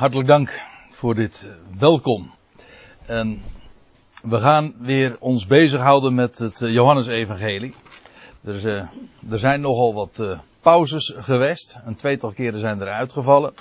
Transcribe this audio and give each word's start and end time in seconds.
hartelijk 0.00 0.28
dank 0.28 0.60
voor 0.90 1.14
dit 1.14 1.46
eh, 1.46 1.78
welkom. 1.78 2.30
We 4.22 4.40
gaan 4.40 4.74
weer 4.78 5.16
ons 5.18 5.46
bezighouden 5.46 6.14
met 6.14 6.38
het 6.38 6.62
eh, 6.62 6.72
Johannesevangelie. 6.72 7.74
Er, 8.44 8.66
uh, 8.66 8.82
er 9.30 9.38
zijn 9.38 9.60
nogal 9.60 9.94
wat 9.94 10.38
pauzes 10.60 11.14
geweest. 11.18 11.78
Een 11.84 11.96
tweetal 11.96 12.32
keren 12.32 12.60
zijn 12.60 12.80
er 12.80 12.88
uitgevallen. 12.88 13.52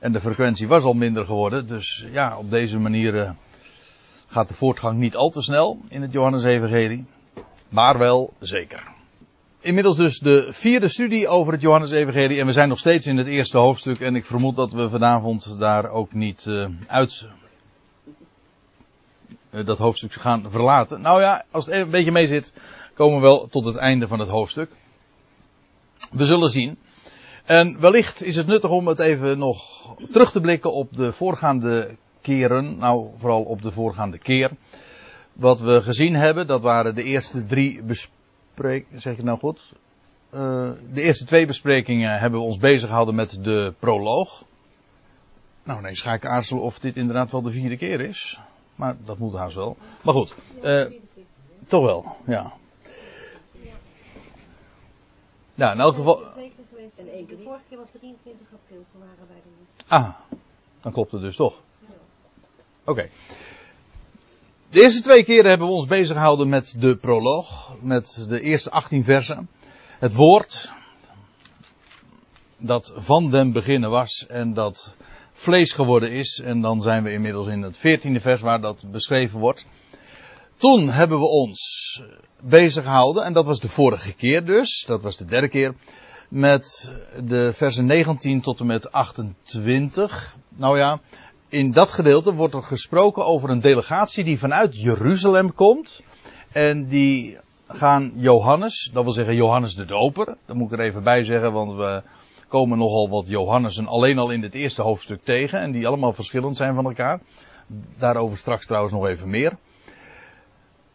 En 0.00 0.12
de 0.12 0.20
frequentie 0.20 0.68
was 0.68 0.84
al 0.84 0.94
minder 0.94 1.26
geworden. 1.26 1.66
Dus 1.66 2.06
ja, 2.10 2.38
op 2.38 2.50
deze 2.50 2.78
manier 2.78 3.34
gaat 4.26 4.48
de 4.48 4.54
voortgang 4.54 4.98
niet 4.98 5.16
al 5.16 5.30
te 5.30 5.42
snel 5.42 5.78
in 5.88 6.02
het 6.02 6.12
Johannesevangelie. 6.12 7.04
Maar 7.70 7.98
wel 7.98 8.32
zeker. 8.40 8.93
Inmiddels 9.64 9.96
dus 9.96 10.18
de 10.18 10.46
vierde 10.50 10.88
studie 10.88 11.28
over 11.28 11.52
het 11.52 11.62
Johannesevangelie. 11.62 12.40
En 12.40 12.46
we 12.46 12.52
zijn 12.52 12.68
nog 12.68 12.78
steeds 12.78 13.06
in 13.06 13.16
het 13.16 13.26
eerste 13.26 13.58
hoofdstuk. 13.58 14.00
En 14.00 14.16
ik 14.16 14.24
vermoed 14.24 14.56
dat 14.56 14.72
we 14.72 14.88
vanavond 14.88 15.58
daar 15.58 15.90
ook 15.90 16.12
niet 16.12 16.44
uh, 16.48 16.66
uit 16.86 17.26
uh, 19.50 19.66
dat 19.66 19.78
hoofdstuk 19.78 20.12
gaan 20.12 20.50
verlaten. 20.50 21.00
Nou 21.00 21.20
ja, 21.20 21.44
als 21.50 21.64
het 21.64 21.74
even 21.74 21.86
een 21.86 21.92
beetje 21.92 22.10
mee 22.12 22.26
zit, 22.26 22.52
komen 22.94 23.16
we 23.16 23.22
wel 23.22 23.46
tot 23.46 23.64
het 23.64 23.76
einde 23.76 24.08
van 24.08 24.18
het 24.18 24.28
hoofdstuk. 24.28 24.70
We 26.12 26.24
zullen 26.24 26.50
zien. 26.50 26.78
En 27.44 27.80
wellicht 27.80 28.22
is 28.22 28.36
het 28.36 28.46
nuttig 28.46 28.70
om 28.70 28.86
het 28.86 28.98
even 28.98 29.38
nog 29.38 29.90
terug 30.10 30.30
te 30.30 30.40
blikken 30.40 30.72
op 30.72 30.96
de 30.96 31.12
voorgaande 31.12 31.96
keren. 32.20 32.76
Nou, 32.76 33.08
vooral 33.18 33.42
op 33.42 33.62
de 33.62 33.72
voorgaande 33.72 34.18
keer. 34.18 34.50
Wat 35.32 35.60
we 35.60 35.82
gezien 35.82 36.14
hebben, 36.14 36.46
dat 36.46 36.62
waren 36.62 36.94
de 36.94 37.04
eerste 37.04 37.46
drie 37.46 37.82
besprekingen 37.82 38.22
zeg 38.94 39.16
je 39.16 39.22
nou 39.22 39.38
goed? 39.38 39.72
Uh, 40.34 40.70
de 40.92 41.02
eerste 41.02 41.24
twee 41.24 41.46
besprekingen 41.46 42.18
hebben 42.18 42.40
we 42.40 42.46
ons 42.46 42.58
bezig 42.58 42.88
gehouden 42.88 43.14
met 43.14 43.44
de 43.44 43.74
proloog. 43.78 44.44
Nou, 45.62 45.78
ineens 45.78 46.00
ga 46.00 46.12
ik 46.12 46.26
aarzelen 46.26 46.62
of 46.62 46.78
dit 46.78 46.96
inderdaad 46.96 47.30
wel 47.30 47.42
de 47.42 47.50
vierde 47.50 47.76
keer 47.76 48.00
is. 48.00 48.40
Maar 48.74 48.96
dat 49.04 49.18
moet 49.18 49.34
haast 49.34 49.54
wel. 49.54 49.76
Maar 50.04 50.14
goed, 50.14 50.34
uh, 50.62 50.84
toch 51.68 51.84
wel, 51.84 52.16
ja. 52.26 52.52
Nou, 55.54 55.74
in 55.74 55.80
elk 55.80 55.94
geval. 55.94 56.22
En 56.96 57.10
één 57.12 57.26
keer. 57.26 57.36
De 57.36 57.42
vorige 57.42 57.62
keer 57.68 57.78
was 57.78 57.88
23 57.98 58.46
april, 58.52 58.84
toen 58.92 59.00
waren 59.00 59.26
wij 59.28 59.36
er 59.36 59.42
niet. 59.58 59.84
Ah, 59.86 60.14
dan 60.80 60.92
klopt 60.92 61.12
het 61.12 61.20
dus 61.20 61.36
toch. 61.36 61.54
Oké. 62.84 62.90
Okay. 62.90 63.10
De 64.74 64.80
eerste 64.80 65.02
twee 65.02 65.24
keren 65.24 65.48
hebben 65.48 65.66
we 65.66 65.72
ons 65.72 65.86
bezig 65.86 66.16
gehouden 66.16 66.48
met 66.48 66.74
de 66.78 66.96
proloog, 66.96 67.72
met 67.80 68.24
de 68.28 68.40
eerste 68.40 68.70
18 68.70 69.04
versen. 69.04 69.48
Het 69.98 70.14
woord 70.14 70.70
dat 72.58 72.92
van 72.96 73.30
den 73.30 73.52
beginnen 73.52 73.90
was 73.90 74.26
en 74.26 74.54
dat 74.54 74.94
vlees 75.32 75.72
geworden 75.72 76.12
is. 76.12 76.40
En 76.44 76.60
dan 76.60 76.80
zijn 76.80 77.02
we 77.02 77.12
inmiddels 77.12 77.46
in 77.46 77.62
het 77.62 77.78
14e 77.78 78.20
vers 78.20 78.40
waar 78.40 78.60
dat 78.60 78.84
beschreven 78.90 79.40
wordt. 79.40 79.66
Toen 80.56 80.88
hebben 80.88 81.18
we 81.18 81.28
ons 81.28 82.02
bezig 82.40 82.84
gehouden, 82.84 83.24
en 83.24 83.32
dat 83.32 83.46
was 83.46 83.60
de 83.60 83.68
vorige 83.68 84.14
keer 84.14 84.44
dus, 84.44 84.84
dat 84.86 85.02
was 85.02 85.16
de 85.16 85.24
derde 85.24 85.48
keer, 85.48 85.74
met 86.28 86.92
de 87.24 87.52
versen 87.52 87.86
19 87.86 88.40
tot 88.40 88.60
en 88.60 88.66
met 88.66 88.92
28. 88.92 90.36
Nou 90.48 90.78
ja, 90.78 91.00
in 91.54 91.70
dat 91.70 91.92
gedeelte 91.92 92.34
wordt 92.34 92.54
er 92.54 92.62
gesproken 92.62 93.24
over 93.26 93.50
een 93.50 93.60
delegatie 93.60 94.24
die 94.24 94.38
vanuit 94.38 94.76
Jeruzalem 94.76 95.54
komt. 95.54 96.00
En 96.52 96.86
die 96.86 97.38
gaan 97.68 98.12
Johannes, 98.16 98.90
dat 98.92 99.04
wil 99.04 99.12
zeggen 99.12 99.34
Johannes 99.34 99.74
de 99.74 99.84
Doper. 99.84 100.36
Dat 100.46 100.56
moet 100.56 100.72
ik 100.72 100.78
er 100.78 100.84
even 100.84 101.02
bij 101.02 101.24
zeggen, 101.24 101.52
want 101.52 101.76
we 101.76 102.02
komen 102.48 102.78
nogal 102.78 103.08
wat 103.08 103.26
Johannessen 103.26 103.86
alleen 103.86 104.18
al 104.18 104.30
in 104.30 104.42
het 104.42 104.54
eerste 104.54 104.82
hoofdstuk 104.82 105.24
tegen. 105.24 105.60
En 105.60 105.72
die 105.72 105.86
allemaal 105.86 106.12
verschillend 106.12 106.56
zijn 106.56 106.74
van 106.74 106.84
elkaar. 106.84 107.20
Daarover 107.98 108.38
straks 108.38 108.66
trouwens 108.66 108.92
nog 108.92 109.06
even 109.06 109.30
meer. 109.30 109.56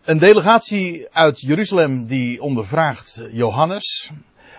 Een 0.03 0.19
delegatie 0.19 1.07
uit 1.11 1.39
Jeruzalem 1.39 2.05
die 2.05 2.41
ondervraagt 2.41 3.21
Johannes. 3.31 4.11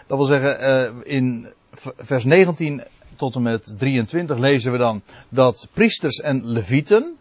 Dat 0.06 0.16
wil 0.16 0.26
zeggen, 0.26 1.04
in 1.04 1.48
vers 1.96 2.24
19 2.24 2.82
tot 3.20 3.34
en 3.34 3.42
met 3.42 3.72
23 3.78 4.38
lezen 4.38 4.72
we 4.72 4.78
dan 4.78 5.02
dat 5.28 5.68
priesters 5.72 6.20
en 6.20 6.46
levieten, 6.46 7.16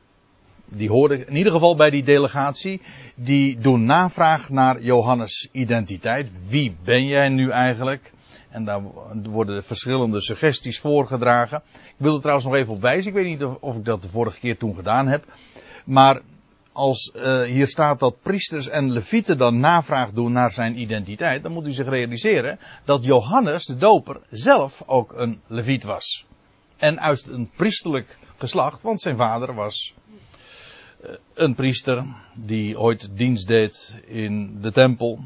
die 0.66 0.90
hoorden 0.90 1.28
in 1.28 1.36
ieder 1.36 1.52
geval 1.52 1.76
bij 1.76 1.90
die 1.90 2.04
delegatie, 2.04 2.82
die 3.16 3.58
doen 3.58 3.86
navraag 3.86 4.50
naar 4.50 4.82
Johannes' 4.82 5.50
identiteit. 5.52 6.30
Wie 6.48 6.76
ben 6.84 7.06
jij 7.06 7.30
nu 7.30 7.50
eigenlijk? 7.50 8.12
En 8.50 8.66
daar 8.66 8.82
worden 9.24 9.64
verschillende 9.64 10.22
suggesties 10.22 10.80
voorgedragen. 10.80 11.62
Ik 11.74 11.94
wil 11.98 12.14
er 12.14 12.20
trouwens 12.20 12.48
nog 12.48 12.56
even 12.56 12.74
op 12.74 12.82
wijzen. 12.82 13.10
Ik 13.10 13.18
weet 13.18 13.26
niet 13.26 13.44
of, 13.44 13.58
of 13.60 13.76
ik 13.76 13.86
dat 13.86 14.02
de 14.02 14.10
vorige 14.10 14.40
keer 14.40 14.58
toen 14.58 14.76
gedaan 14.76 15.08
heb. 15.08 15.24
Maar 15.86 16.22
als 16.80 17.12
uh, 17.16 17.44
hier 17.44 17.68
staat 17.68 18.00
dat 18.00 18.22
priesters 18.22 18.68
en 18.68 18.92
levieten 18.92 19.38
dan 19.38 19.60
navraag 19.60 20.12
doen 20.12 20.32
naar 20.32 20.52
zijn 20.52 20.80
identiteit, 20.80 21.44
dan 21.44 21.52
moet 21.52 21.68
u 21.68 21.72
zich 21.72 21.88
realiseren 21.88 22.60
dat 22.86 23.06
Johannes 23.06 23.66
de 23.66 23.78
doper 23.78 24.22
zelf 24.30 24.84
ook 24.86 25.14
een 25.14 25.42
leviet 25.48 25.84
was. 25.84 26.26
En 26.78 27.00
uit 27.00 27.28
een 27.28 27.50
priesterlijk 27.56 28.18
geslacht, 28.38 28.82
want 28.82 29.02
zijn 29.02 29.18
vader 29.18 29.54
was 29.54 29.94
uh, 31.04 31.12
een 31.34 31.56
priester 31.56 32.04
die 32.36 32.80
ooit 32.80 33.10
dienst 33.18 33.48
deed 33.48 34.00
in 34.06 34.62
de 34.62 34.72
tempel. 34.72 35.20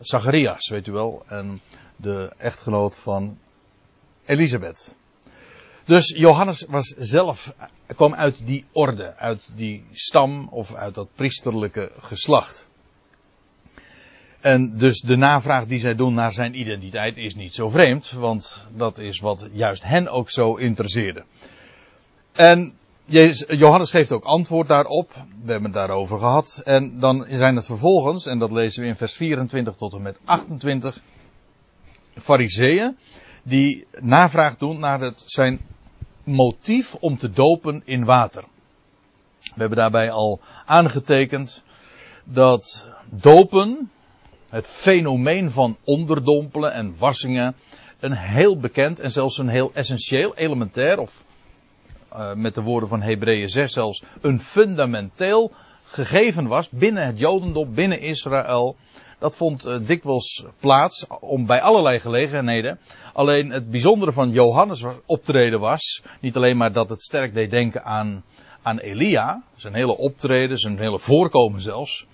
Zacharias, 0.00 0.68
weet 0.68 0.86
u 0.86 0.92
wel, 0.92 1.22
en 1.26 1.60
de 1.96 2.32
echtgenoot 2.38 2.96
van 2.96 3.38
Elisabeth. 4.24 4.94
Dus 5.90 6.14
Johannes 6.16 6.64
was 6.68 6.94
zelf, 6.98 7.52
kwam 7.86 8.14
uit 8.14 8.46
die 8.46 8.64
orde, 8.72 9.16
uit 9.16 9.50
die 9.54 9.84
stam 9.92 10.48
of 10.50 10.74
uit 10.74 10.94
dat 10.94 11.08
priesterlijke 11.14 11.92
geslacht. 11.98 12.66
En 14.40 14.76
dus 14.78 15.00
de 15.00 15.16
navraag 15.16 15.66
die 15.66 15.78
zij 15.78 15.94
doen 15.94 16.14
naar 16.14 16.32
zijn 16.32 16.60
identiteit 16.60 17.16
is 17.16 17.34
niet 17.34 17.54
zo 17.54 17.68
vreemd, 17.68 18.10
want 18.10 18.66
dat 18.76 18.98
is 18.98 19.20
wat 19.20 19.48
juist 19.52 19.82
hen 19.84 20.08
ook 20.08 20.30
zo 20.30 20.54
interesseerde. 20.54 21.24
En 22.32 22.72
Johannes 23.48 23.90
geeft 23.90 24.12
ook 24.12 24.24
antwoord 24.24 24.68
daarop. 24.68 25.12
We 25.44 25.50
hebben 25.50 25.70
het 25.70 25.72
daarover 25.72 26.18
gehad. 26.18 26.62
En 26.64 27.00
dan 27.00 27.26
zijn 27.30 27.56
het 27.56 27.66
vervolgens, 27.66 28.26
en 28.26 28.38
dat 28.38 28.52
lezen 28.52 28.82
we 28.82 28.88
in 28.88 28.96
vers 28.96 29.14
24 29.14 29.74
tot 29.74 29.92
en 29.92 30.02
met 30.02 30.18
28, 30.24 31.00
fariseeën 32.10 32.96
die 33.42 33.86
navraag 34.00 34.56
doen 34.56 34.78
naar 34.78 35.00
het, 35.00 35.22
zijn 35.26 35.60
motief 36.30 36.94
om 36.94 37.16
te 37.16 37.30
dopen 37.30 37.82
in 37.84 38.04
water. 38.04 38.44
We 39.40 39.60
hebben 39.60 39.78
daarbij 39.78 40.10
al 40.10 40.40
aangetekend 40.66 41.64
dat 42.24 42.88
dopen, 43.08 43.90
het 44.48 44.66
fenomeen 44.66 45.50
van 45.50 45.76
onderdompelen 45.84 46.72
en 46.72 46.94
wassingen, 46.98 47.54
een 48.00 48.16
heel 48.16 48.58
bekend 48.58 49.00
en 49.00 49.10
zelfs 49.10 49.38
een 49.38 49.48
heel 49.48 49.70
essentieel, 49.74 50.36
elementair, 50.36 50.98
of 50.98 51.24
uh, 52.12 52.34
met 52.34 52.54
de 52.54 52.62
woorden 52.62 52.88
van 52.88 53.02
Hebreeën 53.02 53.48
6 53.48 53.72
zelfs, 53.72 54.02
een 54.20 54.40
fundamenteel 54.40 55.52
gegeven 55.84 56.46
was 56.46 56.68
binnen 56.68 57.06
het 57.06 57.18
Jodendom, 57.18 57.74
binnen 57.74 58.00
Israël. 58.00 58.76
Dat 59.20 59.36
vond 59.36 59.66
uh, 59.66 59.76
dikwijls 59.86 60.44
plaats 60.60 61.06
om 61.20 61.46
bij 61.46 61.60
allerlei 61.60 62.00
gelegenheden. 62.00 62.78
Alleen 63.12 63.50
het 63.50 63.70
bijzondere 63.70 64.12
van 64.12 64.30
Johannes 64.30 64.84
optreden 65.06 65.60
was, 65.60 66.02
niet 66.20 66.36
alleen 66.36 66.56
maar 66.56 66.72
dat 66.72 66.88
het 66.88 67.02
sterk 67.02 67.34
deed 67.34 67.50
denken 67.50 67.84
aan, 67.84 68.24
aan 68.62 68.78
Elia, 68.78 69.42
zijn 69.54 69.74
hele 69.74 69.96
optreden, 69.96 70.58
zijn 70.58 70.78
hele 70.78 70.98
voorkomen 70.98 71.60
zelfs, 71.60 72.06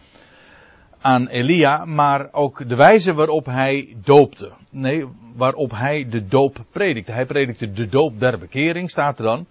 aan 1.01 1.27
Elia, 1.29 1.85
maar 1.85 2.29
ook 2.33 2.69
de 2.69 2.75
wijze 2.75 3.15
waarop 3.15 3.47
hij 3.47 3.97
doopte. 4.05 4.53
Nee, 4.71 5.07
waarop 5.35 5.71
hij 5.71 6.09
de 6.09 6.27
doop 6.27 6.65
predikte. 6.71 7.13
Hij 7.13 7.27
predikte 7.27 7.73
de 7.73 7.89
doop 7.89 8.21
der 8.21 8.39
bekering, 8.39 8.91
staat 8.91 9.19
er 9.19 9.25
dan. 9.25 9.47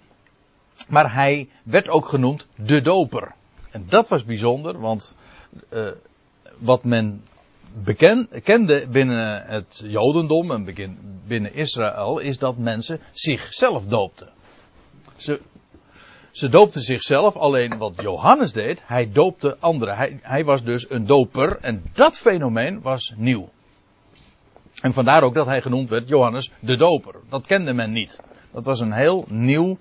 Maar 0.89 1.13
hij 1.13 1.50
werd 1.63 1.89
ook 1.89 2.06
genoemd 2.06 2.47
de 2.56 2.81
doper. 2.81 3.33
En 3.71 3.85
dat 3.89 4.07
was 4.07 4.25
bijzonder, 4.25 4.80
want 4.80 5.15
uh, 5.74 5.88
wat 6.57 6.83
men 6.83 7.24
bekend, 7.83 8.42
kende 8.44 8.88
binnen 8.88 9.45
het 9.45 9.83
Jodendom 9.86 10.51
en 10.51 10.66
binnen 11.27 11.54
Israël 11.54 12.19
is 12.19 12.38
dat 12.38 12.57
mensen 12.57 13.00
zichzelf 13.12 13.86
doopten. 13.86 14.30
Ze, 15.16 15.42
ze 16.31 16.50
doopten 16.50 16.81
zichzelf, 16.81 17.36
alleen 17.36 17.77
wat 17.77 18.01
Johannes 18.01 18.51
deed, 18.54 18.81
hij 18.86 19.12
doopte 19.12 19.57
anderen. 19.60 19.95
Hij, 19.95 20.19
hij 20.22 20.44
was 20.44 20.63
dus 20.63 20.89
een 20.89 21.06
doper 21.06 21.57
en 21.62 21.83
dat 21.94 22.18
fenomeen 22.18 22.81
was 22.81 23.13
nieuw. 23.18 23.50
En 24.81 24.94
vandaar 24.94 25.24
ook 25.24 25.33
dat 25.33 25.45
hij 25.45 25.62
genoemd 25.62 25.89
werd 25.89 26.07
Johannes 26.07 26.51
de 26.60 26.78
doper. 26.78 27.16
Dat 27.30 27.45
kende 27.45 27.74
men 27.74 27.92
niet. 27.92 28.19
Dat 28.51 28.66
was 28.66 28.80
een 28.80 28.92
heel 28.92 29.25
nieuw 29.28 29.78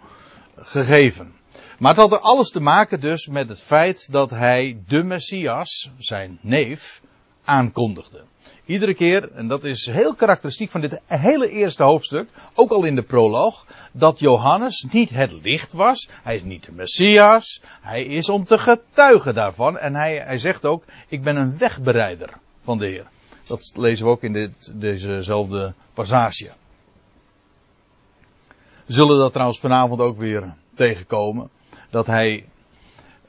gegeven. 0.56 1.32
Maar 1.78 1.90
het 1.90 2.00
had 2.00 2.12
er 2.12 2.20
alles 2.20 2.50
te 2.50 2.60
maken 2.60 3.00
dus 3.00 3.26
met 3.26 3.48
het 3.48 3.60
feit 3.60 4.12
dat 4.12 4.30
hij 4.30 4.82
de 4.86 5.02
Messias, 5.02 5.90
zijn 5.98 6.38
neef, 6.42 7.02
aankondigde. 7.44 8.22
iedere 8.64 8.94
keer, 8.94 9.32
en 9.32 9.48
dat 9.48 9.64
is 9.64 9.86
heel 9.86 10.14
karakteristiek 10.14 10.70
van 10.70 10.80
dit 10.80 11.00
hele 11.06 11.48
eerste 11.48 11.82
hoofdstuk, 11.82 12.28
ook 12.54 12.70
al 12.70 12.84
in 12.84 12.94
de 12.94 13.02
proloog, 13.02 13.66
dat 13.92 14.18
Johannes 14.18 14.86
niet 14.90 15.10
het 15.10 15.32
licht 15.32 15.72
was, 15.72 16.08
hij 16.22 16.34
is 16.34 16.42
niet 16.42 16.64
de 16.64 16.72
Messias, 16.72 17.62
hij 17.80 18.04
is 18.04 18.28
om 18.28 18.44
te 18.44 18.58
getuigen 18.58 19.34
daarvan 19.34 19.78
en 19.78 19.94
hij, 19.94 20.16
hij 20.16 20.38
zegt 20.38 20.64
ook, 20.64 20.84
ik 21.08 21.22
ben 21.22 21.36
een 21.36 21.58
wegbereider 21.58 22.30
van 22.62 22.78
de 22.78 22.86
Heer. 22.86 23.06
Dat 23.46 23.72
lezen 23.76 24.04
we 24.04 24.10
ook 24.10 24.22
in 24.22 24.32
dit, 24.32 24.72
dezezelfde 24.74 25.72
passage. 25.94 26.50
We 28.86 28.92
zullen 28.92 29.18
dat 29.18 29.32
trouwens 29.32 29.60
vanavond 29.60 30.00
ook 30.00 30.16
weer 30.16 30.54
tegenkomen, 30.74 31.50
dat 31.90 32.06
hij 32.06 32.48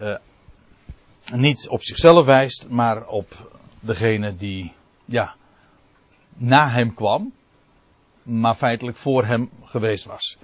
uh, 0.02 0.16
niet 1.34 1.68
op 1.70 1.84
zichzelf 1.84 2.26
wijst, 2.26 2.70
maar 2.70 3.08
op 3.08 3.52
degene 3.86 4.36
die, 4.36 4.74
ja, 5.06 5.36
na 6.34 6.70
hem 6.70 6.94
kwam, 6.94 7.34
maar 8.24 8.56
feitelijk 8.56 8.98
voor 8.98 9.26
hem 9.26 9.50
geweest 9.64 10.06
was. 10.06 10.38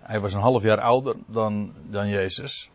Hij 0.00 0.20
was 0.20 0.34
een 0.34 0.40
half 0.40 0.62
jaar 0.62 0.80
ouder 0.80 1.16
dan, 1.26 1.72
dan 1.90 2.08
Jezus. 2.08 2.70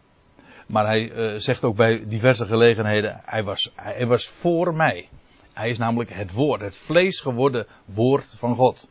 Maar 0.68 0.86
hij 0.86 1.12
uh, 1.12 1.40
zegt 1.40 1.64
ook 1.64 1.75
bij 1.75 2.08
diverse 2.08 2.46
gelegenheden, 2.46 3.22
hij 3.25 3.44
was, 3.44 3.72
hij 3.75 4.08
was 4.08 4.28
voor 4.28 4.74
mij. 4.74 5.10
Hij 5.54 5.69
is 5.69 5.78
namelijk 5.78 6.14
het 6.14 6.31
woord, 6.31 6.62
het 6.62 6.78
vlees 6.78 7.19
geworden 7.19 7.68
woord 7.86 8.34
van 8.38 8.56
God. 8.56 8.88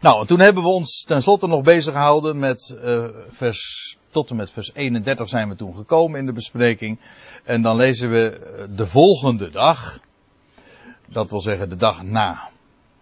Nou, 0.00 0.20
en 0.20 0.26
toen 0.26 0.40
hebben 0.40 0.62
we 0.62 0.68
ons 0.68 1.04
tenslotte 1.04 1.46
nog 1.46 1.62
bezig 1.62 1.92
gehouden 1.92 2.38
met 2.38 2.76
uh, 2.84 3.08
vers, 3.28 3.96
tot 4.12 4.30
en 4.30 4.36
met 4.36 4.50
vers 4.50 4.70
31 4.74 5.28
zijn 5.28 5.48
we 5.48 5.54
toen 5.54 5.74
gekomen 5.74 6.18
in 6.18 6.26
de 6.26 6.32
bespreking. 6.32 6.98
En 7.44 7.62
dan 7.62 7.76
lezen 7.76 8.10
we 8.10 8.30
eh, 8.30 8.64
de 8.76 8.86
volgende 8.86 9.50
dag, 9.50 10.00
dat 11.08 11.30
wil 11.30 11.40
zeggen 11.40 11.68
de 11.68 11.76
dag 11.76 12.02
na 12.02 12.50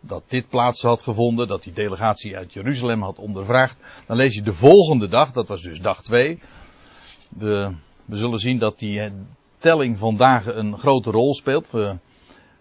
dat 0.01 0.23
dit 0.27 0.49
plaats 0.49 0.83
had 0.83 1.03
gevonden, 1.03 1.49
dat 1.49 1.63
die 1.63 1.73
delegatie 1.73 2.37
uit 2.37 2.53
Jeruzalem 2.53 3.03
had 3.03 3.19
ondervraagd. 3.19 3.81
Dan 4.07 4.17
lees 4.17 4.35
je 4.35 4.43
de 4.43 4.53
volgende 4.53 5.09
dag, 5.09 5.33
dat 5.33 5.49
was 5.49 5.63
dus 5.63 5.81
dag 5.81 6.03
2. 6.03 6.43
We, 7.29 7.75
we 8.05 8.17
zullen 8.17 8.39
zien 8.39 8.59
dat 8.59 8.79
die 8.79 9.13
telling 9.59 9.99
van 9.99 10.17
dagen 10.17 10.59
een 10.59 10.79
grote 10.79 11.11
rol 11.11 11.35
speelt. 11.35 11.71
We, 11.71 11.97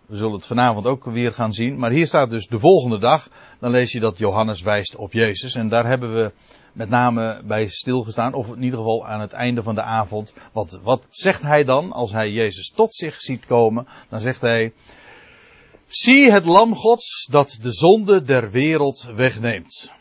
we 0.10 0.16
zullen 0.16 0.34
het 0.34 0.46
vanavond 0.46 0.86
ook 0.86 1.06
weer 1.06 1.34
gaan 1.34 1.54
zien. 1.54 1.80
Maar 1.80 1.92
hier 1.92 2.08
staat 2.08 2.30
dus 2.30 2.48
de 2.48 2.60
volgende 2.60 3.00
dag. 3.00 3.30
Dan 3.60 3.72
lees 3.72 3.92
je 3.92 4.00
dat 4.00 4.18
Johannes 4.18 4.62
wijst 4.62 4.96
op 4.96 5.14
Jezus. 5.14 5.56
En 5.56 5.68
daar 5.68 5.86
hebben 5.86 6.14
we 6.14 6.32
met 6.74 6.90
name 6.90 7.42
bij 7.44 7.68
stilgestaan. 7.68 8.34
Of 8.34 8.48
in 8.48 8.64
ieder 8.64 8.80
geval 8.80 9.08
aan 9.08 9.22
het 9.22 9.34
einde 9.34 9.64
van 9.64 9.76
de 9.76 9.82
avond. 9.82 10.34
Wat, 10.54 10.80
wat 10.84 11.06
zegt 11.10 11.42
hij 11.42 11.64
dan 11.64 11.92
als 11.92 12.12
hij 12.12 12.32
Jezus 12.32 12.72
tot 12.76 12.96
zich 12.96 13.22
ziet 13.22 13.46
komen? 13.46 13.88
Dan 14.10 14.20
zegt 14.20 14.42
hij. 14.42 14.74
Zie 15.88 16.32
het 16.32 16.46
lam 16.46 16.76
gods 16.76 17.28
dat 17.32 17.58
de 17.62 17.72
zonde 17.72 18.24
der 18.24 18.52
wereld 18.52 19.10
wegneemt. 19.16 19.92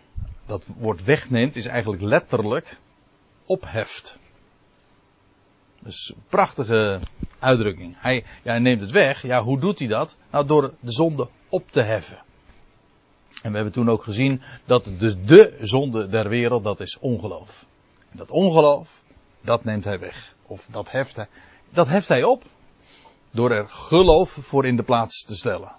Dat 0.47 0.65
woord 0.79 1.05
wegneemt 1.05 1.57
is 1.57 1.67
eigenlijk 1.67 2.03
letterlijk 2.03 2.79
opheft. 3.47 4.19
Dus 5.83 6.13
een 6.15 6.23
prachtige 6.29 7.01
uitdrukking. 7.39 7.97
Hij, 7.99 8.25
ja, 8.43 8.51
hij 8.51 8.59
neemt 8.59 8.81
het 8.81 8.91
weg. 8.91 9.23
Ja, 9.23 9.43
hoe 9.43 9.61
doet 9.61 9.79
hij 9.79 9.89
dat? 9.89 10.17
Nou, 10.31 10.47
door 10.47 10.75
de 10.81 10.93
zonde 10.93 11.29
op 11.49 11.71
te 11.71 11.83
heffen. 11.83 12.19
En 13.43 13.51
we 13.51 13.57
hebben 13.57 13.73
toen 13.73 13.91
ook 13.91 14.03
gezien 14.03 14.43
dat 14.65 14.85
de, 14.85 15.25
de 15.25 15.57
zonde 15.61 16.09
der 16.09 16.29
wereld, 16.29 16.65
dat 16.65 16.81
is 16.81 16.99
ongeloof. 16.99 17.67
En 18.11 18.19
dat 18.19 18.31
ongeloof, 18.31 19.03
dat 19.41 19.65
neemt 19.65 19.85
hij 19.85 19.99
weg. 19.99 20.35
Of 20.47 20.67
dat 20.71 20.91
heft 20.91 21.17
hij, 21.17 21.27
dat 21.73 21.89
heft 21.89 22.09
hij 22.09 22.25
op. 22.25 22.45
Door 23.31 23.51
er 23.51 23.69
geloof 23.69 24.31
voor 24.31 24.67
in 24.67 24.77
de 24.77 24.83
plaats 24.83 25.23
te 25.25 25.37
stellen. 25.37 25.73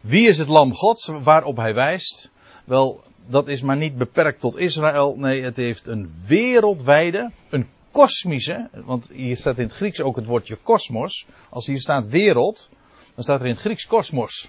Wie 0.00 0.28
is 0.28 0.38
het 0.38 0.48
lam 0.48 0.74
gods 0.74 1.06
waarop 1.06 1.56
hij 1.56 1.74
wijst? 1.74 2.30
Wel, 2.64 3.02
dat 3.26 3.48
is 3.48 3.62
maar 3.62 3.76
niet 3.76 3.96
beperkt 3.96 4.40
tot 4.40 4.56
Israël. 4.56 5.16
Nee, 5.16 5.42
het 5.42 5.56
heeft 5.56 5.86
een 5.86 6.12
wereldwijde, 6.26 7.30
een 7.50 7.68
kosmische, 7.90 8.68
want 8.72 9.08
hier 9.12 9.36
staat 9.36 9.58
in 9.58 9.64
het 9.64 9.72
Grieks 9.72 10.00
ook 10.00 10.16
het 10.16 10.26
woordje 10.26 10.56
kosmos. 10.56 11.26
Als 11.48 11.66
hier 11.66 11.80
staat 11.80 12.06
wereld, 12.06 12.70
dan 13.14 13.24
staat 13.24 13.40
er 13.40 13.46
in 13.46 13.52
het 13.52 13.60
Grieks 13.60 13.86
kosmos. 13.86 14.48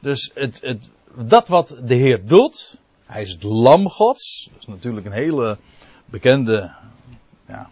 Dus 0.00 0.30
het, 0.34 0.60
het, 0.60 0.88
dat 1.14 1.48
wat 1.48 1.80
de 1.84 1.94
Heer 1.94 2.26
doet, 2.26 2.78
hij 3.06 3.22
is 3.22 3.30
het 3.30 3.42
lam 3.42 3.88
gods. 3.88 4.48
Dat 4.52 4.60
is 4.60 4.66
natuurlijk 4.66 5.06
een 5.06 5.12
hele 5.12 5.58
bekende 6.04 6.74
ja, 7.46 7.70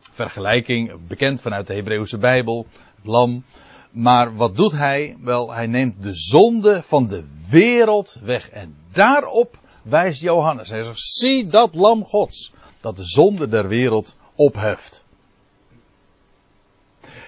vergelijking, 0.00 1.06
bekend 1.06 1.40
vanuit 1.40 1.66
de 1.66 1.74
Hebreeuwse 1.74 2.18
Bijbel, 2.18 2.66
het 2.96 3.06
lam. 3.06 3.44
Maar 3.90 4.36
wat 4.36 4.56
doet 4.56 4.72
hij? 4.72 5.16
Wel, 5.20 5.52
hij 5.52 5.66
neemt 5.66 6.02
de 6.02 6.14
zonde 6.14 6.82
van 6.82 7.06
de 7.06 7.24
wereld 7.50 8.16
weg. 8.22 8.50
En 8.50 8.76
daarop 8.92 9.58
wijst 9.82 10.20
Johannes. 10.20 10.68
Hij 10.68 10.82
zegt, 10.82 11.00
zie 11.00 11.46
dat 11.46 11.74
lam 11.74 12.04
gods 12.04 12.52
dat 12.82 12.96
de 12.96 13.04
zonde 13.04 13.48
der 13.48 13.68
wereld 13.68 14.16
opheft. 14.34 15.04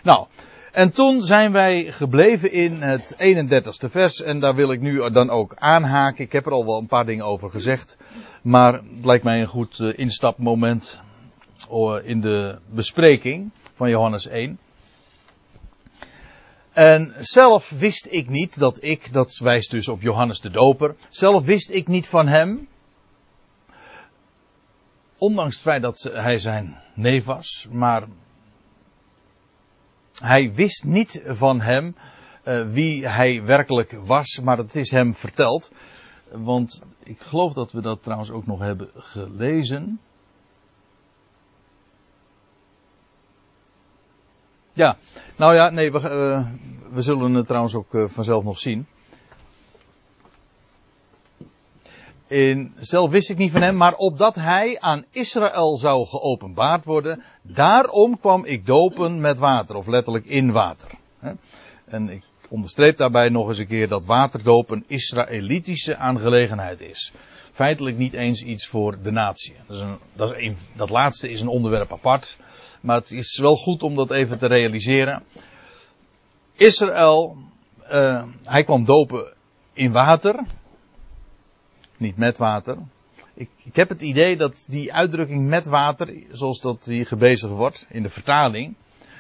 Nou, 0.02 0.26
en 0.72 0.92
toen 0.92 1.22
zijn 1.22 1.52
wij 1.52 1.92
gebleven 1.92 2.52
in 2.52 2.82
het 2.82 3.14
31ste 3.18 3.90
vers 3.90 4.22
en 4.22 4.40
daar 4.40 4.54
wil 4.54 4.72
ik 4.72 4.80
nu 4.80 5.10
dan 5.10 5.30
ook 5.30 5.54
aanhaken. 5.54 6.24
Ik 6.24 6.32
heb 6.32 6.46
er 6.46 6.52
al 6.52 6.64
wel 6.64 6.78
een 6.78 6.86
paar 6.86 7.06
dingen 7.06 7.24
over 7.24 7.50
gezegd, 7.50 7.96
maar 8.42 8.72
het 8.72 9.04
lijkt 9.04 9.24
mij 9.24 9.40
een 9.40 9.46
goed 9.46 9.78
eh, 9.78 9.98
instapmoment 9.98 11.00
eh, 11.70 11.96
in 12.02 12.20
de 12.20 12.58
bespreking 12.70 13.50
van 13.74 13.88
Johannes 13.88 14.26
1. 14.26 14.58
En 16.72 17.14
zelf 17.18 17.70
wist 17.70 18.06
ik 18.10 18.28
niet 18.28 18.58
dat 18.58 18.78
ik, 18.82 19.12
dat 19.12 19.38
wijst 19.38 19.70
dus 19.70 19.88
op 19.88 20.02
Johannes 20.02 20.40
de 20.40 20.50
Doper, 20.50 20.94
zelf 21.08 21.44
wist 21.44 21.70
ik 21.70 21.88
niet 21.88 22.08
van 22.08 22.26
hem 22.26 22.68
Ondanks 25.18 25.54
het 25.54 25.62
feit 25.62 25.82
dat 25.82 26.10
hij 26.12 26.38
zijn 26.38 26.76
neef 26.94 27.24
was, 27.24 27.66
maar 27.70 28.06
hij 30.20 30.52
wist 30.52 30.84
niet 30.84 31.22
van 31.26 31.60
hem 31.60 31.94
uh, 32.44 32.70
wie 32.70 33.08
hij 33.08 33.44
werkelijk 33.44 33.92
was, 33.92 34.40
maar 34.40 34.58
het 34.58 34.74
is 34.74 34.90
hem 34.90 35.14
verteld. 35.14 35.70
Want 36.30 36.80
ik 37.02 37.20
geloof 37.20 37.52
dat 37.52 37.72
we 37.72 37.80
dat 37.80 38.02
trouwens 38.02 38.30
ook 38.30 38.46
nog 38.46 38.58
hebben 38.58 38.90
gelezen. 38.94 40.00
Ja, 44.72 44.96
nou 45.36 45.54
ja, 45.54 45.70
nee, 45.70 45.92
we, 45.92 45.98
uh, 45.98 46.48
we 46.94 47.02
zullen 47.02 47.34
het 47.34 47.46
trouwens 47.46 47.74
ook 47.74 47.94
uh, 47.94 48.08
vanzelf 48.08 48.44
nog 48.44 48.58
zien. 48.58 48.86
In, 52.26 52.72
zelf 52.78 53.10
wist 53.10 53.30
ik 53.30 53.36
niet 53.36 53.52
van 53.52 53.62
hem, 53.62 53.76
maar 53.76 53.94
opdat 53.94 54.34
hij 54.34 54.80
aan 54.80 55.04
Israël 55.10 55.76
zou 55.76 56.06
geopenbaard 56.06 56.84
worden, 56.84 57.22
daarom 57.42 58.18
kwam 58.18 58.44
ik 58.44 58.66
dopen 58.66 59.20
met 59.20 59.38
water, 59.38 59.76
of 59.76 59.86
letterlijk 59.86 60.24
in 60.26 60.52
water. 60.52 60.88
En 61.84 62.08
ik 62.08 62.22
onderstreep 62.48 62.96
daarbij 62.96 63.28
nog 63.28 63.48
eens 63.48 63.58
een 63.58 63.66
keer 63.66 63.88
dat 63.88 64.04
waterdopen 64.04 64.76
een 64.76 64.84
Israëlitische 64.86 65.96
aangelegenheid 65.96 66.80
is. 66.80 67.12
Feitelijk 67.52 67.96
niet 67.96 68.12
eens 68.12 68.42
iets 68.42 68.66
voor 68.66 69.02
de 69.02 69.10
natie. 69.10 69.54
Dat, 69.66 70.30
is 70.30 70.46
een, 70.46 70.56
dat, 70.76 70.90
laatste 70.90 71.30
is 71.30 71.40
een 71.40 71.48
onderwerp 71.48 71.92
apart, 71.92 72.36
maar 72.80 72.96
het 72.96 73.10
is 73.10 73.38
wel 73.38 73.56
goed 73.56 73.82
om 73.82 73.94
dat 73.94 74.10
even 74.10 74.38
te 74.38 74.46
realiseren. 74.46 75.22
Israël, 76.54 77.36
uh, 77.92 78.24
hij 78.42 78.64
kwam 78.64 78.84
dopen 78.84 79.32
in 79.72 79.92
water, 79.92 80.44
niet 81.96 82.16
met 82.16 82.38
water. 82.38 82.76
Ik, 83.34 83.48
ik 83.64 83.76
heb 83.76 83.88
het 83.88 84.02
idee 84.02 84.36
dat 84.36 84.64
die 84.68 84.92
uitdrukking 84.92 85.48
met 85.48 85.66
water, 85.66 86.14
zoals 86.32 86.60
dat 86.60 86.84
hier 86.84 87.06
gebezigd 87.06 87.52
wordt 87.52 87.86
in 87.88 88.02
de 88.02 88.08
vertaling, 88.08 88.74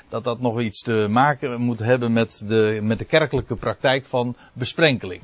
dat 0.08 0.24
dat 0.24 0.40
nog 0.40 0.60
iets 0.60 0.82
te 0.82 1.06
maken 1.08 1.60
moet 1.60 1.78
hebben 1.78 2.12
met 2.12 2.42
de, 2.46 2.78
met 2.82 2.98
de 2.98 3.04
kerkelijke 3.04 3.56
praktijk 3.56 4.04
van 4.04 4.36
besprenkeling. 4.52 5.22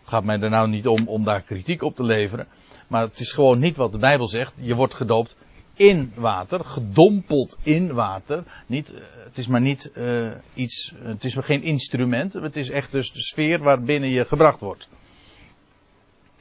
Het 0.00 0.10
gaat 0.10 0.24
mij 0.24 0.40
er 0.40 0.50
nou 0.50 0.68
niet 0.68 0.86
om 0.86 1.08
om 1.08 1.24
daar 1.24 1.42
kritiek 1.42 1.82
op 1.82 1.96
te 1.96 2.04
leveren, 2.04 2.46
maar 2.86 3.02
het 3.02 3.20
is 3.20 3.32
gewoon 3.32 3.58
niet 3.58 3.76
wat 3.76 3.92
de 3.92 3.98
Bijbel 3.98 4.28
zegt. 4.28 4.52
Je 4.60 4.74
wordt 4.74 4.94
gedoopt 4.94 5.36
in 5.74 6.12
water, 6.14 6.64
gedompeld 6.64 7.58
in 7.62 7.92
water. 7.92 8.44
Niet, 8.66 8.94
eh, 8.94 9.00
het 9.24 9.38
is 9.38 9.46
maar 9.46 9.60
niet 9.60 9.90
uh, 9.94 10.30
iets, 10.54 10.94
het 11.02 11.24
is 11.24 11.36
geen 11.40 11.62
instrument, 11.62 12.32
het 12.32 12.56
is 12.56 12.70
echt 12.70 12.92
dus 12.92 13.12
de 13.12 13.22
sfeer 13.22 13.58
waarbinnen 13.58 14.08
je 14.08 14.24
gebracht 14.24 14.60
wordt. 14.60 14.88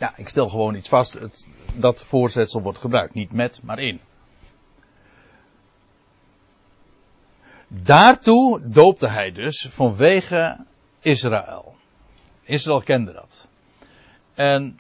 Ja, 0.01 0.13
ik 0.15 0.29
stel 0.29 0.49
gewoon 0.49 0.75
iets 0.75 0.89
vast. 0.89 1.13
Het, 1.13 1.47
dat 1.73 2.03
voorzetsel 2.03 2.61
wordt 2.61 2.77
gebruikt. 2.77 3.13
Niet 3.13 3.31
met, 3.31 3.59
maar 3.63 3.79
in. 3.79 3.99
Daartoe 7.67 8.69
doopte 8.69 9.07
hij 9.07 9.31
dus 9.31 9.67
vanwege 9.69 10.65
Israël. 10.99 11.75
Israël 12.43 12.81
kende 12.81 13.13
dat. 13.13 13.47
En 14.33 14.79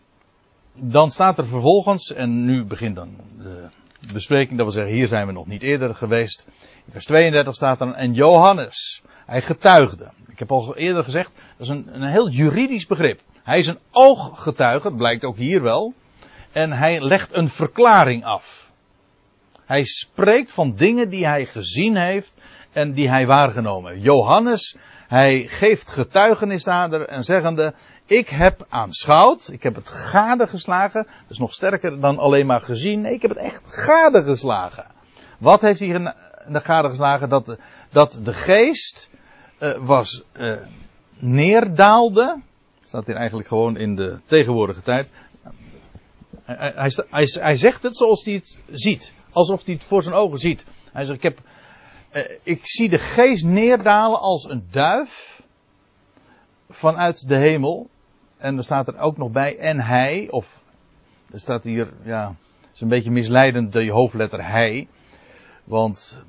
dan 0.73 1.11
staat 1.11 1.37
er 1.37 1.45
vervolgens, 1.45 2.13
en 2.13 2.45
nu 2.45 2.63
begint 2.63 2.95
dan 2.95 3.15
de 3.37 3.67
bespreking, 4.13 4.57
dat 4.57 4.67
we 4.67 4.73
zeggen, 4.73 4.93
hier 4.93 5.07
zijn 5.07 5.27
we 5.27 5.33
nog 5.33 5.47
niet 5.47 5.61
eerder 5.61 5.95
geweest. 5.95 6.45
In 6.85 6.91
vers 6.91 7.05
32 7.05 7.55
staat 7.55 7.79
dan, 7.79 7.95
en 7.95 8.13
Johannes, 8.13 9.01
Hij 9.25 9.41
getuigde. 9.41 10.09
Ik 10.27 10.39
heb 10.39 10.51
al 10.51 10.77
eerder 10.77 11.03
gezegd, 11.03 11.31
dat 11.57 11.67
is 11.67 11.69
een, 11.69 11.95
een 11.95 12.09
heel 12.09 12.29
juridisch 12.29 12.85
begrip. 12.85 13.21
Hij 13.51 13.59
is 13.59 13.67
een 13.67 13.79
ooggetuige, 13.91 14.91
blijkt 14.91 15.23
ook 15.23 15.37
hier 15.37 15.61
wel. 15.61 15.93
En 16.51 16.71
hij 16.71 17.01
legt 17.01 17.35
een 17.35 17.49
verklaring 17.49 18.25
af. 18.25 18.71
Hij 19.65 19.83
spreekt 19.83 20.51
van 20.51 20.75
dingen 20.75 21.09
die 21.09 21.25
hij 21.27 21.45
gezien 21.45 21.97
heeft 21.97 22.37
en 22.71 22.93
die 22.93 23.09
hij 23.09 23.27
waargenomen. 23.27 23.99
Johannes, 23.99 24.75
hij 25.07 25.47
geeft 25.47 25.91
getuigenis 25.91 26.63
nader 26.63 27.07
en 27.07 27.23
zeggende, 27.23 27.73
ik 28.05 28.29
heb 28.29 28.65
aanschouwd, 28.69 29.49
ik 29.51 29.63
heb 29.63 29.75
het 29.75 29.89
gade 29.89 30.47
geslagen. 30.47 31.03
Dat 31.03 31.29
is 31.29 31.39
nog 31.39 31.53
sterker 31.53 31.99
dan 31.99 32.17
alleen 32.17 32.45
maar 32.45 32.61
gezien. 32.61 33.01
Nee, 33.01 33.13
ik 33.13 33.21
heb 33.21 33.31
het 33.31 33.39
echt 33.39 33.61
gade 33.73 34.23
geslagen. 34.23 34.85
Wat 35.37 35.61
heeft 35.61 35.79
hij 35.79 35.87
in 35.87 36.13
de 36.47 36.59
gade 36.59 36.89
geslagen? 36.89 37.29
Dat, 37.29 37.57
dat 37.89 38.19
de 38.23 38.33
geest 38.33 39.09
uh, 39.59 39.71
was 39.79 40.23
uh, 40.33 40.53
neerdaalde. 41.19 42.49
Staat 42.91 43.05
hier 43.05 43.15
eigenlijk 43.15 43.47
gewoon 43.47 43.77
in 43.77 43.95
de 43.95 44.19
tegenwoordige 44.25 44.81
tijd. 44.81 45.11
Hij, 46.43 46.71
hij, 46.75 46.91
hij, 47.09 47.25
hij, 47.39 47.57
zegt 47.57 47.83
het 47.83 47.97
zoals 47.97 48.23
hij 48.23 48.33
het 48.33 48.59
ziet. 48.71 49.13
Alsof 49.31 49.65
hij 49.65 49.73
het 49.73 49.83
voor 49.83 50.03
zijn 50.03 50.15
ogen 50.15 50.39
ziet. 50.39 50.65
Hij 50.91 51.05
zegt, 51.05 51.17
ik, 51.17 51.23
heb, 51.23 51.39
uh, 52.13 52.21
ik 52.43 52.59
zie 52.63 52.89
de 52.89 52.97
geest 52.97 53.45
neerdalen 53.45 54.19
als 54.19 54.43
een 54.43 54.67
duif 54.71 55.43
vanuit 56.69 57.27
de 57.27 57.37
hemel. 57.37 57.89
En 58.37 58.57
er 58.57 58.63
staat 58.63 58.87
er 58.87 58.97
ook 58.97 59.17
nog 59.17 59.31
bij, 59.31 59.57
en 59.57 59.79
hij, 59.79 60.27
of 60.29 60.63
er 61.31 61.39
staat 61.39 61.63
hier, 61.63 61.93
ja, 62.03 62.35
is 62.73 62.81
een 62.81 62.87
beetje 62.87 63.11
misleidend 63.11 63.73
de 63.73 63.91
hoofdletter 63.91 64.47
hij. 64.47 64.87
Want 65.63 66.23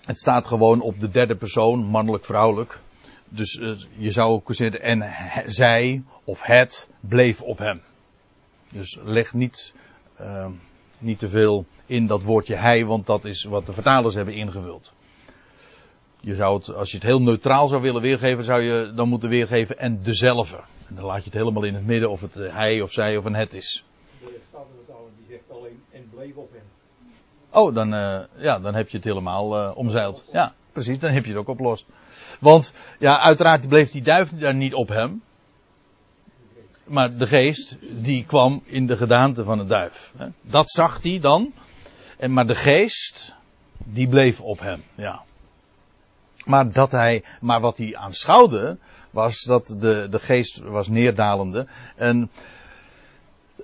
het 0.00 0.18
staat 0.18 0.46
gewoon 0.46 0.80
op 0.80 1.00
de 1.00 1.08
derde 1.08 1.36
persoon, 1.36 1.84
mannelijk-vrouwelijk. 1.84 2.80
Dus 3.28 3.54
uh, 3.54 3.76
je 3.96 4.10
zou 4.10 4.30
ook 4.30 4.44
kunnen 4.44 4.72
zeggen, 4.72 5.02
en 5.02 5.52
zij 5.52 6.02
of 6.24 6.42
het 6.42 6.88
bleef 7.00 7.42
op 7.42 7.58
hem. 7.58 7.82
Dus 8.70 8.98
leg 9.04 9.34
niet, 9.34 9.74
uh, 10.20 10.46
niet 10.98 11.18
te 11.18 11.28
veel 11.28 11.66
in 11.86 12.06
dat 12.06 12.22
woordje 12.22 12.56
hij, 12.56 12.84
want 12.84 13.06
dat 13.06 13.24
is 13.24 13.44
wat 13.44 13.66
de 13.66 13.72
vertalers 13.72 14.14
hebben 14.14 14.34
ingevuld. 14.34 14.92
Je 16.20 16.34
zou 16.34 16.56
het, 16.56 16.74
als 16.74 16.90
je 16.90 16.96
het 16.96 17.06
heel 17.06 17.22
neutraal 17.22 17.68
zou 17.68 17.82
willen 17.82 18.02
weergeven, 18.02 18.44
zou 18.44 18.62
je 18.62 18.92
dan 18.94 19.08
moeten 19.08 19.28
weergeven 19.28 19.78
en 19.78 20.02
dezelfde. 20.02 20.60
En 20.88 20.94
dan 20.94 21.04
laat 21.04 21.18
je 21.18 21.24
het 21.30 21.38
helemaal 21.38 21.62
in 21.62 21.74
het 21.74 21.86
midden 21.86 22.10
of 22.10 22.20
het 22.20 22.34
hij 22.34 22.80
of 22.80 22.92
zij 22.92 23.16
of 23.16 23.24
een 23.24 23.34
het 23.34 23.54
is. 23.54 23.84
De 24.20 24.40
Statenvertaler 24.48 25.10
die 25.16 25.26
zegt 25.28 25.50
alleen 25.50 25.82
en 25.90 26.08
bleef 26.10 26.36
op 26.36 26.52
hem. 26.52 26.62
Oh, 27.50 27.74
dan, 27.74 27.94
uh, 27.94 28.20
ja, 28.36 28.58
dan 28.58 28.74
heb 28.74 28.88
je 28.88 28.96
het 28.96 29.06
helemaal 29.06 29.56
uh, 29.56 29.76
omzeild. 29.76 30.24
Ja, 30.32 30.54
precies, 30.72 30.98
dan 30.98 31.10
heb 31.10 31.24
je 31.24 31.30
het 31.30 31.40
ook 31.40 31.48
oplost. 31.48 31.86
Want, 32.40 32.72
ja, 32.98 33.20
uiteraard 33.20 33.68
bleef 33.68 33.90
die 33.90 34.02
duif 34.02 34.30
daar 34.30 34.54
niet 34.54 34.74
op 34.74 34.88
hem. 34.88 35.22
Maar 36.84 37.16
de 37.16 37.26
geest, 37.26 37.78
die 37.80 38.24
kwam 38.24 38.62
in 38.64 38.86
de 38.86 38.96
gedaante 38.96 39.44
van 39.44 39.58
een 39.58 39.66
duif. 39.66 40.12
Dat 40.40 40.70
zag 40.70 41.02
hij 41.02 41.18
dan. 41.20 41.52
En, 42.16 42.32
maar 42.32 42.46
de 42.46 42.54
geest, 42.54 43.34
die 43.78 44.08
bleef 44.08 44.40
op 44.40 44.60
hem, 44.60 44.82
ja. 44.94 45.22
Maar 46.44 46.72
dat 46.72 46.90
hij, 46.90 47.24
maar 47.40 47.60
wat 47.60 47.78
hij 47.78 47.96
aanschouwde, 47.96 48.78
was 49.10 49.42
dat 49.42 49.66
de, 49.78 50.06
de 50.10 50.18
geest 50.18 50.58
was 50.58 50.88
neerdalende. 50.88 51.66
En 51.96 52.30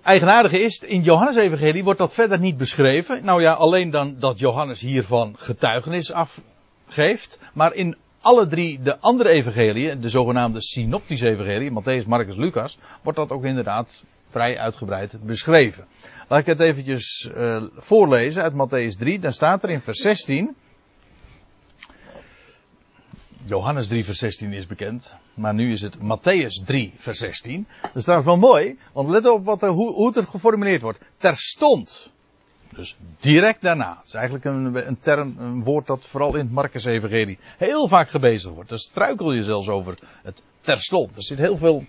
eigenaardige 0.02 0.60
is, 0.60 0.78
in 0.78 1.02
Johannes 1.02 1.36
Evangelie 1.36 1.84
wordt 1.84 1.98
dat 1.98 2.14
verder 2.14 2.38
niet 2.38 2.56
beschreven. 2.56 3.24
Nou 3.24 3.42
ja, 3.42 3.52
alleen 3.52 3.90
dan 3.90 4.16
dat 4.18 4.38
Johannes 4.38 4.80
hiervan 4.80 5.34
getuigenis 5.38 6.12
afgeeft. 6.12 7.38
Maar 7.52 7.74
in 7.74 7.96
alle 8.22 8.46
drie 8.46 8.82
de 8.82 8.98
andere 9.00 9.28
evangeliën, 9.28 10.00
de 10.00 10.08
zogenaamde 10.08 10.62
synoptische 10.62 11.28
evangelie, 11.28 11.70
Matthäus, 11.70 12.06
Marcus, 12.06 12.36
Lucas, 12.36 12.78
wordt 13.02 13.18
dat 13.18 13.30
ook 13.30 13.44
inderdaad 13.44 14.04
vrij 14.30 14.58
uitgebreid 14.58 15.16
beschreven. 15.26 15.86
Laat 16.28 16.40
ik 16.40 16.46
het 16.46 16.60
eventjes 16.60 17.30
uh, 17.36 17.62
voorlezen 17.76 18.42
uit 18.42 18.52
Matthäus 18.52 18.98
3. 18.98 19.18
Dan 19.18 19.32
staat 19.32 19.62
er 19.62 19.70
in 19.70 19.80
vers 19.80 20.00
16. 20.00 20.56
Johannes 23.44 23.88
3 23.88 24.04
vers 24.04 24.18
16 24.18 24.52
is 24.52 24.66
bekend. 24.66 25.16
Maar 25.34 25.54
nu 25.54 25.70
is 25.72 25.80
het 25.80 25.96
Matthäus 25.96 26.64
3 26.64 26.92
vers 26.96 27.18
16. 27.18 27.66
Dat 27.82 27.90
is 27.94 28.02
trouwens 28.02 28.28
wel 28.28 28.38
mooi. 28.38 28.78
Want 28.92 29.08
let 29.08 29.26
op 29.26 29.44
wat 29.44 29.62
er, 29.62 29.68
hoe, 29.68 29.92
hoe 29.92 30.12
het 30.14 30.28
geformuleerd 30.28 30.82
wordt. 30.82 31.00
Terstond. 31.16 32.12
Dus 32.74 32.96
direct 33.20 33.62
daarna. 33.62 33.94
Dat 33.94 34.06
is 34.06 34.14
eigenlijk 34.14 34.44
een, 34.44 34.86
een 34.88 34.98
term, 34.98 35.34
een 35.38 35.64
woord 35.64 35.86
dat 35.86 36.06
vooral 36.06 36.34
in 36.34 36.44
het 36.44 36.52
Marcus 36.52 36.84
Evangelie 36.84 37.38
heel 37.58 37.88
vaak 37.88 38.08
gebezigd 38.08 38.54
wordt. 38.54 38.70
Daar 38.70 38.78
struikel 38.78 39.32
je 39.32 39.42
zelfs 39.42 39.68
over 39.68 39.98
het 40.22 40.42
terstond. 40.60 41.16
Er 41.16 41.22
zit 41.22 41.38
heel 41.38 41.56
veel 41.56 41.84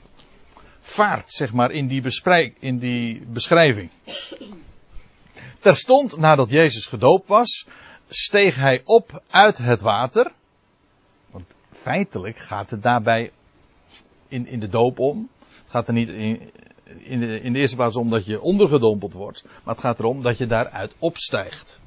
vaart, 0.79 1.31
zeg 1.31 1.53
maar, 1.53 1.71
in 1.71 1.87
die, 1.87 2.03
in 2.59 2.77
die 2.77 3.25
beschrijving. 3.25 3.89
Terstond 5.59 6.17
nadat 6.17 6.49
Jezus 6.49 6.85
gedoopt 6.85 7.27
was, 7.27 7.67
steeg 8.07 8.55
hij 8.55 8.81
op 8.85 9.23
uit 9.29 9.57
het 9.57 9.81
water. 9.81 10.31
Want 11.31 11.55
feitelijk 11.71 12.37
gaat 12.37 12.69
het 12.69 12.83
daarbij 12.83 13.31
in, 14.27 14.47
in 14.47 14.59
de 14.59 14.67
doop 14.67 14.99
om. 14.99 15.29
Het 15.47 15.71
gaat 15.71 15.87
er 15.87 15.93
niet 15.93 16.09
in, 16.09 16.51
in, 16.97 17.19
de, 17.19 17.39
in 17.39 17.53
de 17.53 17.59
eerste 17.59 17.75
plaats 17.75 17.95
om 17.95 18.09
dat 18.09 18.25
je 18.25 18.41
ondergedompeld 18.41 19.13
wordt. 19.13 19.43
Maar 19.63 19.73
het 19.73 19.83
gaat 19.83 20.00
erom 20.00 20.21
dat 20.21 20.38
je 20.38 20.47
daaruit 20.47 20.93
opstijgt. 21.00 21.79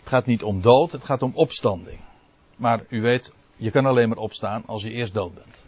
Het 0.00 0.08
gaat 0.08 0.26
niet 0.26 0.42
om 0.42 0.60
dood, 0.60 0.92
het 0.92 1.04
gaat 1.04 1.22
om 1.22 1.32
opstanding. 1.34 2.00
Maar 2.56 2.84
u 2.88 3.00
weet, 3.00 3.32
je 3.56 3.70
kan 3.70 3.86
alleen 3.86 4.08
maar 4.08 4.18
opstaan 4.18 4.62
als 4.66 4.82
je 4.82 4.90
eerst 4.90 5.14
dood 5.14 5.34
bent. 5.34 5.62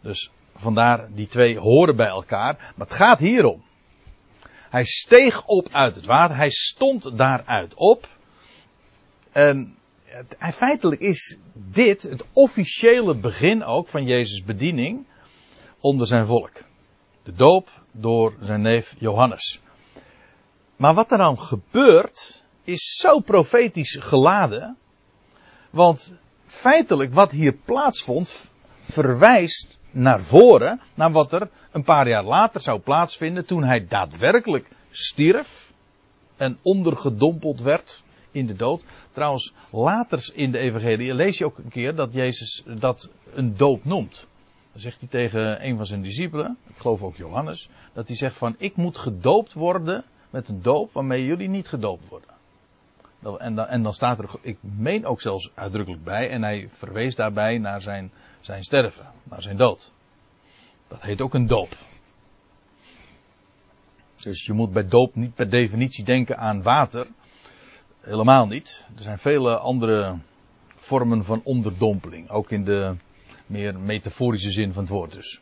Dus 0.00 0.30
vandaar 0.54 1.08
die 1.14 1.26
twee 1.26 1.58
horen 1.58 1.96
bij 1.96 2.06
elkaar. 2.06 2.72
Maar 2.76 2.86
het 2.86 2.96
gaat 2.96 3.18
hierom. 3.18 3.62
Hij 4.70 4.84
steeg 4.84 5.44
op 5.46 5.68
uit 5.70 5.94
het 5.94 6.06
water. 6.06 6.36
Hij 6.36 6.50
stond 6.50 7.18
daaruit 7.18 7.74
op. 7.74 8.08
En 9.32 9.76
feitelijk 10.54 11.00
is 11.00 11.38
dit 11.52 12.02
het 12.02 12.24
officiële 12.32 13.14
begin 13.14 13.64
ook 13.64 13.88
van 13.88 14.04
Jezus' 14.04 14.44
bediening 14.44 15.06
onder 15.80 16.06
zijn 16.06 16.26
volk. 16.26 16.62
De 17.22 17.32
doop 17.32 17.70
door 17.90 18.34
zijn 18.40 18.60
neef 18.60 18.94
Johannes. 18.98 19.60
Maar 20.76 20.94
wat 20.94 21.10
er 21.10 21.18
dan 21.18 21.40
gebeurt, 21.40 22.42
is 22.64 22.96
zo 23.00 23.20
profetisch 23.20 23.96
geladen. 24.00 24.76
Want 25.70 26.14
feitelijk 26.46 27.14
wat 27.14 27.30
hier 27.30 27.52
plaatsvond, 27.64 28.50
verwijst 28.80 29.78
naar 29.90 30.22
voren, 30.22 30.80
naar 30.94 31.12
wat 31.12 31.32
er 31.32 31.50
een 31.70 31.84
paar 31.84 32.08
jaar 32.08 32.24
later 32.24 32.60
zou 32.60 32.80
plaatsvinden 32.80 33.46
toen 33.46 33.64
hij 33.64 33.86
daadwerkelijk 33.88 34.68
stierf 34.90 35.72
en 36.36 36.58
ondergedompeld 36.62 37.60
werd 37.60 38.02
in 38.30 38.46
de 38.46 38.54
dood. 38.54 38.84
Trouwens, 39.12 39.52
later 39.70 40.30
in 40.34 40.52
de 40.52 40.58
evangelie 40.58 41.14
lees 41.14 41.38
je 41.38 41.44
ook 41.44 41.58
een 41.58 41.68
keer 41.68 41.94
dat 41.94 42.12
Jezus 42.12 42.62
dat 42.66 43.10
een 43.34 43.56
dood 43.56 43.84
noemt. 43.84 44.26
Dan 44.72 44.80
zegt 44.80 45.00
hij 45.00 45.08
tegen 45.08 45.66
een 45.66 45.76
van 45.76 45.86
zijn 45.86 46.02
discipelen, 46.02 46.56
ik 46.66 46.76
geloof 46.76 47.02
ook 47.02 47.16
Johannes, 47.16 47.68
dat 47.92 48.08
hij 48.08 48.16
zegt 48.16 48.38
van 48.38 48.54
ik 48.58 48.76
moet 48.76 48.98
gedoopt 48.98 49.52
worden 49.52 50.04
met 50.30 50.48
een 50.48 50.62
doop 50.62 50.92
waarmee 50.92 51.24
jullie 51.24 51.48
niet 51.48 51.68
gedoopt 51.68 52.08
worden. 52.08 52.30
En 53.38 53.54
dan, 53.54 53.66
en 53.66 53.82
dan 53.82 53.92
staat 53.92 54.18
er, 54.18 54.30
ik 54.40 54.58
meen 54.60 55.06
ook 55.06 55.20
zelfs 55.20 55.50
uitdrukkelijk 55.54 56.04
bij, 56.04 56.30
en 56.30 56.42
hij 56.42 56.68
verwees 56.70 57.14
daarbij 57.14 57.58
naar 57.58 57.80
zijn, 57.80 58.12
zijn 58.40 58.64
sterven, 58.64 59.06
naar 59.22 59.42
zijn 59.42 59.56
dood. 59.56 59.92
Dat 60.88 61.02
heet 61.02 61.20
ook 61.20 61.34
een 61.34 61.46
doop. 61.46 61.76
Dus 64.16 64.46
je 64.46 64.52
moet 64.52 64.72
bij 64.72 64.88
doop 64.88 65.14
niet 65.14 65.34
per 65.34 65.50
definitie 65.50 66.04
denken 66.04 66.38
aan 66.38 66.62
water. 66.62 67.06
Helemaal 68.00 68.46
niet. 68.46 68.86
Er 68.96 69.02
zijn 69.02 69.18
vele 69.18 69.58
andere 69.58 70.18
vormen 70.74 71.24
van 71.24 71.40
onderdompeling. 71.44 72.30
Ook 72.30 72.50
in 72.50 72.64
de 72.64 72.94
meer 73.52 73.78
metaforische 73.78 74.50
zin 74.50 74.72
van 74.72 74.82
het 74.82 74.92
woord 74.92 75.12
dus. 75.12 75.40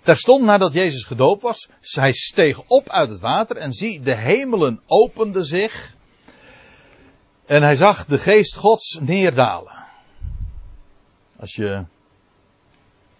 Terstond 0.00 0.44
nadat 0.44 0.72
Jezus 0.72 1.04
gedoopt 1.04 1.42
was, 1.42 1.68
hij 1.80 2.12
steeg 2.12 2.62
op 2.66 2.88
uit 2.88 3.08
het 3.08 3.20
water 3.20 3.56
en 3.56 3.72
zie, 3.72 4.00
de 4.00 4.16
hemelen 4.16 4.80
openden 4.86 5.44
zich. 5.44 5.94
En 7.46 7.62
hij 7.62 7.74
zag 7.74 8.04
de 8.04 8.18
geest 8.18 8.56
Gods 8.56 8.98
neerdalen. 9.00 9.72
Als 11.36 11.54
je. 11.54 11.84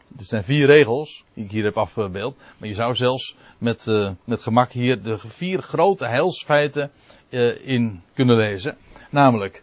Dit 0.08 0.26
zijn 0.26 0.44
vier 0.44 0.66
regels 0.66 1.24
die 1.34 1.44
ik 1.44 1.50
hier 1.50 1.64
heb 1.64 1.76
afgebeeld. 1.76 2.36
Maar 2.58 2.68
je 2.68 2.74
zou 2.74 2.94
zelfs 2.94 3.36
met, 3.58 3.86
uh, 3.86 4.10
met 4.24 4.40
gemak 4.40 4.72
hier 4.72 5.02
de 5.02 5.18
vier 5.18 5.62
grote 5.62 6.06
heilsfeiten 6.06 6.90
uh, 7.28 7.66
in 7.66 8.02
kunnen 8.14 8.36
lezen. 8.36 8.76
Namelijk, 9.10 9.62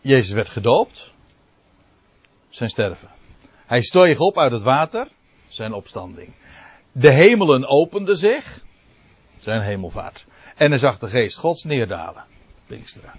Jezus 0.00 0.32
werd 0.32 0.48
gedoopt. 0.48 1.12
Zijn 2.48 2.70
sterven. 2.70 3.19
Hij 3.70 3.80
steeg 3.80 4.18
op 4.18 4.38
uit 4.38 4.52
het 4.52 4.62
water. 4.62 5.08
Zijn 5.48 5.72
opstanding. 5.72 6.32
De 6.92 7.10
hemelen 7.10 7.68
openden 7.68 8.16
zich. 8.16 8.60
Zijn 9.38 9.62
hemelvaart. 9.62 10.26
En 10.56 10.70
hij 10.70 10.78
zag 10.78 10.98
de 10.98 11.08
geest 11.08 11.38
gods 11.38 11.64
neerdalen. 11.64 12.24
Pinksteren. 12.66 13.12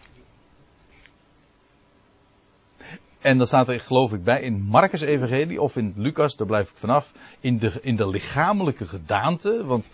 En 3.20 3.38
dan 3.38 3.48
staat 3.48 3.67
er, 3.67 3.79
geloof 3.79 4.13
ik, 4.13 4.24
bij 4.24 4.41
in 4.41 4.62
Marcus 4.62 5.01
Evangelie 5.01 5.62
of 5.62 5.77
in 5.77 5.93
Lucas, 5.96 6.36
daar 6.36 6.48
blijf 6.48 6.70
ik 6.70 6.77
vanaf, 6.77 7.12
in 7.39 7.58
de, 7.58 7.79
in 7.81 7.96
de 7.96 8.08
lichamelijke 8.08 8.86
gedaante. 8.86 9.65
Want 9.65 9.89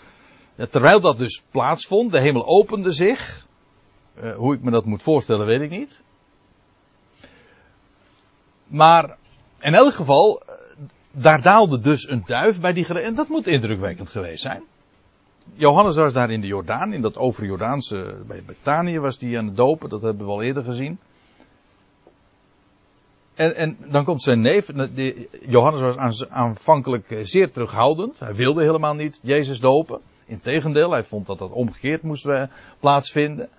ja, 0.56 0.66
terwijl 0.66 1.00
dat 1.00 1.18
dus 1.18 1.44
plaatsvond, 1.52 2.12
de 2.12 2.20
hemel 2.20 2.46
opende 2.46 2.92
zich. 2.92 3.48
Uh, 4.24 4.36
hoe 4.36 4.54
ik 4.54 4.62
me 4.62 4.72
dat 4.72 4.86
moet 4.86 5.04
voorstellen, 5.04 5.46
weet 5.46 5.62
ik 5.62 5.70
niet. 5.70 6.04
Maar 8.68 9.18
in 9.60 9.74
elk 9.74 9.94
geval, 9.94 10.42
eh, 10.42 10.56
daar 11.12 11.42
daalde 11.42 11.80
dus 11.80 12.10
een 12.10 12.24
duif 12.26 12.60
bij 12.60 12.74
die 12.74 12.86
En 12.86 13.16
dat 13.16 13.28
moet 13.28 13.48
indrukwekkend 13.48 14.10
geweest 14.10 14.42
zijn. 14.42 14.64
Johannes 15.54 15.96
was 15.96 16.14
daar 16.14 16.32
in 16.32 16.42
de 16.42 16.48
Jordaan, 16.48 16.94
in 16.94 17.02
dat 17.02 17.18
overjordaanse, 17.18 18.16
bij 18.28 18.44
Betanië 18.46 19.00
was 19.00 19.20
hij 19.20 19.38
aan 19.38 19.46
het 19.46 19.56
dopen, 19.56 19.90
dat 19.90 20.02
hebben 20.02 20.26
we 20.26 20.32
al 20.32 20.42
eerder 20.42 20.64
gezien. 20.64 21.00
En, 23.36 23.56
en 23.56 23.78
dan 23.86 24.04
komt 24.04 24.24
zijn 24.24 24.42
neef, 24.42 24.72
Johannes 25.48 25.82
was 25.82 26.30
aanvankelijk 26.30 27.18
zeer 27.24 27.52
terughoudend, 27.52 28.20
hij 28.20 28.36
wilde 28.36 28.62
helemaal 28.62 28.94
niet 28.94 29.20
Jezus 29.24 29.60
dopen. 29.60 30.00
Integendeel, 30.26 30.92
hij 30.92 31.04
vond 31.04 31.26
dat 31.26 31.38
dat 31.38 31.52
omgekeerd 31.52 32.02
moest 32.02 32.26
eh, 32.26 32.44
plaatsvinden. 32.80 33.50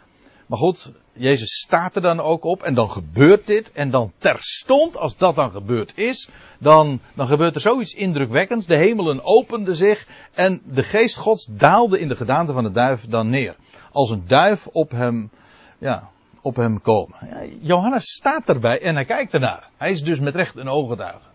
Maar 0.49 0.59
goed, 0.59 0.93
Jezus 1.13 1.59
staat 1.59 1.97
er 1.97 2.03
dan 2.03 2.21
ook 2.21 2.45
op 2.45 2.63
en 2.63 2.75
dan 2.75 2.91
gebeurt 2.91 3.47
dit. 3.47 3.73
En 3.73 3.91
dan 3.91 4.13
terstond, 4.19 4.97
als 4.97 5.17
dat 5.17 5.35
dan 5.35 5.51
gebeurd 5.51 5.93
is, 5.97 6.29
dan, 6.59 7.01
dan 7.15 7.27
gebeurt 7.27 7.55
er 7.55 7.61
zoiets 7.61 7.93
indrukwekkends. 7.93 8.67
De 8.67 8.77
hemelen 8.77 9.25
openden 9.25 9.75
zich 9.75 10.07
en 10.35 10.61
de 10.65 10.83
geest 10.83 11.17
gods 11.17 11.49
daalde 11.51 12.01
in 12.01 12.09
de 12.09 12.17
gedaante 12.17 12.53
van 12.53 12.65
de 12.65 12.71
duif 12.71 13.07
dan 13.09 13.29
neer. 13.31 13.57
Als 13.93 14.11
een 14.11 14.25
duif 14.27 14.67
op 14.67 14.91
hem, 14.91 15.31
ja, 15.79 16.11
op 16.43 16.57
hem 16.57 16.81
komen. 16.81 17.17
Ja, 17.21 17.45
Johannes 17.61 18.05
staat 18.05 18.49
erbij 18.49 18.81
en 18.81 18.95
hij 18.95 19.05
kijkt 19.05 19.35
ernaar. 19.35 19.69
Hij 19.77 19.91
is 19.91 20.03
dus 20.03 20.21
met 20.21 20.35
recht 20.35 20.57
een 20.57 20.69
ooggetuige. 20.69 21.27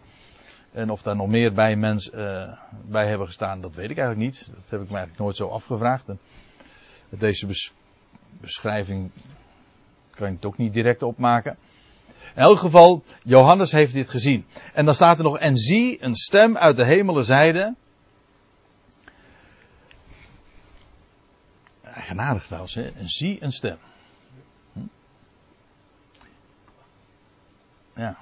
En 0.72 0.89
of 0.89 1.01
daar 1.01 1.15
nog 1.15 1.27
meer 1.27 1.53
bij 1.53 1.75
mensen 1.75 2.20
uh, 2.20 2.58
bij 2.86 3.08
hebben 3.08 3.27
gestaan, 3.27 3.62
dat 3.62 3.75
weet 3.75 3.89
ik 3.89 3.98
eigenlijk 3.98 4.29
niet. 4.29 4.46
Dat 4.46 4.70
heb 4.70 4.82
ik 4.82 4.89
me 4.89 4.96
eigenlijk 4.96 5.20
nooit 5.20 5.36
zo 5.36 5.48
afgevraagd. 5.48 6.08
En 6.08 6.20
deze 7.10 7.48
beschrijving 8.41 9.11
kan 10.09 10.27
je 10.27 10.35
het 10.35 10.45
ook 10.45 10.57
niet 10.57 10.73
direct 10.73 11.03
opmaken. 11.03 11.57
In 12.35 12.41
elk 12.41 12.57
geval, 12.57 13.03
Johannes 13.23 13.71
heeft 13.71 13.93
dit 13.93 14.09
gezien. 14.09 14.45
En 14.73 14.85
dan 14.85 14.95
staat 14.95 15.17
er 15.17 15.23
nog, 15.23 15.37
en 15.37 15.57
zie, 15.57 16.03
een 16.03 16.15
stem 16.15 16.57
uit 16.57 16.77
de 16.77 16.83
hemelen 16.83 17.25
zeide. 17.25 17.75
Eigenaardig 21.81 22.45
trouwens, 22.45 22.73
hè? 22.73 22.87
En 22.87 23.09
zie 23.09 23.43
een 23.43 23.51
stem. 23.51 23.77
Hm? 24.73 24.79
Ja. 27.95 28.17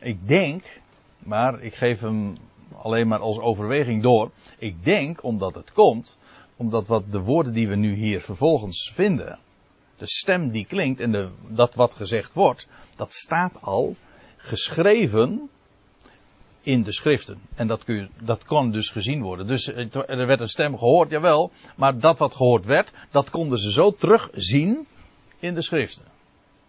Ik 0.00 0.28
denk, 0.28 0.80
maar 1.18 1.62
ik 1.62 1.74
geef 1.74 2.00
hem 2.00 2.36
alleen 2.76 3.08
maar 3.08 3.18
als 3.18 3.38
overweging 3.38 4.02
door. 4.02 4.30
Ik 4.58 4.84
denk, 4.84 5.22
omdat 5.22 5.54
het 5.54 5.72
komt, 5.72 6.18
omdat 6.60 6.86
wat 6.86 7.12
de 7.12 7.20
woorden 7.20 7.52
die 7.52 7.68
we 7.68 7.74
nu 7.74 7.94
hier 7.94 8.20
vervolgens 8.20 8.90
vinden, 8.94 9.38
de 9.96 10.06
stem 10.06 10.50
die 10.50 10.64
klinkt 10.64 11.00
en 11.00 11.12
de, 11.12 11.28
dat 11.48 11.74
wat 11.74 11.94
gezegd 11.94 12.34
wordt, 12.34 12.68
dat 12.96 13.14
staat 13.14 13.52
al 13.60 13.96
geschreven 14.36 15.50
in 16.60 16.82
de 16.82 16.92
schriften. 16.92 17.40
En 17.54 17.66
dat, 17.66 17.84
kun 17.84 17.94
je, 17.94 18.08
dat 18.22 18.44
kon 18.44 18.70
dus 18.70 18.90
gezien 18.90 19.22
worden. 19.22 19.46
Dus 19.46 19.66
er 20.06 20.26
werd 20.26 20.40
een 20.40 20.48
stem 20.48 20.78
gehoord, 20.78 21.10
jawel, 21.10 21.50
maar 21.76 21.98
dat 21.98 22.18
wat 22.18 22.34
gehoord 22.34 22.64
werd, 22.64 22.92
dat 23.10 23.30
konden 23.30 23.58
ze 23.58 23.72
zo 23.72 23.94
terugzien 23.94 24.86
in 25.38 25.54
de 25.54 25.62
schriften. 25.62 26.04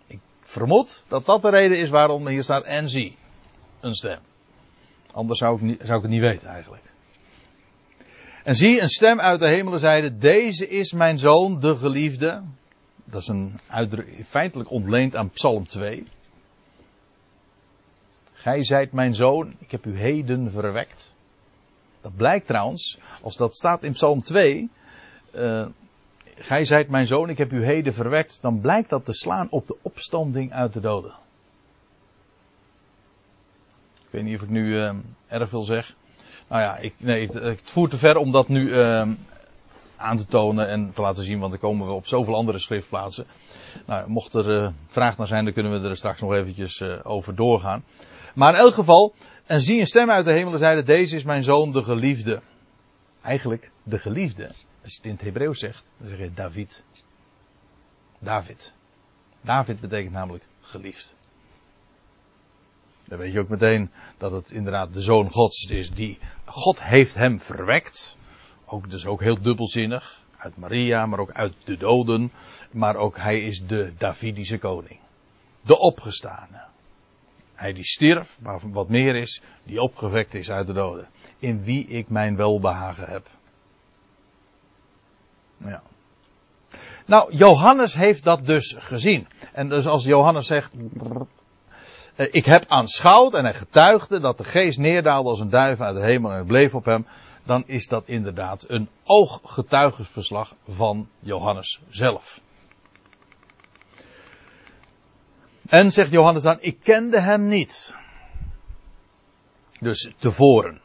Ik 0.08 0.20
vermoed 0.42 1.04
dat 1.08 1.26
dat 1.26 1.42
de 1.42 1.50
reden 1.50 1.78
is 1.78 1.90
waarom 1.90 2.28
hier 2.28 2.44
staat 2.44 2.64
en 2.64 2.90
zie, 2.90 3.18
een 3.80 3.96
stem. 3.96 4.20
Anders 5.12 5.40
zou 5.40 5.70
ik, 5.70 5.80
zou 5.82 5.98
ik 5.98 6.02
het 6.02 6.12
niet 6.12 6.22
weten 6.22 6.48
eigenlijk. 6.48 6.91
En 8.44 8.56
zie, 8.56 8.82
een 8.82 8.90
stem 8.90 9.20
uit 9.20 9.40
de 9.40 9.48
hemelen 9.48 9.80
zeide, 9.80 10.18
deze 10.18 10.68
is 10.68 10.94
mijn 10.94 11.20
zoon, 11.20 11.60
de 11.60 11.78
geliefde. 11.78 12.42
Dat 13.04 13.22
is 13.22 13.28
een 13.28 13.60
feitelijk 14.26 14.72
ontleend 14.72 15.16
aan 15.16 15.30
Psalm 15.30 15.68
2. 15.68 16.08
Gij 18.34 18.64
zijt 18.64 18.92
mijn 18.92 19.16
zoon, 19.16 19.56
ik 19.60 19.72
heb 19.72 19.86
u 19.86 19.98
heden 19.98 20.52
verwekt. 20.52 21.14
Dat 22.02 22.16
blijkt 22.16 22.48
trouwens, 22.48 23.00
als 23.22 23.38
dat 23.38 23.56
staat 23.56 23.84
in 23.84 23.92
Psalm 23.92 24.22
2, 24.22 24.70
uh, 25.36 25.68
gij 26.36 26.66
zijt 26.66 26.90
mijn 26.90 27.08
zoon, 27.08 27.30
ik 27.30 27.38
heb 27.38 27.52
u 27.52 27.66
heden 27.66 27.94
verwekt, 27.94 28.42
dan 28.42 28.62
blijkt 28.62 28.90
dat 28.90 29.06
te 29.06 29.14
slaan 29.14 29.48
op 29.50 29.68
de 29.68 29.78
opstanding 29.82 30.54
uit 30.54 30.74
de 30.74 30.80
doden. 30.80 31.14
Ik 34.06 34.12
weet 34.12 34.24
niet 34.24 34.36
of 34.36 34.42
ik 34.42 34.50
nu 34.50 34.74
uh, 34.74 34.94
erg 35.28 35.50
veel 35.50 35.64
zeg. 35.64 35.96
Nou 36.52 36.64
ja, 36.64 36.78
ik, 36.78 36.94
nee, 36.98 37.28
het, 37.28 37.72
voert 37.72 37.92
te 37.92 37.98
ver 37.98 38.18
om 38.18 38.32
dat 38.32 38.48
nu 38.48 38.70
uh, 38.70 39.08
aan 39.96 40.18
te 40.18 40.26
tonen 40.26 40.68
en 40.68 40.94
te 40.94 41.02
laten 41.02 41.24
zien, 41.24 41.40
want 41.40 41.52
dan 41.52 41.62
komen 41.62 41.88
we 41.88 41.94
op 41.94 42.08
zoveel 42.08 42.36
andere 42.36 42.60
schriftplaatsen. 42.60 43.26
Nou, 43.86 44.10
mocht 44.10 44.34
er 44.34 44.62
uh, 44.62 44.70
vraag 44.88 45.18
naar 45.18 45.28
zijn, 45.28 45.44
dan 45.44 45.54
kunnen 45.54 45.82
we 45.82 45.90
er 45.90 45.98
straks 45.98 46.22
nog 46.22 46.34
eventjes 46.34 46.80
uh, 46.80 47.00
over 47.04 47.36
doorgaan. 47.36 47.84
Maar 48.36 48.54
in 48.54 48.60
elk 48.60 48.74
geval, 48.74 49.14
en 49.46 49.62
zie 49.62 49.80
een 49.80 49.88
stem 49.88 50.10
uit 50.10 50.26
de 50.26 50.32
hemel 50.32 50.54
en 50.54 50.60
zeide, 50.60 50.84
deze 50.84 51.16
is 51.16 51.24
mijn 51.24 51.44
zoon, 51.44 51.72
de 51.72 51.84
geliefde. 51.84 52.42
Eigenlijk, 53.22 53.72
de 53.84 54.00
geliefde. 54.00 54.48
Als 54.84 54.92
je 54.92 54.98
het 54.98 55.06
in 55.06 55.12
het 55.12 55.22
Hebreeuws 55.22 55.60
zegt, 55.60 55.84
dan 55.98 56.08
zeg 56.08 56.18
je 56.18 56.34
David. 56.34 56.84
David. 58.20 58.74
David 59.42 59.80
betekent 59.80 60.14
namelijk 60.14 60.44
geliefd. 60.62 61.16
Dan 63.12 63.20
weet 63.20 63.34
je 63.34 63.40
ook 63.40 63.50
meteen 63.50 63.92
dat 64.18 64.32
het 64.32 64.52
inderdaad 64.52 64.94
de 64.94 65.02
zoon 65.02 65.32
Gods 65.32 65.66
is. 65.66 65.92
Die, 65.92 66.20
God 66.46 66.84
heeft 66.84 67.16
hem 67.16 67.40
verwekt. 67.40 68.18
Ook, 68.66 68.90
dus 68.90 69.06
ook 69.06 69.22
heel 69.22 69.42
dubbelzinnig. 69.42 70.22
Uit 70.38 70.58
Maria, 70.58 71.06
maar 71.06 71.20
ook 71.20 71.32
uit 71.32 71.54
de 71.64 71.78
doden. 71.78 72.32
Maar 72.72 72.96
ook 72.96 73.18
hij 73.18 73.42
is 73.42 73.68
de 73.68 73.94
Davidische 73.98 74.58
koning. 74.58 75.00
De 75.62 75.78
opgestane. 75.78 76.62
Hij 77.54 77.74
die 77.74 77.84
stierf, 77.84 78.38
maar 78.42 78.60
wat 78.64 78.90
meer 78.90 79.16
is, 79.16 79.42
die 79.64 79.82
opgewekt 79.82 80.34
is 80.34 80.52
uit 80.52 80.68
de 80.68 80.74
doden. 80.74 81.08
In 81.40 81.64
wie 81.64 81.88
ik 81.88 82.10
mijn 82.10 82.36
welbehagen 82.36 83.08
heb. 83.08 83.28
Ja. 85.58 85.82
Nou, 87.06 87.36
Johannes 87.36 87.94
heeft 87.94 88.24
dat 88.24 88.46
dus 88.46 88.76
gezien. 88.80 89.28
En 89.54 89.70
dus 89.70 89.88
als 89.88 90.04
Johannes 90.04 90.48
zegt, 90.48 90.72
ik 92.16 92.46
heb 92.46 92.66
aanschouwd 92.68 93.34
en 93.34 93.44
hij 93.44 93.54
getuigde 93.54 94.20
dat 94.20 94.38
de 94.38 94.44
geest 94.44 94.78
neerdaalde 94.78 95.30
als 95.30 95.40
een 95.40 95.50
duif 95.50 95.82
uit 95.82 95.96
de 95.96 96.02
hemel 96.02 96.32
en 96.32 96.46
bleef 96.46 96.76
op 96.76 96.86
hem. 96.86 97.06
Dan 97.44 97.64
is 97.68 97.88
dat 97.88 98.08
inderdaad 98.08 98.66
een 98.68 98.90
ooggetuigenverslag 99.04 100.56
van 100.68 101.10
Johannes 101.20 101.82
zelf. 101.90 102.42
En 105.70 105.92
zegt 105.92 106.12
Johannes 106.12 106.44
dan, 106.44 106.58
ik 106.60 106.78
kende 106.84 107.20
hem 107.20 107.48
niet. 107.48 107.96
Dus 109.80 110.12
tevoren. 110.18 110.82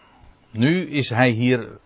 Nu 0.51 0.91
is 0.91 1.11
hij 1.11 1.31
hier 1.31 1.79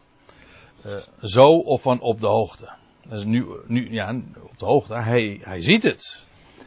uh, 0.87 0.96
zo 1.22 1.53
of 1.53 1.83
van 1.83 2.00
op 2.00 2.20
de 2.20 2.26
hoogte. 2.26 2.68
Dus 3.09 3.24
nu, 3.24 3.46
nu 3.66 3.92
ja, 3.92 4.20
op 4.42 4.59
de 4.59 4.64
hoogte. 4.64 4.94
Hij, 4.94 5.40
hij 5.42 5.62
ziet 5.62 5.83
het. 5.83 6.24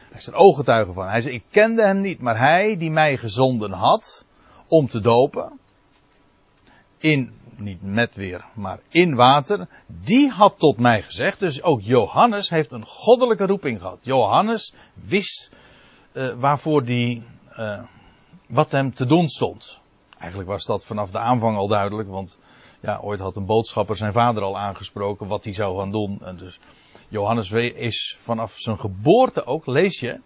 Hij 0.10 0.20
is 0.20 0.28
er 0.28 0.34
ooggetuige 0.34 0.94
van. 0.94 1.08
Hij 1.08 1.22
zei, 1.22 1.34
ik 1.34 1.44
kende 1.50 1.82
hem 1.82 2.02
niet, 2.02 2.20
maar 2.20 2.38
hij 2.38 2.78
die 2.78 2.92
mij 2.92 3.18
gezonden 3.18 3.72
had 3.72 4.26
om 4.68 4.88
te 4.88 5.00
dopen, 5.00 5.60
in, 6.98 7.32
niet 7.56 7.82
met 7.82 8.16
weer, 8.16 8.46
maar 8.54 8.80
in 8.90 9.16
water, 9.16 9.68
die 9.88 10.30
had 10.30 10.60
tot 10.60 10.80
mij 10.80 11.02
gezegd, 11.02 11.40
dus 11.40 11.62
ook 11.62 11.82
Johannes 11.82 12.50
heeft 12.50 12.72
een 12.72 12.86
goddelijke 12.86 13.46
roeping 13.46 13.80
gehad. 13.82 14.00
Johannes 14.02 14.74
wist 14.94 15.52
uh, 16.14 16.34
waarvoor 16.34 16.86
die, 16.86 17.24
uh, 17.58 17.84
wat 18.48 18.72
hem 18.72 18.94
te 18.94 19.06
doen 19.06 19.28
stond. 19.28 19.80
Eigenlijk 20.18 20.50
was 20.50 20.66
dat 20.66 20.86
vanaf 20.86 21.12
de 21.12 21.18
aanvang 21.18 21.58
al 21.58 21.68
duidelijk, 21.68 22.10
want 22.10 22.38
ja, 22.80 23.00
ooit 23.02 23.20
had 23.20 23.36
een 23.36 23.46
boodschapper 23.46 23.96
zijn 23.96 24.14
vader 24.14 24.44
al 24.44 24.58
aangesproken 24.58 25.28
wat 25.28 25.44
hij 25.44 25.54
zou 25.54 25.80
gaan 25.80 25.92
doen. 25.92 26.20
En 26.24 26.38
dus 26.38 26.60
Johannes 27.14 27.52
is 27.52 28.18
vanaf 28.20 28.54
zijn 28.58 28.80
geboorte 28.80 29.46
ook, 29.46 29.66
lees 29.66 30.00
je, 30.00 30.20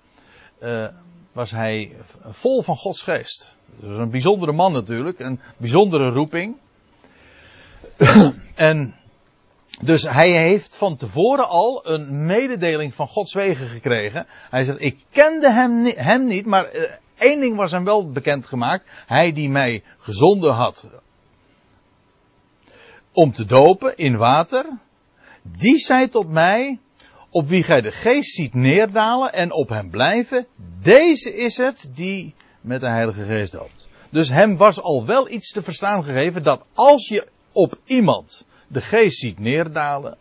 uh, 0.62 0.88
was 1.32 1.52
hij 1.52 1.96
vol 2.30 2.62
van 2.62 2.76
Gods 2.76 3.02
geest. 3.02 3.56
Een 3.82 4.10
bijzondere 4.10 4.52
man 4.52 4.74
natuurlijk, 4.74 5.20
een 5.20 5.40
bijzondere 5.58 6.10
roeping. 6.10 6.58
en 8.56 8.96
dus 9.82 10.04
hij 10.04 10.32
heeft 10.32 10.76
van 10.76 10.96
tevoren 10.96 11.48
al 11.48 11.88
een 11.88 12.26
mededeling 12.26 12.96
van 12.96 13.08
Gods 13.08 13.34
wegen 13.34 13.68
gekregen. 13.68 14.26
Hij 14.50 14.64
zegt, 14.64 14.82
ik 14.82 14.98
kende 15.10 15.52
hem, 15.52 15.86
hem 15.86 16.26
niet, 16.26 16.46
maar 16.46 16.76
uh, 16.76 16.92
één 17.18 17.40
ding 17.40 17.56
was 17.56 17.72
hem 17.72 17.84
wel 17.84 18.12
bekendgemaakt. 18.12 18.90
Hij 19.06 19.34
die 19.34 19.50
mij 19.50 19.84
gezonden 19.98 20.54
had 20.54 20.86
om 23.12 23.32
te 23.32 23.46
dopen 23.46 23.98
in 23.98 24.18
water. 24.18 24.66
Die 25.56 25.78
zei 25.78 26.08
tot 26.08 26.30
mij, 26.30 26.80
op 27.30 27.48
wie 27.48 27.64
gij 27.64 27.82
de 27.82 27.92
geest 27.92 28.34
ziet 28.34 28.54
neerdalen 28.54 29.34
en 29.34 29.52
op 29.52 29.70
hem 29.70 29.90
blijven, 29.90 30.48
deze 30.82 31.36
is 31.36 31.58
het 31.58 31.90
die 31.94 32.36
met 32.62 32.82
de 32.82 32.88
Heilige 32.88 33.24
Geest 33.24 33.52
doopt. 33.52 33.88
Dus 34.10 34.30
hem 34.30 34.58
was 34.58 34.82
al 34.82 35.06
wel 35.06 35.30
iets 35.30 35.52
te 35.52 35.62
verstaan 35.62 36.04
gegeven 36.04 36.44
dat 36.44 36.66
als 36.74 37.08
je 37.08 37.28
op 37.52 37.80
iemand 37.86 38.46
de 38.68 38.82
geest 38.82 39.20
ziet 39.20 39.40
neerdalen, 39.40 40.18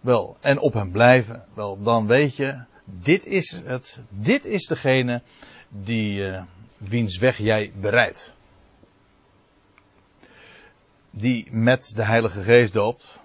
wel, 0.00 0.36
en 0.40 0.58
op 0.58 0.72
hem 0.72 0.92
blijven, 0.92 1.44
wel, 1.54 1.82
dan 1.82 2.06
weet 2.06 2.36
je, 2.36 2.64
dit 2.84 3.26
is 3.26 3.60
het, 3.64 4.00
dit 4.08 4.44
is 4.44 4.66
degene 4.66 5.22
die, 5.68 6.18
uh, 6.18 6.42
wiens 6.76 7.18
weg 7.18 7.38
jij 7.38 7.72
bereidt. 7.80 8.32
Die 11.10 11.48
met 11.50 11.92
de 11.96 12.04
Heilige 12.04 12.40
Geest 12.40 12.72
doopt. 12.72 13.17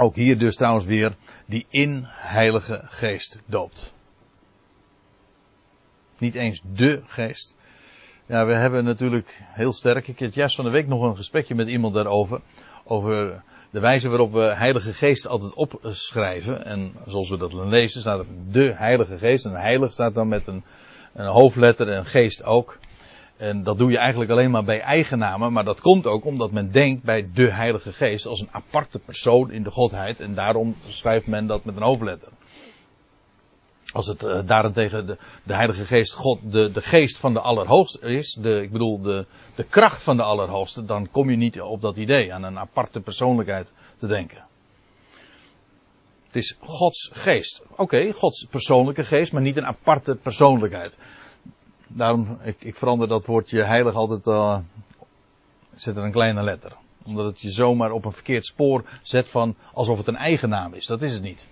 Ook 0.00 0.14
hier 0.14 0.38
dus 0.38 0.56
trouwens 0.56 0.84
weer, 0.84 1.16
die 1.46 1.66
in 1.68 2.04
Heilige 2.08 2.80
Geest 2.84 3.42
doopt. 3.46 3.92
Niet 6.18 6.34
eens 6.34 6.60
de 6.72 7.02
geest. 7.06 7.56
Ja, 8.26 8.46
we 8.46 8.52
hebben 8.52 8.84
natuurlijk 8.84 9.42
heel 9.42 9.72
sterk. 9.72 10.08
Ik 10.08 10.18
had 10.18 10.34
juist 10.34 10.56
van 10.56 10.64
de 10.64 10.70
week 10.70 10.86
nog 10.86 11.02
een 11.02 11.16
gesprekje 11.16 11.54
met 11.54 11.68
iemand 11.68 11.94
daarover. 11.94 12.40
Over 12.84 13.42
de 13.70 13.80
wijze 13.80 14.08
waarop 14.08 14.32
we 14.32 14.40
Heilige 14.40 14.92
Geest 14.92 15.26
altijd 15.26 15.54
opschrijven. 15.54 16.64
En 16.64 16.92
zoals 17.06 17.30
we 17.30 17.36
dat 17.38 17.52
lezen, 17.52 18.00
staat 18.00 18.18
er 18.18 18.26
de 18.50 18.72
Heilige 18.74 19.18
Geest. 19.18 19.44
En 19.44 19.60
heilig 19.60 19.92
staat 19.92 20.14
dan 20.14 20.28
met 20.28 20.46
een, 20.46 20.64
een 21.14 21.26
hoofdletter 21.26 21.88
en 21.88 22.06
geest 22.06 22.44
ook. 22.44 22.78
En 23.38 23.62
dat 23.62 23.78
doe 23.78 23.90
je 23.90 23.98
eigenlijk 23.98 24.30
alleen 24.30 24.50
maar 24.50 24.64
bij 24.64 24.80
eigennamen. 24.80 25.52
Maar 25.52 25.64
dat 25.64 25.80
komt 25.80 26.06
ook 26.06 26.24
omdat 26.24 26.50
men 26.50 26.72
denkt 26.72 27.02
bij 27.02 27.28
de 27.34 27.52
Heilige 27.52 27.92
Geest 27.92 28.26
als 28.26 28.40
een 28.40 28.48
aparte 28.50 28.98
persoon 28.98 29.50
in 29.50 29.62
de 29.62 29.70
Godheid. 29.70 30.20
En 30.20 30.34
daarom 30.34 30.76
schrijft 30.88 31.26
men 31.26 31.46
dat 31.46 31.64
met 31.64 31.76
een 31.76 31.82
hoofdletter. 31.82 32.28
Als 33.92 34.06
het 34.06 34.22
uh, 34.22 34.46
daarentegen 34.46 35.06
de, 35.06 35.16
de 35.42 35.54
Heilige 35.54 35.84
Geest, 35.84 36.14
God, 36.14 36.52
de, 36.52 36.72
de 36.72 36.82
geest 36.82 37.18
van 37.18 37.32
de 37.32 37.40
Allerhoogste 37.40 38.00
is, 38.00 38.36
de, 38.40 38.62
ik 38.62 38.72
bedoel 38.72 39.00
de, 39.00 39.26
de 39.54 39.64
kracht 39.64 40.02
van 40.02 40.16
de 40.16 40.22
Allerhoogste, 40.22 40.84
dan 40.84 41.10
kom 41.10 41.30
je 41.30 41.36
niet 41.36 41.60
op 41.60 41.80
dat 41.80 41.96
idee, 41.96 42.32
aan 42.32 42.42
een 42.42 42.58
aparte 42.58 43.00
persoonlijkheid 43.00 43.72
te 43.96 44.06
denken. 44.06 44.44
Het 46.26 46.36
is 46.36 46.56
Gods 46.60 47.10
geest. 47.12 47.62
Oké, 47.76 48.12
Gods 48.12 48.46
persoonlijke 48.50 49.04
geest, 49.04 49.32
maar 49.32 49.42
niet 49.42 49.56
een 49.56 49.66
aparte 49.66 50.14
persoonlijkheid. 50.14 50.98
Daarom, 51.88 52.38
ik, 52.42 52.56
ik 52.58 52.76
verander 52.76 53.08
dat 53.08 53.26
woordje 53.26 53.62
heilig 53.62 53.94
altijd, 53.94 54.26
uh, 54.26 54.58
zet 55.74 55.96
er 55.96 56.04
een 56.04 56.12
kleine 56.12 56.42
letter. 56.42 56.72
Omdat 57.04 57.26
het 57.26 57.40
je 57.40 57.50
zomaar 57.50 57.90
op 57.90 58.04
een 58.04 58.12
verkeerd 58.12 58.46
spoor 58.46 58.84
zet 59.02 59.28
van 59.28 59.54
alsof 59.72 59.98
het 59.98 60.06
een 60.06 60.16
eigen 60.16 60.48
naam 60.48 60.74
is. 60.74 60.86
Dat 60.86 61.02
is 61.02 61.12
het 61.12 61.22
niet. 61.22 61.46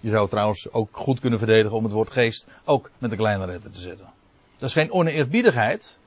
Je 0.00 0.10
zou 0.10 0.28
trouwens 0.28 0.72
ook 0.72 0.88
goed 0.92 1.20
kunnen 1.20 1.38
verdedigen 1.38 1.76
om 1.76 1.84
het 1.84 1.92
woord 1.92 2.10
geest 2.10 2.46
ook 2.64 2.90
met 2.98 3.10
een 3.10 3.16
kleine 3.16 3.46
letter 3.46 3.70
te 3.70 3.80
zetten. 3.80 4.06
Dat 4.56 4.68
is 4.68 4.74
geen 4.74 4.92
oneerbiedigheid. 4.92 5.98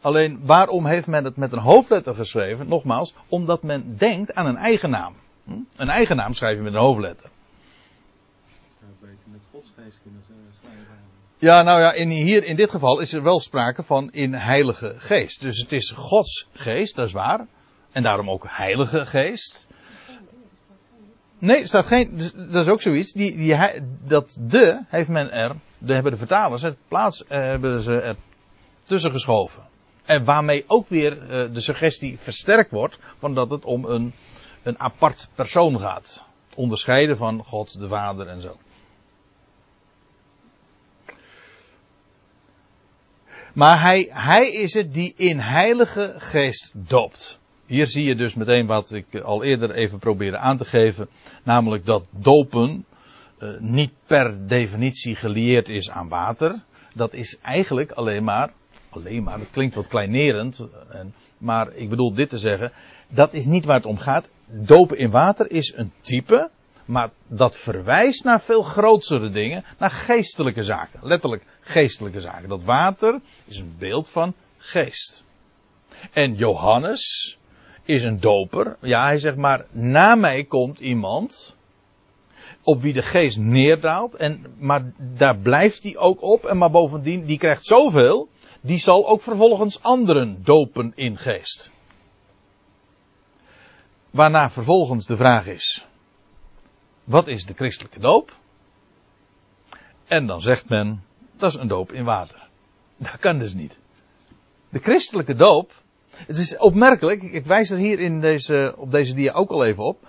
Alleen 0.00 0.40
waarom 0.44 0.86
heeft 0.86 1.06
men 1.06 1.24
het 1.24 1.36
met 1.36 1.52
een 1.52 1.58
hoofdletter 1.58 2.14
geschreven? 2.14 2.68
Nogmaals, 2.68 3.14
omdat 3.28 3.62
men 3.62 3.96
denkt 3.96 4.34
aan 4.34 4.46
een 4.46 4.56
eigen 4.56 4.90
naam. 4.90 5.14
Hm? 5.44 5.52
Een 5.76 5.88
eigen 5.88 6.16
naam 6.16 6.34
schrijf 6.34 6.56
je 6.56 6.62
met 6.62 6.72
een 6.72 6.80
hoofdletter. 6.80 7.30
Beter 9.00 9.16
met 9.24 9.40
godsgeest 9.50 9.98
kunnen. 10.02 10.22
Ja, 11.40 11.62
nou 11.62 11.80
ja, 11.80 11.92
in, 11.92 12.08
hier 12.08 12.44
in 12.44 12.56
dit 12.56 12.70
geval 12.70 13.00
is 13.00 13.12
er 13.12 13.22
wel 13.22 13.40
sprake 13.40 13.82
van 13.82 14.10
in 14.12 14.34
heilige 14.34 14.94
geest. 14.96 15.40
Dus 15.40 15.58
het 15.58 15.72
is 15.72 15.90
Gods 15.90 16.48
geest, 16.52 16.96
dat 16.96 17.06
is 17.06 17.12
waar. 17.12 17.46
En 17.92 18.02
daarom 18.02 18.30
ook 18.30 18.44
heilige 18.48 19.06
geest. 19.06 19.66
Nee, 21.38 21.66
staat 21.66 21.86
geen, 21.86 22.18
dat 22.50 22.64
is 22.64 22.68
ook 22.68 22.82
zoiets. 22.82 23.12
Die, 23.12 23.36
die, 23.36 23.56
dat 24.04 24.38
de 24.40 24.84
heeft 24.88 25.08
men 25.08 25.32
er, 25.32 25.56
de 25.78 25.92
hebben 25.92 26.12
de 26.12 26.18
vertalers 26.18 26.62
het 26.62 26.76
plaats, 26.88 27.24
eh, 27.26 27.38
hebben 27.38 27.80
ze 27.80 28.00
er 28.00 28.16
tussen 28.84 29.10
geschoven. 29.10 29.62
En 30.04 30.24
waarmee 30.24 30.64
ook 30.66 30.88
weer 30.88 31.22
uh, 31.22 31.54
de 31.54 31.60
suggestie 31.60 32.18
versterkt 32.18 32.70
wordt 32.70 32.98
van 33.18 33.34
dat 33.34 33.50
het 33.50 33.64
om 33.64 33.84
een, 33.84 34.12
een 34.62 34.80
apart 34.80 35.28
persoon 35.34 35.80
gaat. 35.80 36.24
Onderscheiden 36.54 37.16
van 37.16 37.44
God 37.44 37.78
de 37.78 37.88
Vader 37.88 38.26
en 38.26 38.40
zo. 38.40 38.56
Maar 43.58 43.80
hij, 43.80 44.08
hij 44.10 44.50
is 44.50 44.74
het 44.74 44.94
die 44.94 45.14
in 45.16 45.38
heilige 45.38 46.14
geest 46.16 46.70
doopt. 46.74 47.38
Hier 47.66 47.86
zie 47.86 48.04
je 48.04 48.14
dus 48.14 48.34
meteen 48.34 48.66
wat 48.66 48.92
ik 48.92 49.20
al 49.20 49.44
eerder 49.44 49.70
even 49.70 49.98
probeerde 49.98 50.38
aan 50.38 50.56
te 50.56 50.64
geven. 50.64 51.08
Namelijk 51.42 51.86
dat 51.86 52.06
dopen 52.10 52.84
uh, 53.38 53.48
niet 53.58 53.92
per 54.06 54.46
definitie 54.46 55.16
gelieerd 55.16 55.68
is 55.68 55.90
aan 55.90 56.08
water. 56.08 56.62
Dat 56.94 57.12
is 57.12 57.38
eigenlijk 57.42 57.90
alleen 57.90 58.24
maar, 58.24 58.52
alleen 58.88 59.22
maar, 59.22 59.38
dat 59.38 59.50
klinkt 59.50 59.74
wat 59.74 59.88
kleinerend. 59.88 60.60
En, 60.90 61.14
maar 61.38 61.74
ik 61.74 61.88
bedoel 61.88 62.14
dit 62.14 62.28
te 62.28 62.38
zeggen. 62.38 62.72
Dat 63.08 63.32
is 63.32 63.44
niet 63.44 63.64
waar 63.64 63.76
het 63.76 63.86
om 63.86 63.98
gaat. 63.98 64.28
Dopen 64.46 64.98
in 64.98 65.10
water 65.10 65.50
is 65.50 65.72
een 65.76 65.92
type. 66.00 66.50
Maar 66.88 67.10
dat 67.26 67.56
verwijst 67.56 68.24
naar 68.24 68.40
veel 68.40 68.62
grotere 68.62 69.30
dingen. 69.30 69.64
Naar 69.78 69.90
geestelijke 69.90 70.62
zaken. 70.62 71.00
Letterlijk 71.02 71.46
geestelijke 71.60 72.20
zaken. 72.20 72.48
Dat 72.48 72.62
water 72.62 73.20
is 73.44 73.58
een 73.58 73.74
beeld 73.78 74.08
van 74.08 74.34
geest. 74.58 75.24
En 76.12 76.34
Johannes, 76.34 77.38
is 77.88 78.04
een 78.04 78.20
doper. 78.20 78.76
Ja, 78.80 79.04
hij 79.04 79.18
zegt 79.18 79.36
maar, 79.36 79.66
na 79.70 80.14
mij 80.14 80.44
komt 80.44 80.78
iemand 80.78 81.56
op 82.62 82.82
wie 82.82 82.92
de 82.92 83.02
geest 83.02 83.38
neerdaalt. 83.38 84.14
En, 84.14 84.54
maar 84.58 84.92
daar 84.96 85.38
blijft 85.38 85.82
hij 85.82 85.96
ook 85.96 86.22
op. 86.22 86.44
En 86.44 86.58
maar 86.58 86.70
bovendien, 86.70 87.24
die 87.24 87.38
krijgt 87.38 87.64
zoveel. 87.64 88.28
Die 88.60 88.78
zal 88.78 89.08
ook 89.08 89.22
vervolgens 89.22 89.82
anderen 89.82 90.44
dopen 90.44 90.92
in 90.94 91.18
geest. 91.18 91.70
Waarna 94.10 94.50
vervolgens 94.50 95.06
de 95.06 95.16
vraag 95.16 95.46
is. 95.46 95.87
Wat 97.08 97.28
is 97.28 97.44
de 97.44 97.54
christelijke 97.54 98.00
doop? 98.00 98.36
En 100.06 100.26
dan 100.26 100.40
zegt 100.40 100.68
men, 100.68 101.04
dat 101.36 101.54
is 101.54 101.60
een 101.60 101.68
doop 101.68 101.92
in 101.92 102.04
water. 102.04 102.48
Dat 102.96 103.18
kan 103.18 103.38
dus 103.38 103.52
niet. 103.54 103.78
De 104.68 104.78
christelijke 104.78 105.34
doop 105.34 105.72
het 106.26 106.38
is 106.38 106.56
opmerkelijk, 106.56 107.22
ik 107.22 107.46
wijs 107.46 107.70
er 107.70 107.78
hier 107.78 107.98
in 107.98 108.20
deze, 108.20 108.74
op 108.76 108.90
deze 108.90 109.14
dia 109.14 109.32
ook 109.32 109.50
al 109.50 109.64
even 109.64 109.84
op. 109.84 110.06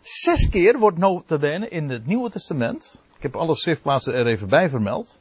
Zes 0.00 0.48
keer 0.48 0.78
wordt 0.78 0.98
notabene 0.98 1.68
in 1.68 1.88
het 1.88 2.06
Nieuwe 2.06 2.30
Testament, 2.30 3.00
ik 3.16 3.22
heb 3.22 3.36
alle 3.36 3.56
schriftplaatsen 3.56 4.14
er 4.14 4.26
even 4.26 4.48
bij 4.48 4.68
vermeld, 4.68 5.18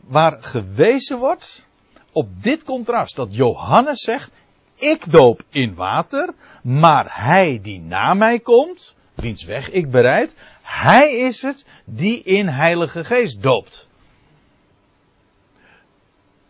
waar 0.00 0.42
gewezen 0.42 1.18
wordt 1.18 1.64
op 2.12 2.42
dit 2.42 2.64
contrast. 2.64 3.16
Dat 3.16 3.34
Johannes 3.34 4.00
zegt, 4.00 4.30
ik 4.74 5.10
doop 5.12 5.42
in 5.50 5.74
water, 5.74 6.34
maar 6.62 7.06
hij 7.08 7.58
die 7.62 7.80
na 7.80 8.14
mij 8.14 8.38
komt, 8.38 8.94
wiens 9.14 9.44
weg 9.44 9.70
ik 9.70 9.90
bereid, 9.90 10.34
hij 10.66 11.12
is 11.12 11.42
het 11.42 11.66
die 11.84 12.22
in 12.22 12.48
Heilige 12.48 13.04
Geest 13.04 13.42
doopt. 13.42 13.86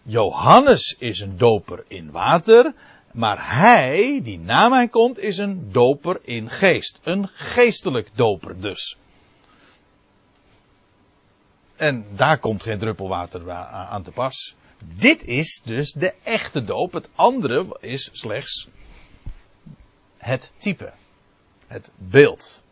Johannes 0.02 0.96
is 0.98 1.20
een 1.20 1.36
doper 1.36 1.84
in 1.88 2.10
water, 2.10 2.74
maar 3.12 3.56
hij, 3.56 4.20
die 4.22 4.38
na 4.38 4.68
mij 4.68 4.88
komt, 4.88 5.18
is 5.18 5.38
een 5.38 5.72
doper 5.72 6.18
in 6.22 6.50
geest. 6.50 7.00
Een 7.02 7.28
geestelijk 7.32 8.10
doper 8.14 8.60
dus. 8.60 8.96
En 11.76 12.06
daar 12.16 12.38
komt 12.38 12.62
geen 12.62 12.78
druppelwater 12.78 13.50
aan 13.50 14.02
te 14.02 14.10
pas. 14.10 14.54
Dit 14.84 15.24
is 15.24 15.60
dus 15.64 15.92
de 15.92 16.14
echte 16.22 16.64
doop. 16.64 16.92
Het 16.92 17.08
andere 17.14 17.76
is 17.80 18.10
slechts 18.12 18.68
het 20.16 20.52
type. 20.58 20.92
Het 21.66 21.90
beeld. 21.96 22.62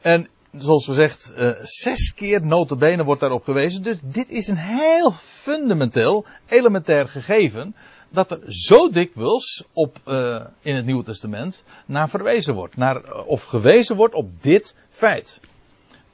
En 0.00 0.28
zoals 0.58 0.84
gezegd, 0.84 1.32
uh, 1.36 1.50
zes 1.62 2.14
keer 2.14 2.46
notabene 2.46 3.04
wordt 3.04 3.20
daarop 3.20 3.44
gewezen. 3.44 3.82
Dus 3.82 4.00
dit 4.02 4.30
is 4.30 4.48
een 4.48 4.56
heel 4.56 5.12
fundamenteel, 5.12 6.26
elementair 6.48 7.08
gegeven. 7.08 7.74
Dat 8.08 8.30
er 8.30 8.52
zo 8.52 8.90
dikwijls 8.90 9.64
op, 9.72 9.98
uh, 10.08 10.44
in 10.60 10.76
het 10.76 10.84
Nieuwe 10.84 11.04
Testament 11.04 11.64
naar 11.86 12.08
verwezen 12.08 12.54
wordt. 12.54 12.76
Naar, 12.76 13.24
of 13.24 13.44
gewezen 13.44 13.96
wordt 13.96 14.14
op 14.14 14.42
dit 14.42 14.74
feit. 14.90 15.40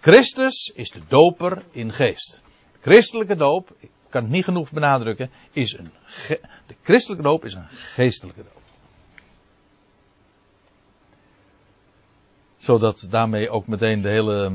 Christus 0.00 0.72
is 0.74 0.90
de 0.90 1.00
doper 1.08 1.62
in 1.70 1.92
geest. 1.92 2.40
De 2.72 2.78
christelijke 2.90 3.36
doop, 3.36 3.74
ik 3.78 3.90
kan 4.08 4.22
het 4.22 4.30
niet 4.30 4.44
genoeg 4.44 4.70
benadrukken, 4.70 5.30
is 5.52 5.78
een, 5.78 5.90
de 6.66 6.74
christelijke 6.82 7.24
doop 7.24 7.44
is 7.44 7.54
een 7.54 7.68
geestelijke 7.68 8.42
doop. 8.42 8.62
Zodat 12.66 13.06
daarmee 13.10 13.50
ook 13.50 13.66
meteen 13.66 14.02
de 14.02 14.08
hele 14.08 14.52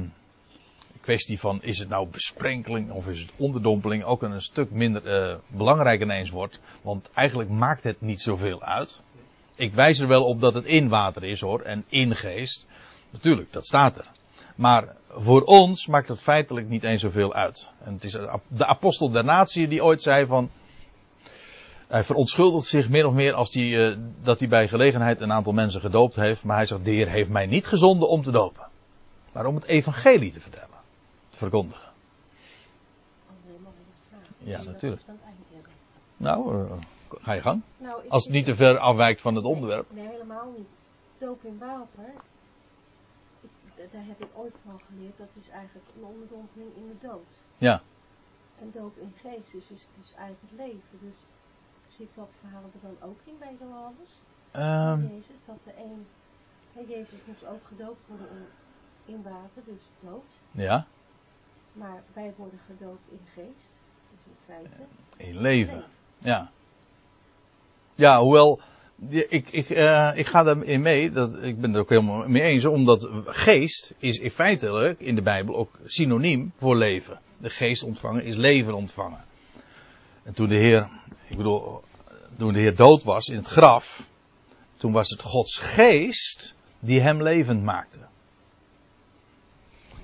kwestie 1.01 1.39
van 1.39 1.59
is 1.61 1.79
het 1.79 1.89
nou 1.89 2.07
besprenkeling 2.07 2.91
of 2.91 3.07
is 3.07 3.19
het 3.19 3.31
onderdompeling 3.37 4.03
ook 4.03 4.21
een 4.21 4.41
stuk 4.41 4.71
minder 4.71 5.05
uh, 5.05 5.35
belangrijk 5.47 6.01
ineens 6.01 6.29
wordt. 6.29 6.61
Want 6.81 7.09
eigenlijk 7.13 7.49
maakt 7.49 7.83
het 7.83 8.01
niet 8.01 8.21
zoveel 8.21 8.61
uit. 8.61 9.01
Ik 9.55 9.73
wijs 9.73 9.99
er 9.99 10.07
wel 10.07 10.23
op 10.23 10.41
dat 10.41 10.53
het 10.53 10.65
in 10.65 10.89
water 10.89 11.23
is 11.23 11.41
hoor 11.41 11.61
en 11.61 11.85
in 11.89 12.15
geest. 12.15 12.67
Natuurlijk, 13.09 13.51
dat 13.51 13.65
staat 13.65 13.97
er. 13.97 14.07
Maar 14.55 14.95
voor 15.09 15.41
ons 15.41 15.87
maakt 15.87 16.07
het 16.07 16.19
feitelijk 16.19 16.69
niet 16.69 16.83
eens 16.83 17.01
zoveel 17.01 17.33
uit. 17.33 17.69
En 17.83 17.93
het 17.93 18.03
is 18.03 18.17
de 18.47 18.67
apostel 18.67 19.11
der 19.11 19.23
natie 19.23 19.67
die 19.67 19.83
ooit 19.83 20.01
zei 20.01 20.25
van. 20.25 20.49
Hij 21.91 22.03
verontschuldigt 22.03 22.67
zich 22.67 22.89
min 22.89 23.05
of 23.05 23.13
meer 23.13 23.33
als 23.33 23.51
die, 23.51 23.77
uh, 23.77 23.97
dat 24.23 24.39
hij 24.39 24.47
bij 24.47 24.67
gelegenheid 24.67 25.21
een 25.21 25.31
aantal 25.31 25.53
mensen 25.53 25.81
gedoopt 25.81 26.15
heeft. 26.15 26.43
Maar 26.43 26.55
hij 26.55 26.65
zegt, 26.65 26.85
de 26.85 26.91
Heer 26.91 27.09
heeft 27.09 27.29
mij 27.29 27.45
niet 27.45 27.67
gezonden 27.67 28.09
om 28.09 28.23
te 28.23 28.31
dopen. 28.31 28.67
Maar 29.33 29.45
om 29.45 29.55
het 29.55 29.63
evangelie 29.63 30.31
te 30.31 30.39
vertellen. 30.39 30.77
Te 31.29 31.37
verkondigen. 31.37 31.89
Ja, 34.37 34.63
natuurlijk. 34.63 35.01
Nou, 36.17 36.55
uh, 36.55 36.71
ga 37.21 37.33
je 37.33 37.41
gang. 37.41 37.61
Nou, 37.77 38.09
Als 38.09 38.23
het 38.23 38.33
niet 38.33 38.45
te 38.45 38.55
ver 38.55 38.77
afwijkt 38.77 39.21
van 39.21 39.35
het 39.35 39.45
onderwerp. 39.45 39.85
Nee, 39.89 40.07
helemaal 40.07 40.53
niet. 40.57 40.67
Doop 41.17 41.43
in 41.43 41.57
water, 41.59 42.13
ik- 43.41 43.91
daar 43.91 44.05
heb 44.05 44.21
ik 44.21 44.29
ooit 44.33 44.55
van 44.65 44.81
geleerd, 44.87 45.17
dat 45.17 45.27
is 45.41 45.49
eigenlijk 45.49 45.87
een 45.97 46.03
onderdompeling 46.03 46.75
in 46.75 46.87
de 46.87 47.07
dood. 47.07 47.39
Ja. 47.57 47.81
En 48.59 48.71
doop 48.73 48.97
in 48.97 49.13
geest 49.21 49.53
is 49.53 49.67
dus 49.97 50.13
eigenlijk 50.17 50.53
leven. 50.57 50.97
Dus 51.01 51.15
zit 51.97 52.15
dat 52.15 52.35
verhaal 52.39 52.63
er 52.73 52.79
dan 52.81 53.09
ook 53.09 53.19
in 53.23 53.35
bij 53.39 53.55
Johannes? 53.59 54.21
Ehm, 54.51 55.01
Jezus, 55.15 55.39
dat 55.45 55.63
de 55.63 55.71
een, 55.77 56.07
Jezus 56.87 57.19
moest 57.25 57.45
ook 57.45 57.65
gedoopt 57.67 58.07
worden 58.07 58.27
in, 58.29 59.13
in 59.13 59.23
water, 59.23 59.61
dus 59.65 59.81
dood. 59.99 60.39
ja. 60.51 60.85
Maar 61.73 62.03
wij 62.13 62.33
worden 62.37 62.59
gedoopt 62.65 63.09
in 63.11 63.19
geest, 63.33 63.81
dus 64.11 64.25
in 64.25 64.35
feite 64.45 64.83
In 65.17 65.41
leven. 65.41 65.41
leven. 65.75 65.83
Ja. 66.17 66.51
Ja, 67.95 68.19
hoewel. 68.21 68.59
Ik, 69.09 69.49
ik, 69.49 69.69
eh, 69.69 70.11
ik 70.15 70.25
ga 70.25 70.43
daarin 70.43 70.81
mee, 70.81 71.11
dat, 71.11 71.43
ik 71.43 71.55
ben 71.61 71.63
het 71.69 71.75
er 71.75 71.81
ook 71.81 71.89
helemaal 71.89 72.27
mee 72.27 72.41
eens, 72.41 72.65
omdat 72.65 73.09
geest 73.25 73.93
is 73.97 74.17
in 74.17 74.31
feitelijk 74.31 74.99
in 74.99 75.15
de 75.15 75.21
Bijbel 75.21 75.55
ook 75.55 75.79
synoniem 75.85 76.51
voor 76.57 76.75
leven. 76.75 77.19
De 77.39 77.49
geest 77.49 77.83
ontvangen 77.83 78.23
is 78.23 78.35
leven 78.35 78.73
ontvangen. 78.73 79.23
En 80.23 80.33
toen 80.33 80.47
de 80.47 80.55
Heer, 80.55 80.87
ik 81.27 81.37
bedoel, 81.37 81.81
toen 82.37 82.53
de 82.53 82.59
Heer 82.59 82.75
dood 82.75 83.03
was 83.03 83.27
in 83.27 83.35
het 83.35 83.47
graf, 83.47 84.07
toen 84.77 84.91
was 84.91 85.09
het 85.09 85.21
Gods 85.21 85.57
geest 85.57 86.55
die 86.79 86.99
hem 86.99 87.23
levend 87.23 87.63
maakte. 87.63 87.99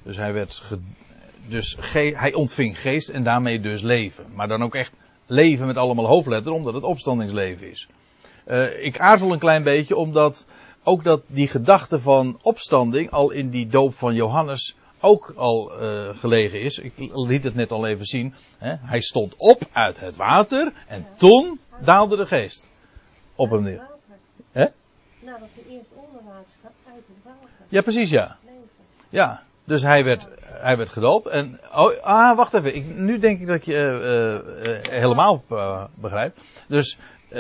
Dus 0.03 0.17
hij 0.17 0.33
werd, 0.33 0.63
dus 1.47 1.77
hij 2.13 2.33
ontving 2.33 2.79
geest 2.79 3.09
en 3.09 3.23
daarmee 3.23 3.59
dus 3.59 3.81
leven. 3.81 4.25
Maar 4.33 4.47
dan 4.47 4.63
ook 4.63 4.75
echt 4.75 4.91
leven 5.25 5.67
met 5.67 5.77
allemaal 5.77 6.07
hoofdletter, 6.07 6.51
omdat 6.51 6.73
het 6.73 6.83
opstandingsleven 6.83 7.71
is. 7.71 7.87
Eh, 8.45 8.83
ik 8.83 8.99
aarzel 8.99 9.33
een 9.33 9.39
klein 9.39 9.63
beetje, 9.63 9.95
omdat 9.95 10.45
ook 10.83 11.03
dat 11.03 11.21
die 11.27 11.47
gedachte 11.47 11.99
van 11.99 12.39
opstanding 12.41 13.11
al 13.11 13.31
in 13.31 13.49
die 13.49 13.67
doop 13.67 13.93
van 13.93 14.15
Johannes 14.15 14.75
ook 14.99 15.33
al 15.35 15.79
eh, 15.79 16.17
gelegen 16.17 16.61
is. 16.61 16.77
Ik 16.77 16.93
liet 17.13 17.43
het 17.43 17.55
net 17.55 17.71
al 17.71 17.87
even 17.87 18.05
zien. 18.05 18.33
Hè? 18.57 18.75
Hij 18.79 19.01
stond 19.01 19.35
op 19.37 19.61
uit 19.71 19.99
het 19.99 20.15
water 20.15 20.73
en 20.87 21.07
toen 21.17 21.59
daalde 21.83 22.15
de 22.15 22.25
geest 22.25 22.69
op 23.35 23.51
hem 23.51 23.63
neer. 23.63 23.87
Hè? 24.51 24.65
Nadat 25.19 25.49
hij 25.53 25.73
eerst 25.75 25.89
gaat, 26.61 26.71
uit 26.87 27.03
het 27.07 27.23
water. 27.23 27.49
Ja, 27.67 27.81
precies 27.81 28.09
ja. 28.09 28.37
Ja, 29.09 29.43
dus 29.63 29.81
hij 29.81 30.03
werd, 30.03 30.27
hij 30.41 30.77
werd 30.77 30.89
gedoopt. 30.89 31.27
En, 31.27 31.59
oh, 31.75 32.01
ah, 32.01 32.37
wacht 32.37 32.53
even. 32.53 32.75
Ik, 32.75 32.95
nu 32.95 33.19
denk 33.19 33.39
ik 33.39 33.47
dat 33.47 33.65
je 33.65 33.75
eh, 33.75 34.75
eh, 34.75 35.01
helemaal 35.01 35.43
begrijpt. 35.95 36.39
Dus 36.67 36.97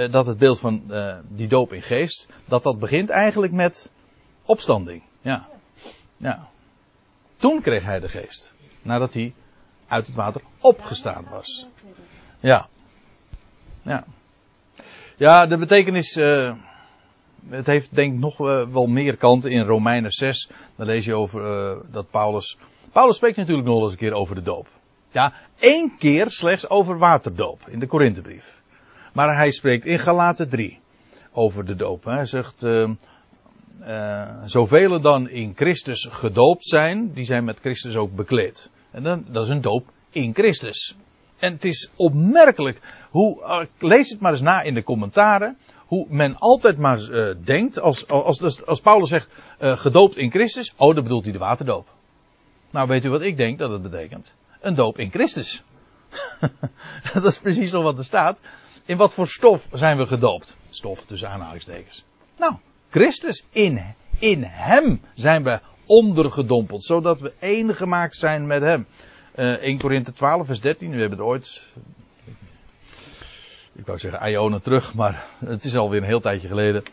dat 0.09 0.25
het 0.25 0.37
beeld 0.37 0.59
van 0.59 0.91
die 1.27 1.47
doop 1.47 1.73
in 1.73 1.81
geest, 1.81 2.27
dat 2.45 2.63
dat 2.63 2.79
begint 2.79 3.09
eigenlijk 3.09 3.53
met 3.53 3.91
opstanding. 4.45 5.03
Ja. 5.21 5.47
ja. 6.17 6.47
Toen 7.37 7.61
kreeg 7.61 7.83
hij 7.83 7.99
de 7.99 8.09
geest. 8.09 8.51
Nadat 8.81 9.13
hij 9.13 9.33
uit 9.87 10.07
het 10.07 10.15
water 10.15 10.41
opgestaan 10.59 11.25
was. 11.29 11.67
Ja. 12.39 12.67
Ja. 13.81 14.03
Ja, 15.15 15.45
de 15.47 15.57
betekenis. 15.57 16.15
eh, 16.15 16.53
het 17.49 17.65
heeft 17.65 17.95
denk 17.95 18.13
ik 18.13 18.19
nog 18.19 18.39
eh, 18.39 18.63
wel 18.67 18.87
meer 18.87 19.17
kanten 19.17 19.51
in 19.51 19.65
Romeinen 19.65 20.11
6. 20.11 20.49
Dan 20.75 20.85
lees 20.85 21.05
je 21.05 21.13
over 21.13 21.69
eh, 21.69 21.77
dat 21.91 22.09
Paulus. 22.09 22.57
Paulus 22.91 23.15
spreekt 23.15 23.37
natuurlijk 23.37 23.67
nog 23.67 23.75
wel 23.75 23.83
eens 23.83 23.93
een 23.93 23.99
keer 23.99 24.13
over 24.13 24.35
de 24.35 24.41
doop. 24.41 24.67
Ja, 25.11 25.33
één 25.59 25.97
keer 25.97 26.29
slechts 26.29 26.69
over 26.69 26.97
waterdoop 26.97 27.67
in 27.67 27.79
de 27.79 27.87
Korinthebrief. 27.87 28.61
Maar 29.13 29.35
hij 29.35 29.51
spreekt 29.51 29.85
in 29.85 29.99
Galaten 29.99 30.49
3 30.49 30.79
over 31.31 31.65
de 31.65 31.75
doop. 31.75 32.03
Hij 32.03 32.25
zegt. 32.25 32.65
Eh, 33.81 34.43
zoveel 34.45 35.01
dan 35.01 35.29
in 35.29 35.53
Christus 35.55 36.07
gedoopt 36.11 36.65
zijn, 36.65 37.13
die 37.13 37.25
zijn 37.25 37.43
met 37.43 37.59
Christus 37.59 37.95
ook 37.95 38.15
bekleed. 38.15 38.69
En 38.91 39.03
dan, 39.03 39.25
dat 39.27 39.43
is 39.43 39.49
een 39.49 39.61
doop 39.61 39.85
in 40.09 40.33
Christus. 40.33 40.95
En 41.37 41.53
het 41.53 41.65
is 41.65 41.91
opmerkelijk 41.95 42.79
hoe, 43.09 43.43
eh, 43.43 43.65
lees 43.79 44.09
het 44.09 44.19
maar 44.19 44.31
eens 44.31 44.41
na 44.41 44.61
in 44.61 44.73
de 44.73 44.83
commentaren, 44.83 45.57
hoe 45.85 46.05
men 46.09 46.35
altijd 46.37 46.77
maar 46.77 47.09
eh, 47.09 47.35
denkt, 47.43 47.79
als, 47.79 48.07
als, 48.07 48.43
als, 48.43 48.65
als 48.65 48.81
Paulus 48.81 49.09
zegt 49.09 49.29
gedoopt 49.59 50.17
in 50.17 50.31
Christus, 50.31 50.73
oh 50.75 50.95
dan 50.95 51.03
bedoelt 51.03 51.23
hij 51.23 51.33
de 51.33 51.39
waterdoop. 51.39 51.87
Nou 52.71 52.87
weet 52.87 53.05
u 53.05 53.09
wat 53.09 53.21
ik 53.21 53.37
denk 53.37 53.59
dat 53.59 53.71
het 53.71 53.81
betekent? 53.81 54.33
Een 54.61 54.75
doop 54.75 54.99
in 54.99 55.11
Christus. 55.11 55.63
dat 57.13 57.25
is 57.25 57.39
precies 57.39 57.73
al 57.73 57.83
wat 57.83 57.97
er 57.97 58.03
staat. 58.03 58.37
In 58.85 58.97
wat 58.97 59.13
voor 59.13 59.27
stof 59.27 59.67
zijn 59.71 59.97
we 59.97 60.07
gedoopt? 60.07 60.55
Stof 60.69 61.05
tussen 61.05 61.29
aanhalingstekens. 61.29 62.03
Nou, 62.37 62.55
Christus, 62.97 63.43
in, 63.51 63.81
in 64.19 64.43
Hem 64.43 65.01
zijn 65.13 65.43
we 65.43 65.59
ondergedompeld, 65.85 66.83
zodat 66.83 67.21
we 67.21 67.33
één 67.39 67.75
gemaakt 67.75 68.15
zijn 68.15 68.47
met 68.47 68.61
Hem. 68.61 68.85
Eh 69.31 69.61
1 69.61 69.77
Korinthe 69.77 70.13
12, 70.13 70.45
vers 70.45 70.61
13, 70.61 70.91
we 70.91 70.99
hebben 70.99 71.17
het 71.17 71.27
ooit, 71.27 71.61
ik 73.75 73.85
wou 73.85 73.97
zeggen 73.97 74.29
ionen 74.29 74.61
terug, 74.61 74.93
maar 74.93 75.25
het 75.45 75.65
is 75.65 75.75
alweer 75.75 76.01
een 76.01 76.07
heel 76.07 76.19
tijdje 76.19 76.47
geleden, 76.47 76.83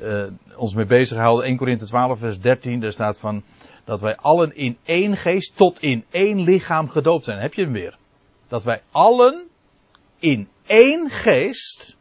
eh, 0.00 0.24
ons 0.56 0.74
mee 0.74 0.86
bezig 0.86 1.16
gehouden. 1.16 1.46
1 1.46 1.56
Korinthe 1.56 1.86
12, 1.86 2.18
vers 2.18 2.40
13, 2.40 2.80
daar 2.80 2.92
staat 2.92 3.18
van 3.18 3.42
dat 3.84 4.00
wij 4.00 4.16
allen 4.16 4.56
in 4.56 4.76
één 4.84 5.16
geest 5.16 5.56
tot 5.56 5.80
in 5.80 6.04
één 6.10 6.40
lichaam 6.40 6.88
gedoopt 6.88 7.24
zijn. 7.24 7.38
Heb 7.38 7.54
je 7.54 7.62
hem 7.62 7.72
weer? 7.72 7.96
Dat 8.48 8.64
wij 8.64 8.82
allen 8.90 9.46
in 10.18 10.48
één 10.66 11.10
geest 11.10 11.96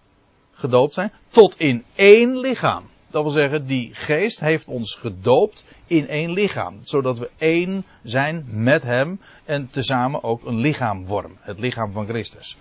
gedoopt 0.52 0.94
zijn 0.94 1.12
tot 1.28 1.60
in 1.60 1.84
één 1.96 2.40
lichaam. 2.40 2.84
Dat 3.18 3.26
wil 3.26 3.36
zeggen, 3.36 3.66
die 3.66 3.94
geest 3.94 4.40
heeft 4.40 4.68
ons 4.68 4.96
gedoopt 4.96 5.66
in 5.88 6.08
één 6.08 6.32
lichaam. 6.32 6.80
Zodat 6.82 7.18
we 7.18 7.30
één 7.38 7.86
zijn 8.04 8.46
met 8.48 8.84
hem 8.84 9.22
en 9.46 9.70
tezamen 9.70 10.24
ook 10.24 10.46
een 10.46 10.58
lichaam 10.58 11.08
vormen. 11.08 11.38
Het 11.40 11.60
lichaam 11.60 11.92
van 11.92 12.06
Christus. 12.06 12.58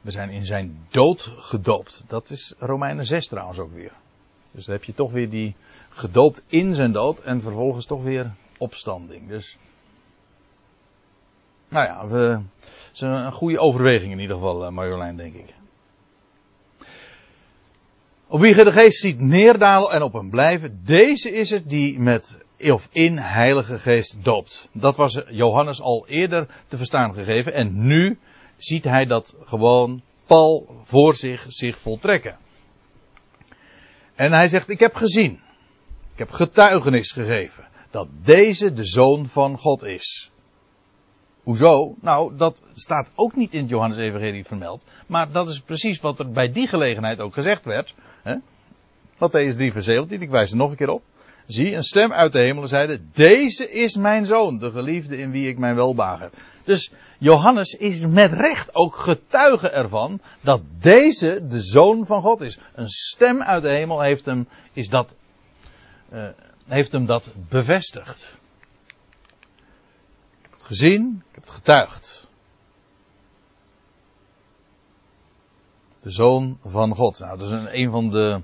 We 0.00 0.10
zijn 0.10 0.30
in 0.30 0.44
zijn 0.44 0.86
dood 0.90 1.22
gedoopt. 1.38 2.04
Dat 2.06 2.30
is 2.30 2.54
Romeinen 2.58 3.06
6 3.06 3.26
trouwens 3.26 3.58
ook 3.58 3.72
weer. 3.72 3.92
Dus 4.52 4.64
dan 4.64 4.74
heb 4.74 4.84
je 4.84 4.94
toch 4.94 5.12
weer 5.12 5.30
die 5.30 5.54
gedoopt 5.88 6.42
in 6.46 6.74
zijn 6.74 6.92
dood 6.92 7.20
en 7.20 7.40
vervolgens 7.40 7.86
toch 7.86 8.02
weer 8.02 8.30
opstanding. 8.58 9.28
Dus. 9.28 9.56
Nou 11.68 11.86
ja, 11.86 12.06
we, 12.06 12.40
het 12.60 12.94
is 12.94 13.00
een 13.00 13.32
goede 13.32 13.58
overweging 13.58 14.12
in 14.12 14.18
ieder 14.18 14.36
geval, 14.36 14.64
eh, 14.64 14.70
Marjolein, 14.70 15.16
denk 15.16 15.34
ik. 15.34 15.54
Op 18.32 18.40
wie 18.40 18.54
de 18.54 18.72
geest 18.72 19.00
ziet 19.00 19.20
neerdalen 19.20 19.90
en 19.90 20.02
op 20.02 20.12
hem 20.12 20.30
blijven, 20.30 20.80
deze 20.84 21.30
is 21.30 21.50
het 21.50 21.68
die 21.68 21.98
met 21.98 22.38
of 22.58 22.88
in 22.92 23.18
heilige 23.18 23.78
geest 23.78 24.24
doopt. 24.24 24.68
Dat 24.72 24.96
was 24.96 25.22
Johannes 25.28 25.80
al 25.80 26.08
eerder 26.08 26.46
te 26.68 26.76
verstaan 26.76 27.14
gegeven 27.14 27.52
en 27.52 27.86
nu 27.86 28.18
ziet 28.56 28.84
hij 28.84 29.06
dat 29.06 29.34
gewoon 29.44 30.02
pal 30.26 30.80
voor 30.82 31.14
zich, 31.14 31.46
zich 31.48 31.78
voltrekken. 31.78 32.38
En 34.14 34.32
hij 34.32 34.48
zegt, 34.48 34.70
ik 34.70 34.80
heb 34.80 34.94
gezien, 34.94 35.40
ik 36.12 36.18
heb 36.18 36.30
getuigenis 36.30 37.12
gegeven, 37.12 37.68
dat 37.90 38.08
deze 38.22 38.72
de 38.72 38.84
zoon 38.84 39.28
van 39.28 39.58
God 39.58 39.82
is. 39.82 40.30
Hoezo? 41.42 41.94
Nou, 42.00 42.36
dat 42.36 42.62
staat 42.74 43.08
ook 43.14 43.36
niet 43.36 43.52
in 43.52 43.60
het 43.60 43.70
Johannes 43.70 43.98
Evangelie 43.98 44.44
vermeld. 44.44 44.84
Maar 45.06 45.32
dat 45.32 45.48
is 45.48 45.60
precies 45.60 46.00
wat 46.00 46.18
er 46.18 46.30
bij 46.30 46.52
die 46.52 46.66
gelegenheid 46.66 47.20
ook 47.20 47.34
gezegd 47.34 47.64
werd. 47.64 47.94
Hè? 48.22 48.34
Matthäus 49.18 49.56
3 49.56 49.72
vers 49.72 49.84
17, 49.84 50.22
ik 50.22 50.30
wijs 50.30 50.50
er 50.50 50.56
nog 50.56 50.70
een 50.70 50.76
keer 50.76 50.88
op. 50.88 51.02
Zie, 51.46 51.74
een 51.74 51.84
stem 51.84 52.12
uit 52.12 52.32
de 52.32 52.38
hemelen 52.38 52.68
zeide, 52.68 53.00
deze 53.12 53.70
is 53.70 53.96
mijn 53.96 54.26
zoon, 54.26 54.58
de 54.58 54.70
geliefde 54.70 55.18
in 55.18 55.30
wie 55.30 55.48
ik 55.48 55.58
mijn 55.58 55.74
welbagen 55.74 56.22
heb. 56.22 56.34
Dus 56.64 56.92
Johannes 57.18 57.74
is 57.74 58.00
met 58.00 58.32
recht 58.32 58.74
ook 58.74 58.96
getuige 58.96 59.68
ervan 59.68 60.20
dat 60.40 60.62
deze 60.80 61.46
de 61.46 61.60
zoon 61.60 62.06
van 62.06 62.22
God 62.22 62.40
is. 62.40 62.58
Een 62.74 62.88
stem 62.88 63.42
uit 63.42 63.62
de 63.62 63.68
hemel 63.68 64.00
heeft 64.00 64.24
hem, 64.24 64.48
is 64.72 64.88
dat, 64.88 65.14
uh, 66.12 66.28
heeft 66.66 66.92
hem 66.92 67.06
dat 67.06 67.30
bevestigd. 67.48 68.36
Ik 70.38 70.42
heb 70.42 70.52
het 70.52 70.62
gezien, 70.62 71.22
ik 71.28 71.34
heb 71.34 71.44
het 71.44 71.52
getuigd. 71.52 72.21
De 76.02 76.10
zoon 76.10 76.58
van 76.64 76.94
God. 76.94 77.18
Nou, 77.18 77.38
dat 77.38 77.46
is 77.46 77.52
een, 77.52 77.78
een 77.78 77.90
van 77.90 78.10
de. 78.10 78.40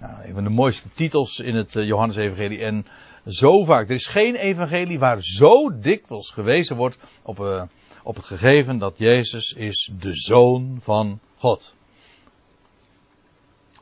Nou, 0.00 0.24
Een 0.24 0.34
van 0.34 0.44
de 0.44 0.50
mooiste 0.50 0.88
titels 0.94 1.38
in 1.38 1.54
het 1.54 1.76
eh, 1.76 1.86
Johannes-evangelie. 1.86 2.64
En 2.64 2.86
zo 3.26 3.64
vaak. 3.64 3.88
Er 3.88 3.94
is 3.94 4.06
geen 4.06 4.34
evangelie 4.34 4.98
waar 4.98 5.22
zo 5.22 5.78
dikwijls 5.78 6.30
gewezen 6.30 6.76
wordt 6.76 6.96
op, 7.22 7.40
eh, 7.40 7.62
op 8.02 8.14
het 8.14 8.24
gegeven 8.24 8.78
dat 8.78 8.98
Jezus 8.98 9.52
is 9.52 9.90
de 9.98 10.14
Zoon 10.14 10.76
van 10.80 11.20
God. 11.36 11.74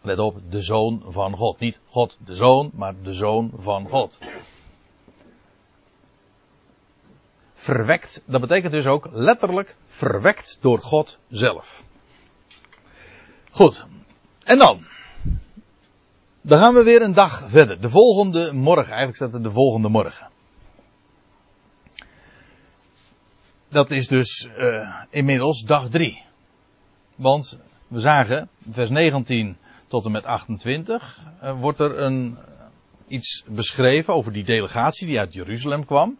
Let 0.03 0.19
op, 0.19 0.41
de 0.51 0.63
Zoon 0.63 1.03
van 1.07 1.37
God. 1.37 1.59
Niet 1.59 1.81
God 1.89 2.19
de 2.25 2.35
Zoon, 2.35 2.71
maar 2.75 2.95
de 3.03 3.15
Zoon 3.15 3.53
van 3.57 3.89
God. 3.89 4.19
Verwekt, 7.63 8.23
dat 8.25 8.41
betekent 8.41 8.73
dus 8.73 8.87
ook 8.87 9.09
letterlijk 9.13 9.77
verwekt 9.87 10.59
door 10.61 10.79
God 10.79 11.19
zelf. 11.29 11.85
Goed, 13.51 13.87
en 14.45 14.59
dan. 14.59 14.85
Dan 16.41 16.59
gaan 16.59 16.75
we 16.75 16.83
weer 16.83 17.03
een 17.03 17.13
dag 17.13 17.45
verder. 17.49 17.81
De 17.81 17.89
volgende 17.89 18.53
morgen, 18.53 18.87
eigenlijk 18.87 19.17
staat 19.17 19.35
er 19.35 19.43
de 19.43 19.51
volgende 19.51 19.89
morgen. 19.89 20.29
Dat 23.69 23.91
is 23.91 24.09
dus 24.09 24.49
uh, 24.59 25.01
inmiddels 25.11 25.63
dag 25.63 25.89
3. 25.89 26.23
Want 27.15 27.59
we 27.89 28.01
zagen, 28.01 28.49
vers 28.71 28.91
19 28.91 29.57
tot 29.87 30.05
en 30.05 30.13
met 30.13 30.25
28, 30.25 31.19
uh, 31.43 31.61
wordt 31.61 31.81
er 31.81 31.99
een, 31.99 32.39
iets 33.07 33.45
beschreven 33.47 34.15
over 34.15 34.33
die 34.33 34.45
delegatie 34.45 35.07
die 35.07 35.19
uit 35.19 35.33
Jeruzalem 35.33 35.85
kwam. 35.85 36.19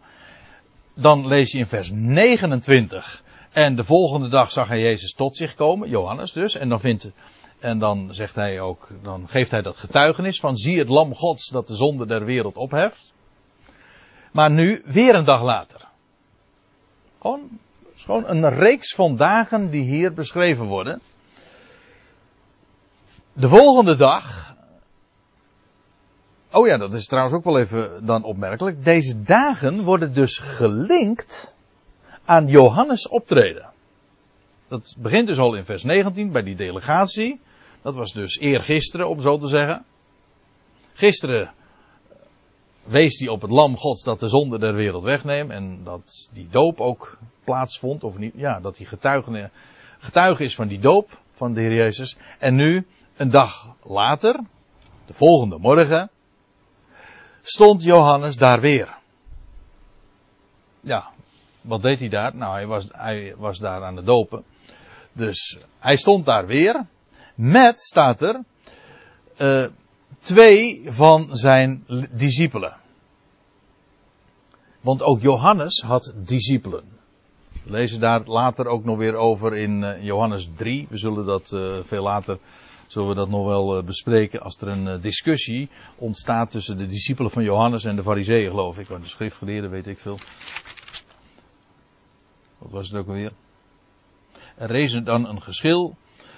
Dan 0.93 1.27
lees 1.27 1.51
je 1.51 1.57
in 1.57 1.67
vers 1.67 1.89
29. 1.93 3.23
En 3.51 3.75
de 3.75 3.83
volgende 3.83 4.29
dag 4.29 4.51
zag 4.51 4.67
hij 4.67 4.79
Jezus 4.79 5.13
tot 5.13 5.35
zich 5.35 5.55
komen, 5.55 5.89
Johannes 5.89 6.31
dus. 6.31 6.57
En 6.57 6.69
dan 6.69 6.79
vindt 6.79 7.11
en 7.63 7.79
dan 7.79 8.13
zegt 8.13 8.35
hij 8.35 8.59
ook, 8.59 8.89
dan 9.01 9.29
geeft 9.29 9.51
hij 9.51 9.61
dat 9.61 9.77
getuigenis 9.77 10.39
van 10.39 10.55
zie 10.55 10.79
het 10.79 10.89
lam 10.89 11.15
gods 11.15 11.49
dat 11.49 11.67
de 11.67 11.75
zonde 11.75 12.05
der 12.05 12.25
wereld 12.25 12.55
opheft. 12.55 13.13
Maar 14.31 14.51
nu 14.51 14.81
weer 14.85 15.15
een 15.15 15.25
dag 15.25 15.41
later. 15.41 15.87
Gewoon, 17.21 17.59
gewoon 17.95 18.27
een 18.27 18.49
reeks 18.49 18.93
van 18.95 19.15
dagen 19.15 19.69
die 19.69 19.83
hier 19.83 20.13
beschreven 20.13 20.65
worden. 20.65 21.01
De 23.33 23.47
volgende 23.47 23.95
dag. 23.95 24.52
Oh 26.55 26.67
ja, 26.67 26.77
dat 26.77 26.93
is 26.93 27.07
trouwens 27.07 27.35
ook 27.35 27.43
wel 27.43 27.59
even 27.59 28.05
dan 28.05 28.23
opmerkelijk. 28.23 28.83
Deze 28.83 29.23
dagen 29.23 29.83
worden 29.83 30.13
dus 30.13 30.37
gelinkt 30.37 31.53
aan 32.25 32.47
Johannes 32.47 33.07
optreden. 33.07 33.69
Dat 34.67 34.95
begint 34.97 35.27
dus 35.27 35.37
al 35.37 35.55
in 35.55 35.65
vers 35.65 35.83
19 35.83 36.31
bij 36.31 36.43
die 36.43 36.55
delegatie. 36.55 37.39
Dat 37.81 37.95
was 37.95 38.13
dus 38.13 38.39
eergisteren, 38.39 39.09
om 39.09 39.19
zo 39.19 39.37
te 39.37 39.47
zeggen. 39.47 39.85
Gisteren 40.93 41.51
wees 42.83 43.19
hij 43.19 43.27
op 43.27 43.41
het 43.41 43.51
lam 43.51 43.77
gods 43.77 44.03
dat 44.03 44.19
de 44.19 44.27
zonde 44.27 44.59
der 44.59 44.73
wereld 44.73 45.03
wegneemt. 45.03 45.51
En 45.51 45.83
dat 45.83 46.29
die 46.33 46.47
doop 46.51 46.79
ook 46.79 47.17
plaatsvond. 47.43 48.03
Of 48.03 48.17
niet, 48.17 48.33
ja, 48.35 48.59
dat 48.59 48.77
hij 48.77 48.85
getuige, 48.85 49.49
getuige 49.99 50.43
is 50.43 50.55
van 50.55 50.67
die 50.67 50.79
doop 50.79 51.19
van 51.33 51.53
de 51.53 51.61
Heer 51.61 51.73
Jezus. 51.73 52.17
En 52.39 52.55
nu, 52.55 52.87
een 53.17 53.29
dag 53.29 53.75
later, 53.83 54.39
de 55.05 55.13
volgende 55.13 55.57
morgen, 55.57 56.09
stond 57.43 57.83
Johannes 57.83 58.37
daar 58.37 58.59
weer. 58.59 58.95
Ja, 60.79 61.11
wat 61.61 61.81
deed 61.81 61.99
hij 61.99 62.09
daar? 62.09 62.35
Nou, 62.35 62.53
hij 62.53 62.67
was, 62.67 62.87
hij 62.91 63.33
was 63.37 63.59
daar 63.59 63.83
aan 63.83 63.95
het 63.95 64.05
dopen. 64.05 64.43
Dus 65.13 65.57
hij 65.79 65.95
stond 65.95 66.25
daar 66.25 66.45
weer. 66.45 66.85
Met, 67.35 67.81
staat 67.81 68.21
er, 68.21 68.39
uh, 69.37 69.65
twee 70.17 70.83
van 70.85 71.27
zijn 71.31 71.85
discipelen. 72.11 72.75
Want 74.81 75.01
ook 75.01 75.21
Johannes 75.21 75.81
had 75.81 76.13
discipelen. 76.15 76.83
We 77.63 77.71
lezen 77.71 77.99
daar 77.99 78.21
later 78.25 78.67
ook 78.67 78.83
nog 78.83 78.97
weer 78.97 79.15
over 79.15 79.55
in 79.55 79.81
uh, 79.81 80.03
Johannes 80.03 80.49
3. 80.55 80.87
We 80.89 80.97
zullen 80.97 81.25
dat 81.25 81.51
uh, 81.51 81.77
veel 81.83 82.03
later 82.03 82.39
zullen 82.87 83.07
we 83.07 83.15
dat 83.15 83.29
nog 83.29 83.45
wel 83.45 83.83
bespreken 83.83 84.41
als 84.41 84.61
er 84.61 84.67
een 84.67 85.01
discussie 85.01 85.69
ontstaat 85.95 86.51
tussen 86.51 86.77
de 86.77 86.87
discipelen 86.87 87.31
van 87.31 87.43
Johannes 87.43 87.83
en 87.83 87.95
de 87.95 88.03
fariseeën 88.03 88.49
geloof 88.49 88.79
ik. 88.79 88.87
De 88.87 88.97
schriftgeleerden 89.01 89.69
weet 89.69 89.87
ik 89.87 89.99
veel. 89.99 90.17
Wat 92.57 92.71
was 92.71 92.89
het 92.89 92.99
ook 92.99 93.07
alweer? 93.07 93.31
Er 94.55 94.71
rees 94.71 95.03
dan 95.03 95.27
een 95.27 95.41
geschil 95.41 95.95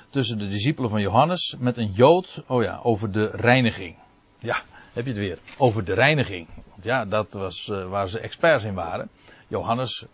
tussen 0.09 0.37
de 0.37 0.47
discipelen 0.47 0.89
van 0.89 1.01
Johannes 1.01 1.55
met 1.59 1.77
een 1.77 1.91
Jood, 1.91 2.43
oh 2.47 2.63
ja, 2.63 2.79
over 2.83 3.11
de 3.11 3.29
reiniging. 3.31 3.95
Ja, 4.39 4.61
heb 4.93 5.03
je 5.03 5.09
het 5.09 5.19
weer. 5.19 5.39
Over 5.57 5.85
de 5.85 5.93
reiniging. 5.93 6.47
Want 6.69 6.83
ja, 6.83 7.05
dat 7.05 7.33
was 7.33 7.67
uh, 7.67 7.89
waar 7.89 8.09
ze 8.09 8.19
experts 8.19 8.63
in 8.63 8.73
waren. 8.73 9.09
Johannes, 9.47 10.05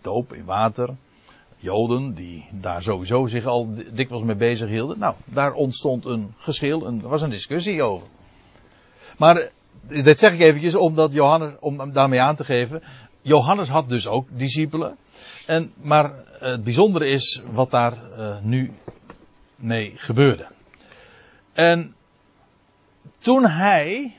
doop 0.00 0.32
in 0.32 0.44
water. 0.44 0.96
Joden, 1.58 2.14
die 2.14 2.44
daar 2.50 2.82
sowieso 2.82 3.26
zich 3.26 3.44
al 3.44 3.68
dikwijls 3.92 4.24
mee 4.24 4.36
bezig 4.36 4.68
hielden. 4.68 4.98
Nou, 4.98 5.14
daar 5.24 5.52
ontstond 5.52 6.04
een 6.04 6.34
geschil, 6.36 6.86
er 6.86 7.08
was 7.08 7.22
een 7.22 7.30
discussie 7.30 7.82
over. 7.82 8.06
Maar, 9.18 9.36
eh, 9.36 10.04
dit 10.04 10.18
zeg 10.18 10.32
ik 10.32 10.40
eventjes 10.40 10.74
omdat 10.74 11.12
Johannes, 11.12 11.52
om 11.60 11.92
daarmee 11.92 12.20
aan 12.20 12.36
te 12.36 12.44
geven. 12.44 12.82
Johannes 13.22 13.68
had 13.68 13.88
dus 13.88 14.06
ook 14.06 14.28
discipelen. 14.30 14.96
En, 15.46 15.72
maar 15.82 16.12
het 16.38 16.64
bijzondere 16.64 17.08
is 17.08 17.42
wat 17.52 17.70
daar 17.70 17.98
uh, 18.18 18.40
nu 18.42 18.72
mee 19.56 19.92
gebeurde. 19.96 20.46
En 21.52 21.94
toen 23.18 23.46
hij, 23.46 24.17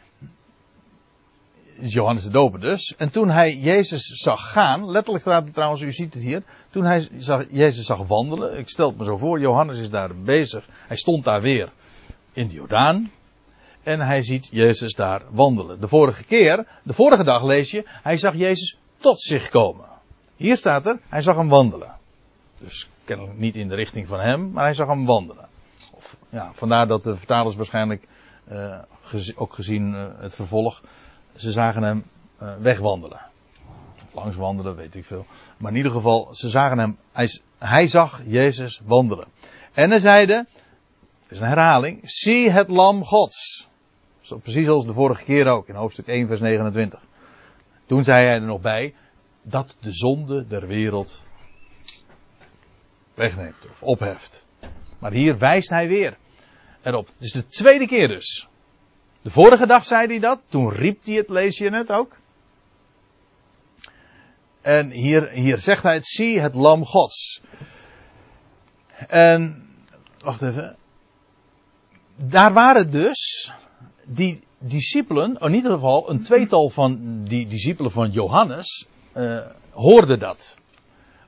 Johannes 1.82 2.24
de 2.24 2.30
Doper 2.30 2.60
dus, 2.60 2.96
en 2.98 3.10
toen 3.10 3.30
hij 3.30 3.56
Jezus 3.56 4.06
zag 4.06 4.52
gaan, 4.52 4.92
letterlijk 4.92 5.24
staat 5.24 5.44
het 5.44 5.54
trouwens, 5.54 5.82
u 5.82 5.92
ziet 5.92 6.13
het 6.13 6.24
hier, 6.24 6.44
toen 6.70 6.84
hij 6.84 7.08
zag, 7.18 7.44
Jezus 7.50 7.86
zag 7.86 8.08
wandelen, 8.08 8.58
ik 8.58 8.70
stel 8.70 8.88
het 8.88 8.98
me 8.98 9.04
zo 9.04 9.18
voor, 9.18 9.39
Johannes 9.39 9.78
is 9.78 9.89
daar 9.89 10.15
bezig, 10.15 10.68
hij 10.88 10.98
stond 10.98 11.24
daar 11.24 11.42
weer 11.42 11.72
in 12.34 12.48
de 12.48 12.54
Jordaan, 12.54 13.12
en 13.84 14.00
hij 14.00 14.22
ziet 14.22 14.48
Jezus 14.52 14.96
daar 14.96 15.22
wandelen. 15.30 15.80
De 15.80 15.88
vorige 15.88 16.24
keer, 16.24 16.65
de 16.84 16.94
vorige 16.94 17.24
dag 17.24 17.44
lees 17.44 17.72
je, 17.72 17.84
hij 17.88 18.18
zag 18.18 18.36
Jezus 18.36 18.78
tot 18.98 19.22
zich 19.22 19.50
komen. 19.50 19.86
Hier 20.36 20.58
staat 20.58 20.86
er, 20.86 21.00
hij 21.10 21.22
zag 21.22 21.36
hem 21.36 21.50
wandelen. 21.50 21.98
Dus 22.58 22.89
kennelijk 23.04 23.38
niet 23.38 23.56
in 23.56 23.68
de 23.68 23.76
richting 23.76 24.08
van 24.08 24.20
hem, 24.20 24.52
maar 24.52 24.63
hij 24.63 24.74
zag 24.74 24.88
hem 24.88 25.06
wandelen. 25.06 25.48
Of, 25.92 26.18
ja, 26.30 26.52
vandaar 26.54 26.88
dat 26.88 27.04
de 27.04 27.15
vertalers 27.15 27.56
waarschijnlijk, 27.56 28.08
uh, 28.52 28.80
ook 29.36 29.54
gezien 29.54 29.94
uh, 29.94 30.06
het 30.20 30.36
vervolg, 30.36 30.82
ze 31.39 31.52
zagen 31.52 31.84
hem 31.84 32.04
uh, 32.41 32.56
wegwandelen. 32.60 33.19
Of 34.06 34.13
langs 34.13 34.36
wandelen, 34.36 34.75
weet 34.75 34.95
ik 34.95 35.06
veel. 35.06 35.25
Maar 35.58 35.71
in 35.71 35.78
ieder 35.78 35.91
geval, 35.91 36.36
ze 36.36 36.49
zagen 36.49 36.78
hem, 36.78 36.97
hij, 37.58 37.88
zag 37.88 38.21
Jezus 38.25 38.82
wandelen. 38.84 39.28
En 39.73 39.89
hij 39.89 39.99
zeide, 39.99 40.45
is 41.28 41.39
een 41.39 41.47
herhaling, 41.47 41.99
zie 42.04 42.49
het 42.52 42.69
lam 42.69 43.04
gods. 43.04 43.67
Zo 44.21 44.38
precies 44.38 44.67
als 44.67 44.86
de 44.86 44.93
vorige 44.93 45.23
keer 45.23 45.47
ook, 45.47 45.67
in 45.67 45.75
hoofdstuk 45.75 46.08
1 46.08 46.28
vers 46.28 46.39
29. 46.39 47.02
Toen 47.86 48.04
zei 48.04 48.25
hij 48.25 48.36
er 48.36 48.41
nog 48.41 48.62
bij, 48.62 48.93
dat 49.41 49.78
de 49.80 49.93
zonde 49.93 50.47
der 50.47 50.67
wereld 50.67 51.23
wegneemt 53.13 53.69
of 53.71 53.84
opheft. 53.84 54.45
Maar 54.99 55.12
hier 55.12 55.38
wijst 55.38 55.69
hij 55.69 55.88
weer 55.88 56.17
erop. 56.82 57.08
Het 57.08 57.15
is 57.19 57.32
de 57.32 57.47
tweede 57.47 57.88
keer 57.88 58.08
dus. 58.08 58.49
De 59.22 59.30
vorige 59.30 59.66
dag 59.66 59.86
zei 59.86 60.08
hij 60.08 60.20
dat, 60.20 60.40
toen 60.48 60.72
riep 60.72 61.06
hij 61.06 61.14
het, 61.14 61.30
lees 61.30 61.58
je 61.58 61.70
het 61.70 61.92
ook. 61.92 62.16
En 64.62 64.92
hier, 64.92 65.30
hier 65.30 65.58
zegt 65.58 65.84
hij 65.84 65.94
het, 65.94 66.08
zie 66.08 66.40
het 66.40 66.56
lam 66.56 66.86
gods. 66.86 67.42
En, 69.08 69.68
wacht 70.20 70.42
even. 70.42 70.76
Daar 72.16 72.54
waren 72.54 72.92
dus 72.92 73.52
die 74.04 74.44
discipelen, 74.58 75.38
in 75.38 75.54
ieder 75.54 75.72
geval 75.72 76.10
een 76.10 76.24
tweetal 76.24 76.70
van 76.70 77.24
die 77.24 77.48
discipelen 77.48 77.92
van 77.92 78.12
Johannes, 78.12 78.88
uh, 79.16 79.46
hoorden 79.72 80.20
dat. 80.20 80.56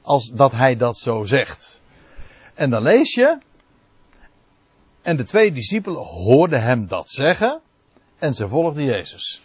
Als 0.02 0.30
dat 0.30 0.52
hij 0.52 0.76
dat 0.76 0.98
zo 0.98 1.24
zegt. 1.24 1.82
En 2.54 2.70
dan 2.70 2.82
lees 2.82 3.14
je. 3.14 3.38
En 5.02 5.18
de 5.18 5.24
twee 5.24 5.52
discipelen 5.52 6.06
hoorden 6.06 6.62
hem 6.62 6.88
dat 6.88 7.10
zeggen. 7.10 7.62
En 8.22 8.34
ze 8.34 8.48
volgden 8.48 8.84
Jezus. 8.84 9.42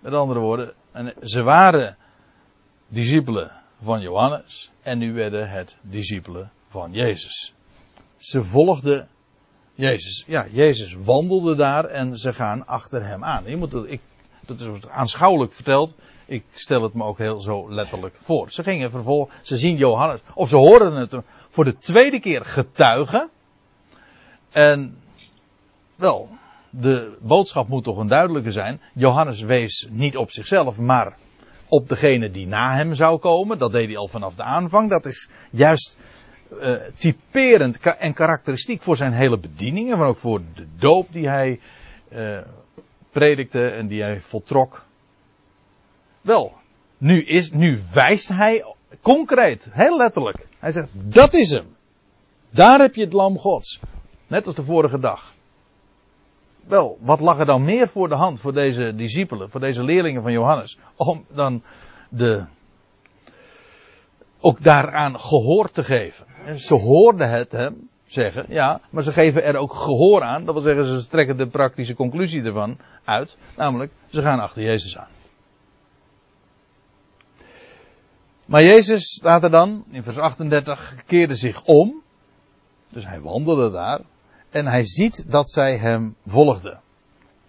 Met 0.00 0.12
andere 0.12 0.40
woorden, 0.40 0.72
en 0.92 1.14
ze 1.22 1.42
waren 1.42 1.96
discipelen 2.88 3.52
van 3.82 4.00
Johannes. 4.00 4.70
En 4.82 4.98
nu 4.98 5.12
werden 5.12 5.50
het 5.50 5.76
discipelen 5.80 6.50
van 6.68 6.92
Jezus. 6.92 7.54
Ze 8.16 8.42
volgden 8.42 9.08
Jezus. 9.74 10.24
Ja, 10.26 10.46
Jezus 10.50 10.94
wandelde 10.94 11.56
daar 11.56 11.84
en 11.84 12.16
ze 12.16 12.32
gaan 12.32 12.66
achter 12.66 13.06
hem 13.06 13.24
aan. 13.24 13.44
Je 13.44 13.56
moet, 13.56 13.74
ik, 13.74 14.00
dat 14.46 14.60
is 14.60 14.88
aanschouwelijk 14.88 15.52
verteld. 15.52 15.96
Ik 16.26 16.44
stel 16.54 16.82
het 16.82 16.94
me 16.94 17.04
ook 17.04 17.18
heel 17.18 17.40
zo 17.40 17.72
letterlijk 17.72 18.18
voor. 18.22 18.50
Ze 18.50 18.62
gingen 18.62 18.90
vervolgens, 18.90 19.34
ze 19.42 19.56
zien 19.56 19.76
Johannes, 19.76 20.20
of 20.34 20.48
ze 20.48 20.56
hoorden 20.56 20.92
het 20.92 21.16
voor 21.48 21.64
de 21.64 21.78
tweede 21.78 22.20
keer 22.20 22.44
getuigen. 22.44 23.30
En 24.50 24.98
wel, 25.96 26.28
de 26.80 27.16
boodschap 27.20 27.68
moet 27.68 27.84
toch 27.84 27.98
een 27.98 28.08
duidelijke 28.08 28.50
zijn. 28.50 28.80
Johannes 28.94 29.40
wees 29.40 29.88
niet 29.90 30.16
op 30.16 30.30
zichzelf, 30.30 30.78
maar 30.78 31.16
op 31.68 31.88
degene 31.88 32.30
die 32.30 32.46
na 32.46 32.74
hem 32.74 32.94
zou 32.94 33.18
komen. 33.18 33.58
Dat 33.58 33.72
deed 33.72 33.86
hij 33.86 33.96
al 33.96 34.08
vanaf 34.08 34.34
de 34.34 34.42
aanvang. 34.42 34.90
Dat 34.90 35.06
is 35.06 35.28
juist 35.50 35.96
uh, 36.52 36.74
typerend 36.96 37.80
en 37.80 38.14
karakteristiek 38.14 38.82
voor 38.82 38.96
zijn 38.96 39.12
hele 39.12 39.38
bedieningen, 39.38 39.98
maar 39.98 40.08
ook 40.08 40.16
voor 40.16 40.40
de 40.54 40.66
doop 40.76 41.12
die 41.12 41.28
hij 41.28 41.60
uh, 42.12 42.38
predikte 43.10 43.68
en 43.68 43.86
die 43.86 44.02
hij 44.02 44.20
voltrok. 44.20 44.86
Wel, 46.20 46.52
nu, 46.98 47.24
is, 47.24 47.50
nu 47.50 47.80
wijst 47.92 48.28
hij 48.28 48.64
concreet, 49.00 49.68
heel 49.72 49.96
letterlijk. 49.96 50.46
Hij 50.58 50.72
zegt, 50.72 50.88
dat 50.92 51.34
is 51.34 51.50
hem. 51.50 51.76
Daar 52.50 52.80
heb 52.80 52.94
je 52.94 53.04
het 53.04 53.12
lam 53.12 53.38
gods. 53.38 53.80
Net 54.28 54.46
als 54.46 54.54
de 54.54 54.64
vorige 54.64 54.98
dag. 54.98 55.36
Wel, 56.68 56.98
wat 57.00 57.20
lag 57.20 57.38
er 57.38 57.46
dan 57.46 57.64
meer 57.64 57.88
voor 57.88 58.08
de 58.08 58.14
hand 58.14 58.40
voor 58.40 58.52
deze 58.52 58.94
discipelen, 58.94 59.50
voor 59.50 59.60
deze 59.60 59.84
leerlingen 59.84 60.22
van 60.22 60.32
Johannes, 60.32 60.78
om 60.96 61.24
dan 61.28 61.62
de, 62.08 62.44
ook 64.40 64.62
daaraan 64.62 65.20
gehoor 65.20 65.70
te 65.70 65.84
geven. 65.84 66.26
En 66.44 66.60
ze 66.60 66.74
hoorden 66.74 67.30
het 67.30 67.52
hem 67.52 67.88
zeggen, 68.06 68.46
ja, 68.48 68.80
maar 68.90 69.02
ze 69.02 69.12
geven 69.12 69.44
er 69.44 69.56
ook 69.56 69.72
gehoor 69.72 70.22
aan. 70.22 70.44
Dat 70.44 70.54
wil 70.54 70.62
zeggen, 70.62 71.00
ze 71.00 71.08
trekken 71.08 71.36
de 71.36 71.46
praktische 71.46 71.94
conclusie 71.94 72.42
ervan 72.42 72.78
uit. 73.04 73.36
Namelijk, 73.56 73.92
ze 74.08 74.22
gaan 74.22 74.40
achter 74.40 74.62
Jezus 74.62 74.96
aan. 74.96 75.10
Maar 78.44 78.62
Jezus 78.62 79.04
staat 79.04 79.42
er 79.42 79.50
dan, 79.50 79.84
in 79.90 80.02
vers 80.02 80.18
38, 80.18 81.04
keerde 81.06 81.34
zich 81.34 81.64
om. 81.64 82.02
Dus 82.88 83.06
hij 83.06 83.20
wandelde 83.20 83.70
daar. 83.70 84.00
En 84.50 84.66
hij 84.66 84.86
ziet 84.86 85.24
dat 85.30 85.50
zij 85.50 85.76
hem 85.76 86.16
volgden. 86.26 86.80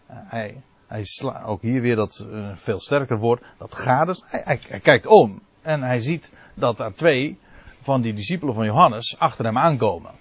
Hij, 0.07 0.61
hij 0.87 1.03
sla, 1.03 1.43
ook 1.43 1.61
hier 1.61 1.81
weer 1.81 1.95
dat 1.95 2.25
uh, 2.29 2.55
veel 2.55 2.79
sterker 2.79 3.17
woord, 3.17 3.43
dat 3.57 3.75
gades. 3.75 4.23
Hij, 4.25 4.79
kijkt 4.83 5.05
om 5.05 5.41
en 5.61 5.81
hij 5.81 6.01
ziet 6.01 6.31
dat 6.53 6.79
er 6.79 6.93
twee 6.93 7.39
van 7.81 8.01
die 8.01 8.13
discipelen 8.13 8.53
van 8.53 8.65
Johannes 8.65 9.15
achter 9.19 9.45
hem 9.45 9.57
aankomen. 9.57 10.11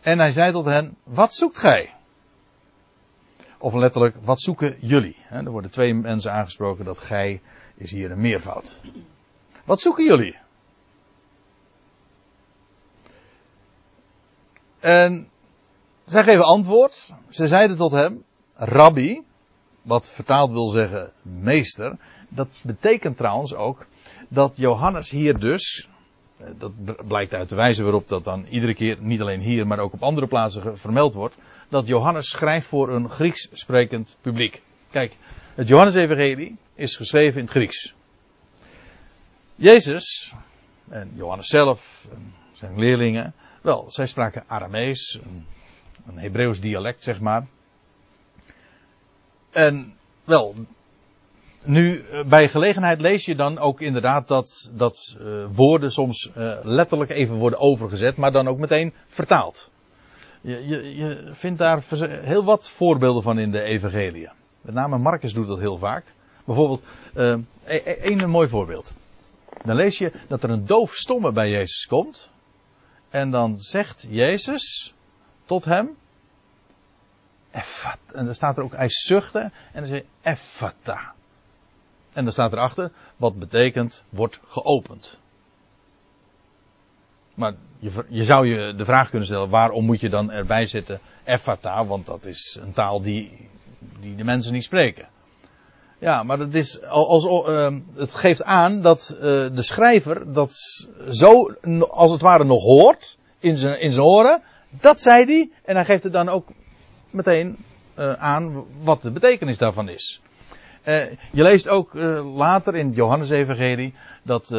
En 0.00 0.18
hij 0.18 0.30
zei 0.30 0.52
tot 0.52 0.64
hen, 0.64 0.96
wat 1.02 1.34
zoekt 1.34 1.58
gij? 1.58 1.94
Of 3.58 3.74
letterlijk, 3.74 4.16
wat 4.22 4.40
zoeken 4.40 4.76
jullie? 4.80 5.16
er 5.30 5.50
worden 5.50 5.70
twee 5.70 5.94
mensen 5.94 6.32
aangesproken, 6.32 6.84
dat 6.84 6.98
gij 6.98 7.40
is 7.74 7.90
hier 7.90 8.10
een 8.10 8.20
meervoud. 8.20 8.80
Wat 9.64 9.80
zoeken 9.80 10.04
jullie? 10.04 10.36
En 14.80 15.28
zij 16.10 16.22
geven 16.22 16.44
antwoord. 16.44 17.10
Ze 17.28 17.46
zeiden 17.46 17.76
tot 17.76 17.92
hem, 17.92 18.24
Rabbi, 18.56 19.22
wat 19.82 20.10
vertaald 20.10 20.50
wil 20.50 20.68
zeggen 20.68 21.12
meester. 21.22 21.96
Dat 22.28 22.48
betekent 22.62 23.16
trouwens 23.16 23.54
ook 23.54 23.86
dat 24.28 24.52
Johannes 24.54 25.10
hier 25.10 25.38
dus, 25.38 25.88
dat 26.58 26.72
blijkt 27.06 27.34
uit 27.34 27.48
de 27.48 27.54
wijze 27.54 27.82
waarop 27.82 28.08
dat 28.08 28.24
dan 28.24 28.46
iedere 28.46 28.74
keer, 28.74 28.96
niet 29.00 29.20
alleen 29.20 29.40
hier, 29.40 29.66
maar 29.66 29.78
ook 29.78 29.92
op 29.92 30.02
andere 30.02 30.26
plaatsen 30.26 30.78
vermeld 30.78 31.14
wordt, 31.14 31.34
dat 31.68 31.86
Johannes 31.86 32.30
schrijft 32.30 32.66
voor 32.66 32.88
een 32.88 33.10
Grieks 33.10 33.48
sprekend 33.52 34.16
publiek. 34.20 34.62
Kijk, 34.90 35.16
het 35.54 35.68
Johannes-evangelie 35.68 36.56
is 36.74 36.96
geschreven 36.96 37.38
in 37.38 37.44
het 37.44 37.50
Grieks. 37.50 37.94
Jezus, 39.54 40.32
en 40.88 41.10
Johannes 41.14 41.46
zelf, 41.46 42.06
en 42.12 42.34
zijn 42.52 42.78
leerlingen, 42.78 43.34
wel, 43.62 43.84
zij 43.88 44.06
spraken 44.06 44.44
Aramees, 44.46 45.18
een, 46.08 46.18
Hebreeuws 46.18 46.60
dialect, 46.60 47.02
zeg 47.02 47.20
maar. 47.20 47.46
En 49.50 49.96
wel, 50.24 50.54
nu 51.62 52.04
bij 52.26 52.48
gelegenheid 52.48 53.00
lees 53.00 53.24
je 53.24 53.34
dan 53.34 53.58
ook 53.58 53.80
inderdaad 53.80 54.28
dat, 54.28 54.70
dat 54.74 55.16
uh, 55.20 55.44
woorden 55.50 55.92
soms 55.92 56.30
uh, 56.36 56.58
letterlijk 56.62 57.10
even 57.10 57.36
worden 57.36 57.58
overgezet, 57.58 58.16
maar 58.16 58.32
dan 58.32 58.48
ook 58.48 58.58
meteen 58.58 58.92
vertaald. 59.06 59.70
Je, 60.40 60.66
je, 60.66 60.96
je 60.96 61.28
vindt 61.32 61.58
daar 61.58 61.82
heel 62.22 62.44
wat 62.44 62.68
voorbeelden 62.68 63.22
van 63.22 63.38
in 63.38 63.50
de 63.50 63.62
evangelie. 63.62 64.28
Met 64.60 64.74
name 64.74 64.98
Marcus 64.98 65.32
doet 65.32 65.46
dat 65.46 65.58
heel 65.58 65.78
vaak. 65.78 66.04
Bijvoorbeeld, 66.44 66.82
uh, 67.16 67.36
een 68.02 68.30
mooi 68.30 68.48
voorbeeld. 68.48 68.94
Dan 69.64 69.76
lees 69.76 69.98
je 69.98 70.12
dat 70.28 70.42
er 70.42 70.50
een 70.50 70.66
doof 70.66 70.94
stomme 70.94 71.32
bij 71.32 71.50
Jezus 71.50 71.86
komt. 71.86 72.30
En 73.10 73.30
dan 73.30 73.58
zegt 73.58 74.06
Jezus 74.08 74.94
tot 75.48 75.64
hem. 75.64 75.96
En 78.14 78.24
dan 78.24 78.34
staat 78.34 78.58
er 78.58 78.64
ook, 78.64 78.76
hij 78.76 78.88
zuchtte. 78.88 79.50
En 79.72 79.80
dan 79.80 79.86
zegt 79.86 80.04
Effata. 80.22 81.12
En 82.12 82.24
dan 82.24 82.32
staat 82.32 82.52
erachter, 82.52 82.90
wat 83.16 83.38
betekent, 83.38 84.02
wordt 84.08 84.40
geopend. 84.46 85.18
Maar 87.34 87.54
je, 87.78 88.04
je, 88.08 88.24
zou 88.24 88.46
je 88.46 88.74
de 88.74 88.84
vraag 88.84 89.10
kunnen 89.10 89.28
stellen, 89.28 89.48
waarom 89.48 89.84
moet 89.84 90.00
je 90.00 90.08
dan 90.08 90.30
erbij 90.30 90.66
zitten 90.66 91.00
Effata? 91.24 91.86
Want 91.86 92.06
dat 92.06 92.24
is 92.24 92.58
een 92.60 92.72
taal 92.72 93.02
die, 93.02 93.48
die 94.00 94.16
de 94.16 94.24
mensen 94.24 94.52
niet 94.52 94.64
spreken. 94.64 95.08
Ja, 95.98 96.22
maar 96.22 96.38
het, 96.38 96.54
is 96.54 96.82
als, 96.82 97.24
uh, 97.24 97.76
het 97.94 98.14
geeft 98.14 98.42
aan 98.42 98.82
dat 98.82 99.10
uh, 99.14 99.20
de 99.20 99.62
schrijver 99.62 100.32
dat 100.32 100.52
zo 101.10 101.46
als 101.90 102.10
het 102.10 102.20
ware 102.20 102.44
nog 102.44 102.62
hoort 102.62 103.18
in 103.38 103.56
zijn, 103.56 103.80
in 103.80 103.92
zijn 103.92 104.06
oren. 104.06 104.42
Dat 104.68 105.00
zei 105.00 105.24
hij 105.24 105.50
en 105.64 105.74
hij 105.74 105.84
geeft 105.84 106.02
het 106.02 106.12
dan 106.12 106.28
ook 106.28 106.48
meteen 107.10 107.56
uh, 107.98 108.12
aan 108.12 108.64
wat 108.82 109.02
de 109.02 109.10
betekenis 109.10 109.58
daarvan 109.58 109.88
is. 109.88 110.20
Uh, 110.84 111.10
je 111.10 111.42
leest 111.42 111.68
ook 111.68 111.94
later 112.34 112.76
in 112.76 112.86
het 112.86 112.96
Johannesevangelie 112.96 113.94
dat 114.22 114.52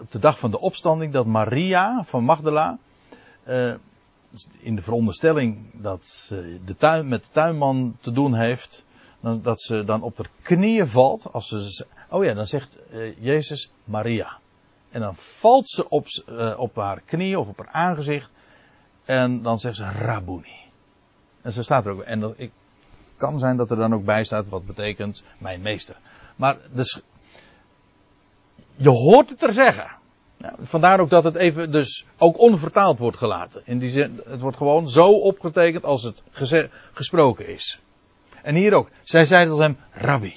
op 0.00 0.10
de 0.10 0.18
dag 0.18 0.38
van 0.38 0.50
de 0.50 0.60
opstanding 0.60 1.12
dat 1.12 1.26
Maria 1.26 2.04
van 2.04 2.24
Magdala 2.24 2.78
in 4.58 4.74
de 4.74 4.82
veronderstelling 4.82 5.58
dat 5.72 6.32
de 6.64 6.76
tuin, 6.76 7.08
met 7.08 7.24
de 7.24 7.30
tuinman 7.30 7.96
te 8.00 8.12
doen 8.12 8.34
heeft 8.34 8.84
dat 9.20 9.60
ze 9.60 9.84
dan 9.84 10.02
op 10.02 10.16
haar 10.16 10.30
knieën 10.42 10.86
valt. 10.86 11.32
Als 11.32 11.48
ze, 11.48 11.86
oh 12.08 12.24
ja, 12.24 12.34
dan 12.34 12.46
zegt 12.46 12.76
Jezus 13.18 13.70
Maria. 13.84 14.38
En 14.90 15.00
dan 15.00 15.16
valt 15.16 15.68
ze 15.68 15.88
op, 15.88 16.06
op 16.56 16.76
haar 16.76 17.00
knieën 17.04 17.36
of 17.36 17.48
op 17.48 17.58
haar 17.58 17.72
aangezicht. 17.72 18.30
En 19.08 19.42
dan 19.42 19.58
zegt 19.58 19.76
ze 19.76 19.84
Rabuni. 19.84 20.56
En 21.42 21.52
zo 21.52 21.62
staat 21.62 21.86
er 21.86 21.92
ook. 21.92 22.00
En 22.02 22.20
dat, 22.20 22.34
ik, 22.36 22.50
kan 23.16 23.38
zijn 23.38 23.56
dat 23.56 23.70
er 23.70 23.76
dan 23.76 23.94
ook 23.94 24.04
bij 24.04 24.24
staat 24.24 24.48
wat 24.48 24.66
betekent 24.66 25.22
mijn 25.38 25.60
meester. 25.60 25.96
Maar 26.36 26.56
dus, 26.72 27.00
je 28.76 28.88
hoort 28.88 29.28
het 29.28 29.42
er 29.42 29.52
zeggen. 29.52 29.90
Ja, 30.36 30.54
vandaar 30.58 31.00
ook 31.00 31.10
dat 31.10 31.24
het 31.24 31.34
even 31.34 31.70
dus 31.70 32.04
ook 32.18 32.38
onvertaald 32.38 32.98
wordt 32.98 33.16
gelaten. 33.16 33.62
In 33.64 33.78
die 33.78 34.02
het 34.02 34.40
wordt 34.40 34.56
gewoon 34.56 34.88
zo 34.88 35.10
opgetekend 35.10 35.84
als 35.84 36.02
het 36.02 36.22
gesproken 36.92 37.48
is. 37.48 37.80
En 38.42 38.54
hier 38.54 38.72
ook. 38.72 38.90
Zij 39.02 39.26
zeiden 39.26 39.54
tot 39.54 39.62
hem, 39.62 39.78
rabbi. 39.90 40.34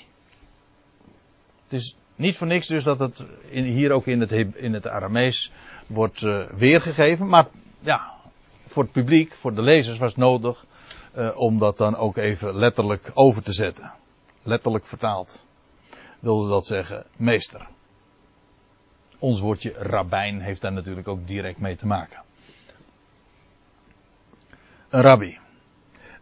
Het 1.63 1.73
is 1.73 1.95
niet 2.15 2.37
voor 2.37 2.47
niks 2.47 2.67
dus 2.67 2.83
dat 2.83 2.99
het 2.99 3.25
in, 3.49 3.63
hier 3.63 3.91
ook 3.91 4.05
in 4.05 4.19
het, 4.19 4.31
in 4.55 4.73
het 4.73 4.87
Aramees 4.87 5.51
wordt 5.87 6.21
uh, 6.21 6.45
weergegeven. 6.45 7.27
Maar 7.27 7.45
ja, 7.79 8.19
voor 8.71 8.83
het 8.83 8.91
publiek, 8.91 9.33
voor 9.33 9.53
de 9.53 9.61
lezers 9.61 9.97
was 9.97 10.15
nodig 10.15 10.65
uh, 11.17 11.37
om 11.37 11.59
dat 11.59 11.77
dan 11.77 11.95
ook 11.95 12.17
even 12.17 12.55
letterlijk 12.55 13.11
over 13.13 13.43
te 13.43 13.53
zetten. 13.53 13.91
Letterlijk 14.43 14.85
vertaald. 14.85 15.45
Wilde 16.19 16.49
dat 16.49 16.65
zeggen, 16.65 17.05
meester. 17.15 17.67
Ons 19.19 19.39
woordje 19.39 19.73
rabbijn 19.73 20.41
heeft 20.41 20.61
daar 20.61 20.73
natuurlijk 20.73 21.07
ook 21.07 21.27
direct 21.27 21.59
mee 21.59 21.75
te 21.75 21.85
maken. 21.85 22.21
Een 24.89 25.01
rabbi. 25.01 25.37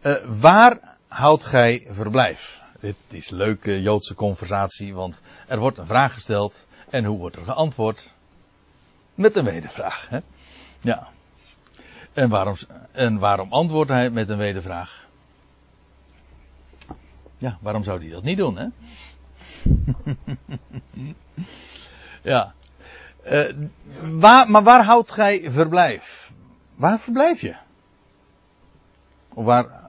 Uh, 0.02 0.14
waar 0.40 0.96
houdt 1.08 1.44
gij 1.44 1.86
verblijf? 1.90 2.60
Dit 2.80 2.96
is 3.08 3.30
leuke 3.30 3.82
Joodse 3.82 4.14
conversatie, 4.14 4.94
want 4.94 5.20
er 5.46 5.58
wordt 5.58 5.78
een 5.78 5.86
vraag 5.86 6.12
gesteld 6.12 6.66
en 6.90 7.04
hoe 7.04 7.18
wordt 7.18 7.36
er 7.36 7.44
geantwoord? 7.44 8.12
Met 9.14 9.36
een 9.36 9.44
wedervraag. 9.44 10.08
Hè? 10.08 10.18
Ja. 10.80 11.08
En 12.12 12.28
waarom, 12.28 12.54
en 12.92 13.18
waarom 13.18 13.52
antwoordt 13.52 13.90
hij 13.90 14.10
met 14.10 14.28
een 14.28 14.38
wedervraag? 14.38 15.08
Ja, 17.38 17.58
waarom 17.60 17.82
zou 17.82 18.00
hij 18.00 18.10
dat 18.10 18.22
niet 18.22 18.36
doen, 18.36 18.56
hè? 18.56 18.66
ja. 22.30 22.54
Uh, 23.26 23.52
waar, 24.00 24.50
maar 24.50 24.62
waar 24.62 24.84
houdt 24.84 25.12
gij 25.12 25.50
verblijf? 25.50 26.32
Waar 26.74 26.98
verblijf 26.98 27.40
je? 27.40 27.56
Of 29.34 29.44
waar, 29.44 29.80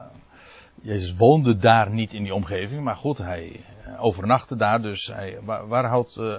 Jezus 0.82 1.16
woonde 1.16 1.58
daar 1.58 1.92
niet 1.92 2.14
in 2.14 2.24
die 2.24 2.34
omgeving, 2.34 2.84
maar 2.84 2.96
goed, 2.96 3.18
hij 3.18 3.64
eh, 3.86 4.04
overnachtte 4.04 4.56
daar, 4.56 4.82
dus 4.82 5.08
hij, 5.08 5.38
waar, 5.42 5.68
waar 5.68 5.86
houdt, 5.86 6.16
uh, 6.16 6.36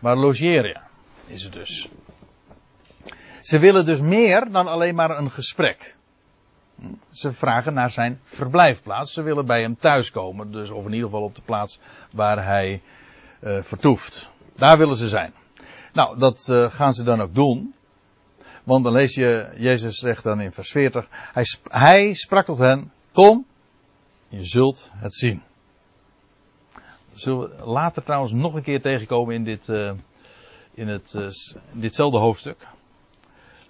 waar 0.00 0.16
logeer 0.16 0.66
je? 0.66 0.78
Is 1.26 1.42
het 1.42 1.52
dus. 1.52 1.88
Ze 3.44 3.58
willen 3.58 3.86
dus 3.86 4.00
meer 4.00 4.50
dan 4.50 4.66
alleen 4.66 4.94
maar 4.94 5.18
een 5.18 5.30
gesprek. 5.30 5.96
Ze 7.10 7.32
vragen 7.32 7.74
naar 7.74 7.90
zijn 7.90 8.20
verblijfplaats. 8.22 9.12
Ze 9.12 9.22
willen 9.22 9.46
bij 9.46 9.60
hem 9.60 9.76
thuiskomen. 9.78 10.52
Dus 10.52 10.70
of 10.70 10.84
in 10.84 10.92
ieder 10.92 11.08
geval 11.08 11.22
op 11.24 11.34
de 11.34 11.42
plaats 11.42 11.78
waar 12.12 12.44
hij 12.44 12.82
uh, 13.40 13.62
vertoeft. 13.62 14.30
Daar 14.56 14.78
willen 14.78 14.96
ze 14.96 15.08
zijn. 15.08 15.32
Nou, 15.92 16.18
dat 16.18 16.48
uh, 16.50 16.70
gaan 16.70 16.94
ze 16.94 17.02
dan 17.02 17.20
ook 17.20 17.34
doen. 17.34 17.74
Want 18.62 18.84
dan 18.84 18.92
lees 18.92 19.14
je, 19.14 19.54
Jezus 19.56 19.98
zegt 19.98 20.22
dan 20.22 20.40
in 20.40 20.52
vers 20.52 20.70
40. 20.70 21.06
Hij, 21.10 21.44
hij 21.62 22.14
sprak 22.14 22.44
tot 22.44 22.58
hen, 22.58 22.92
kom, 23.12 23.46
je 24.28 24.44
zult 24.44 24.90
het 24.92 25.14
zien. 25.14 25.42
Zullen 27.12 27.56
we 27.56 27.64
later 27.64 28.02
trouwens 28.02 28.32
nog 28.32 28.54
een 28.54 28.62
keer 28.62 28.80
tegenkomen 28.80 29.34
in 29.34 29.44
dit, 29.44 29.68
uh, 29.68 29.92
in 30.74 30.88
het, 30.88 31.14
in 31.72 31.80
ditzelfde 31.80 32.18
hoofdstuk. 32.18 32.66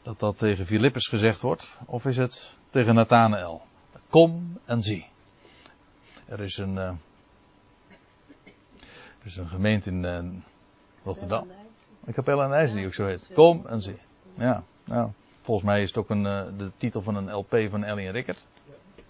Dat 0.04 0.18
dat 0.18 0.38
tegen 0.38 0.66
Filippus 0.66 1.06
gezegd 1.06 1.40
wordt. 1.40 1.78
Of 1.86 2.06
is 2.06 2.16
het 2.16 2.56
tegen 2.70 2.94
Nathanael. 2.94 3.62
Kom 4.10 4.58
en 4.64 4.82
zie. 4.82 5.06
Er 6.26 6.40
is 6.40 6.56
een, 6.56 6.74
uh, 6.74 6.82
er 9.18 9.24
is 9.24 9.36
een 9.36 9.48
gemeente 9.48 9.90
in 9.90 10.02
uh, 10.02 10.18
Rotterdam. 11.04 11.50
Een 12.04 12.14
kapel 12.14 12.42
aan 12.42 12.52
IJs 12.52 12.72
die 12.72 12.86
ook 12.86 12.94
zo 12.94 13.06
heet. 13.06 13.30
Kom 13.34 13.66
en 13.66 13.82
zie. 13.82 13.98
Ja, 14.34 14.64
nou, 14.84 15.10
volgens 15.40 15.66
mij 15.66 15.82
is 15.82 15.88
het 15.88 15.98
ook 15.98 16.10
een, 16.10 16.24
uh, 16.24 16.42
de 16.56 16.70
titel 16.76 17.02
van 17.02 17.16
een 17.16 17.32
LP 17.32 17.66
van 17.70 17.84
Ellie 17.84 18.06
en 18.06 18.12
Rickert. 18.12 18.46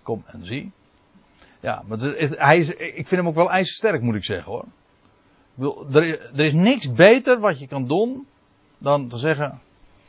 Kom 0.03 0.23
en 0.27 0.45
zie. 0.45 0.73
Ja, 1.61 1.83
maar 1.87 1.99
het, 1.99 2.39
hij 2.39 2.57
is, 2.57 2.75
ik 2.75 3.07
vind 3.07 3.11
hem 3.11 3.29
ook 3.29 3.35
wel 3.35 3.51
ijzersterk 3.51 4.03
moet 4.03 4.15
ik 4.15 4.25
zeggen 4.25 4.53
hoor. 4.53 4.65
Ik 5.55 5.61
wil, 5.61 5.87
er, 5.93 6.21
er 6.21 6.45
is 6.45 6.53
niks 6.53 6.93
beter 6.93 7.41
wat 7.41 7.59
je 7.59 7.67
kan 7.67 7.87
doen 7.87 8.27
dan 8.79 9.09
te 9.09 9.19
zeggen, 9.19 9.61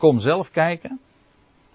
kom 0.06 0.20
zelf 0.20 0.52
kijken. 0.52 1.00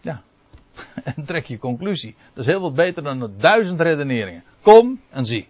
Ja, 0.00 0.22
en 1.14 1.24
trek 1.24 1.46
je 1.46 1.58
conclusie. 1.58 2.14
Dat 2.32 2.46
is 2.46 2.50
heel 2.50 2.60
wat 2.60 2.74
beter 2.74 3.02
dan 3.02 3.32
duizend 3.38 3.80
redeneringen. 3.80 4.44
Kom 4.62 5.00
en 5.10 5.26
zie. 5.26 5.48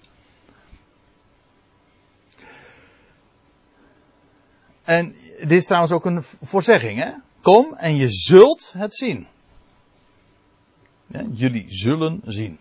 En 4.82 5.14
dit 5.38 5.50
is 5.50 5.64
trouwens 5.64 5.92
ook 5.92 6.04
een 6.04 6.22
voorzegging, 6.22 6.98
hè? 6.98 7.10
Kom 7.40 7.74
en 7.76 7.96
je 7.96 8.10
zult 8.10 8.72
het 8.76 8.94
zien. 8.94 9.26
Ja, 11.06 11.24
jullie 11.32 11.64
zullen 11.68 12.20
zien. 12.24 12.58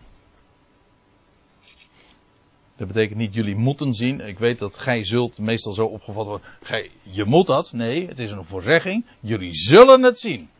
Dat 2.80 2.88
betekent 2.88 3.18
niet 3.18 3.34
jullie 3.34 3.56
moeten 3.56 3.94
zien. 3.94 4.20
Ik 4.20 4.38
weet 4.38 4.58
dat 4.58 4.78
gij 4.78 5.04
zult 5.04 5.38
meestal 5.38 5.72
zo 5.72 5.86
opgevat 5.86 6.26
worden. 6.26 6.46
Gij, 6.62 6.90
je 7.02 7.24
moet 7.24 7.46
dat. 7.46 7.72
Nee, 7.72 8.08
het 8.08 8.18
is 8.18 8.30
een 8.30 8.44
voorzegging. 8.44 9.06
Jullie 9.20 9.54
zullen 9.54 10.02
het 10.02 10.18
zien. 10.18 10.50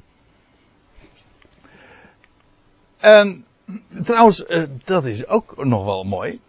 En 2.96 3.44
trouwens, 4.04 4.44
uh, 4.48 4.62
dat 4.84 5.04
is 5.04 5.26
ook 5.26 5.64
nog 5.64 5.84
wel 5.84 6.04
mooi. 6.04 6.40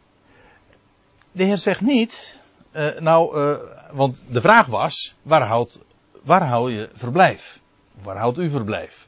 De 1.32 1.44
Heer 1.44 1.58
zegt 1.58 1.82
niet, 1.82 2.38
uh, 2.72 3.00
nou, 3.00 3.40
uh, 3.40 3.58
want 3.92 4.24
de 4.30 4.42
vraag 4.42 4.68
was, 4.68 5.16
waar 5.22 5.48
houdt, 5.48 5.80
waar 6.24 6.48
hou 6.48 6.72
je 6.72 6.90
verblijf? 6.94 7.62
Waar 8.02 8.18
houdt 8.18 8.38
u 8.38 8.50
verblijf? 8.50 9.08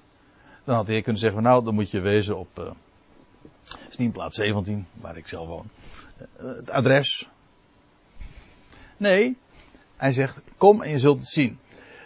Dan 0.63 0.75
had 0.75 0.85
de 0.85 0.91
Heer 0.91 1.01
kunnen 1.01 1.21
zeggen, 1.21 1.43
nou, 1.43 1.63
dan 1.63 1.73
moet 1.73 1.91
je 1.91 1.99
wezen 1.99 2.37
op 2.37 2.59
uh, 2.59 2.71
Stienplaats 3.89 4.37
17, 4.37 4.87
waar 4.93 5.17
ik 5.17 5.27
zelf 5.27 5.47
woon. 5.47 5.69
Het 6.37 6.69
adres. 6.69 7.29
Nee, 8.97 9.37
hij 9.97 10.11
zegt, 10.11 10.41
kom 10.57 10.81
en 10.81 10.89
je 10.89 10.99
zult 10.99 11.19
het 11.19 11.29
zien. 11.29 11.59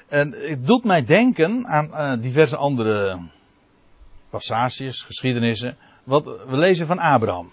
En 0.08 0.32
het 0.32 0.68
doet 0.68 0.84
mij 0.84 1.06
denken 1.06 1.68
aan 1.68 2.20
diverse 2.20 2.58
andere 2.58 3.20
passages, 4.30 5.02
geschiedenissen. 5.02 5.78
Wat 6.04 6.26
we 6.26 6.58
lezen 6.58 6.88
van 6.88 7.00
Abraham. 7.00 7.52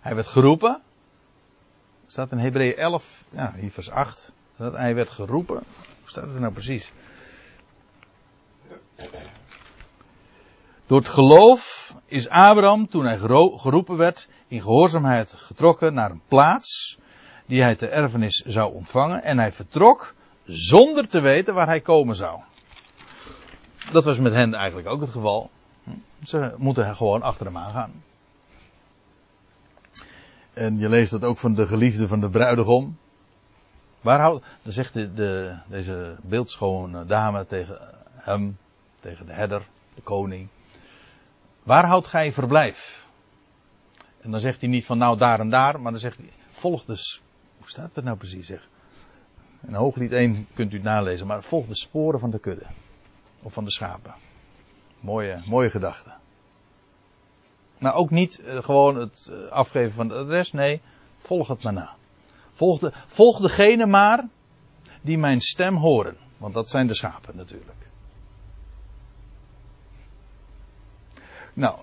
Hij 0.00 0.14
werd 0.14 0.26
geroepen. 0.26 0.82
Staat 2.06 2.32
in 2.32 2.38
Hebreeën 2.38 2.76
11, 2.76 3.24
ja, 3.30 3.54
hier 3.56 3.70
vers 3.70 3.90
8. 3.90 4.32
Dat 4.56 4.76
hij 4.76 4.94
werd 4.94 5.10
geroepen. 5.10 5.62
Hoe 6.00 6.08
staat 6.08 6.24
het 6.24 6.34
er 6.34 6.40
nou 6.40 6.52
precies? 6.52 6.92
Door 10.90 10.98
het 10.98 11.08
geloof 11.08 11.94
is 12.06 12.28
Abraham, 12.28 12.88
toen 12.88 13.04
hij 13.04 13.18
geroepen 13.56 13.96
werd, 13.96 14.28
in 14.48 14.60
gehoorzaamheid 14.60 15.34
getrokken 15.36 15.94
naar 15.94 16.10
een 16.10 16.22
plaats 16.28 16.98
die 17.46 17.62
hij 17.62 17.76
ter 17.76 17.90
erfenis 17.90 18.42
zou 18.46 18.74
ontvangen. 18.74 19.22
En 19.22 19.38
hij 19.38 19.52
vertrok 19.52 20.14
zonder 20.44 21.08
te 21.08 21.20
weten 21.20 21.54
waar 21.54 21.66
hij 21.66 21.80
komen 21.80 22.16
zou 22.16 22.40
dat 23.92 24.04
was 24.04 24.18
met 24.18 24.32
hen 24.32 24.54
eigenlijk 24.54 24.88
ook 24.88 25.00
het 25.00 25.10
geval. 25.10 25.50
Ze 26.24 26.54
moeten 26.56 26.96
gewoon 26.96 27.22
achter 27.22 27.46
hem 27.46 27.56
aangaan. 27.56 28.02
En 30.52 30.78
je 30.78 30.88
leest 30.88 31.10
dat 31.10 31.24
ook 31.24 31.38
van 31.38 31.54
de 31.54 31.66
geliefde 31.66 32.08
van 32.08 32.20
de 32.20 32.30
bruidegom. 32.30 32.98
Waar 34.00 34.20
houdt, 34.20 34.44
dan 34.62 34.72
zegt 34.72 34.94
de, 34.94 35.14
de, 35.14 35.56
deze 35.66 36.16
beeldschone 36.22 37.06
dame 37.06 37.46
tegen 37.46 37.78
hem, 38.14 38.58
tegen 39.00 39.26
de 39.26 39.32
herder, 39.32 39.66
de 39.94 40.02
koning. 40.02 40.48
Waar 41.70 41.86
houdt 41.86 42.06
gij 42.06 42.32
verblijf? 42.32 43.08
En 44.20 44.30
dan 44.30 44.40
zegt 44.40 44.60
hij 44.60 44.68
niet 44.68 44.86
van 44.86 44.98
nou 44.98 45.18
daar 45.18 45.40
en 45.40 45.50
daar, 45.50 45.80
maar 45.80 45.92
dan 45.92 46.00
zegt 46.00 46.16
hij, 46.16 46.30
volg 46.50 46.84
de, 46.84 47.20
hoe 47.58 47.68
staat 47.68 47.94
het 47.94 48.04
nou 48.04 48.16
precies 48.16 48.46
zeg? 48.46 48.68
In 49.66 49.74
hooglied 49.74 50.12
1 50.12 50.46
kunt 50.54 50.72
u 50.72 50.78
nalezen, 50.78 51.26
maar 51.26 51.42
volg 51.42 51.66
de 51.66 51.74
sporen 51.74 52.20
van 52.20 52.30
de 52.30 52.38
kudde. 52.38 52.66
Of 53.42 53.52
van 53.52 53.64
de 53.64 53.70
schapen. 53.70 54.14
Mooie, 55.00 55.38
mooie 55.46 55.70
gedachte. 55.70 56.12
Maar 57.78 57.94
ook 57.94 58.10
niet 58.10 58.40
uh, 58.40 58.62
gewoon 58.62 58.96
het 58.96 59.30
uh, 59.30 59.50
afgeven 59.50 59.92
van 59.92 60.08
het 60.08 60.18
adres. 60.18 60.52
Nee, 60.52 60.80
volg 61.18 61.48
het 61.48 61.62
maar 61.62 61.72
na. 61.72 61.94
Volg, 62.52 62.78
de, 62.78 62.92
volg 63.06 63.40
degene 63.40 63.86
maar 63.86 64.28
die 65.00 65.18
mijn 65.18 65.40
stem 65.40 65.76
horen. 65.76 66.16
Want 66.36 66.54
dat 66.54 66.70
zijn 66.70 66.86
de 66.86 66.94
schapen 66.94 67.36
natuurlijk. 67.36 67.89
Nou, 71.52 71.78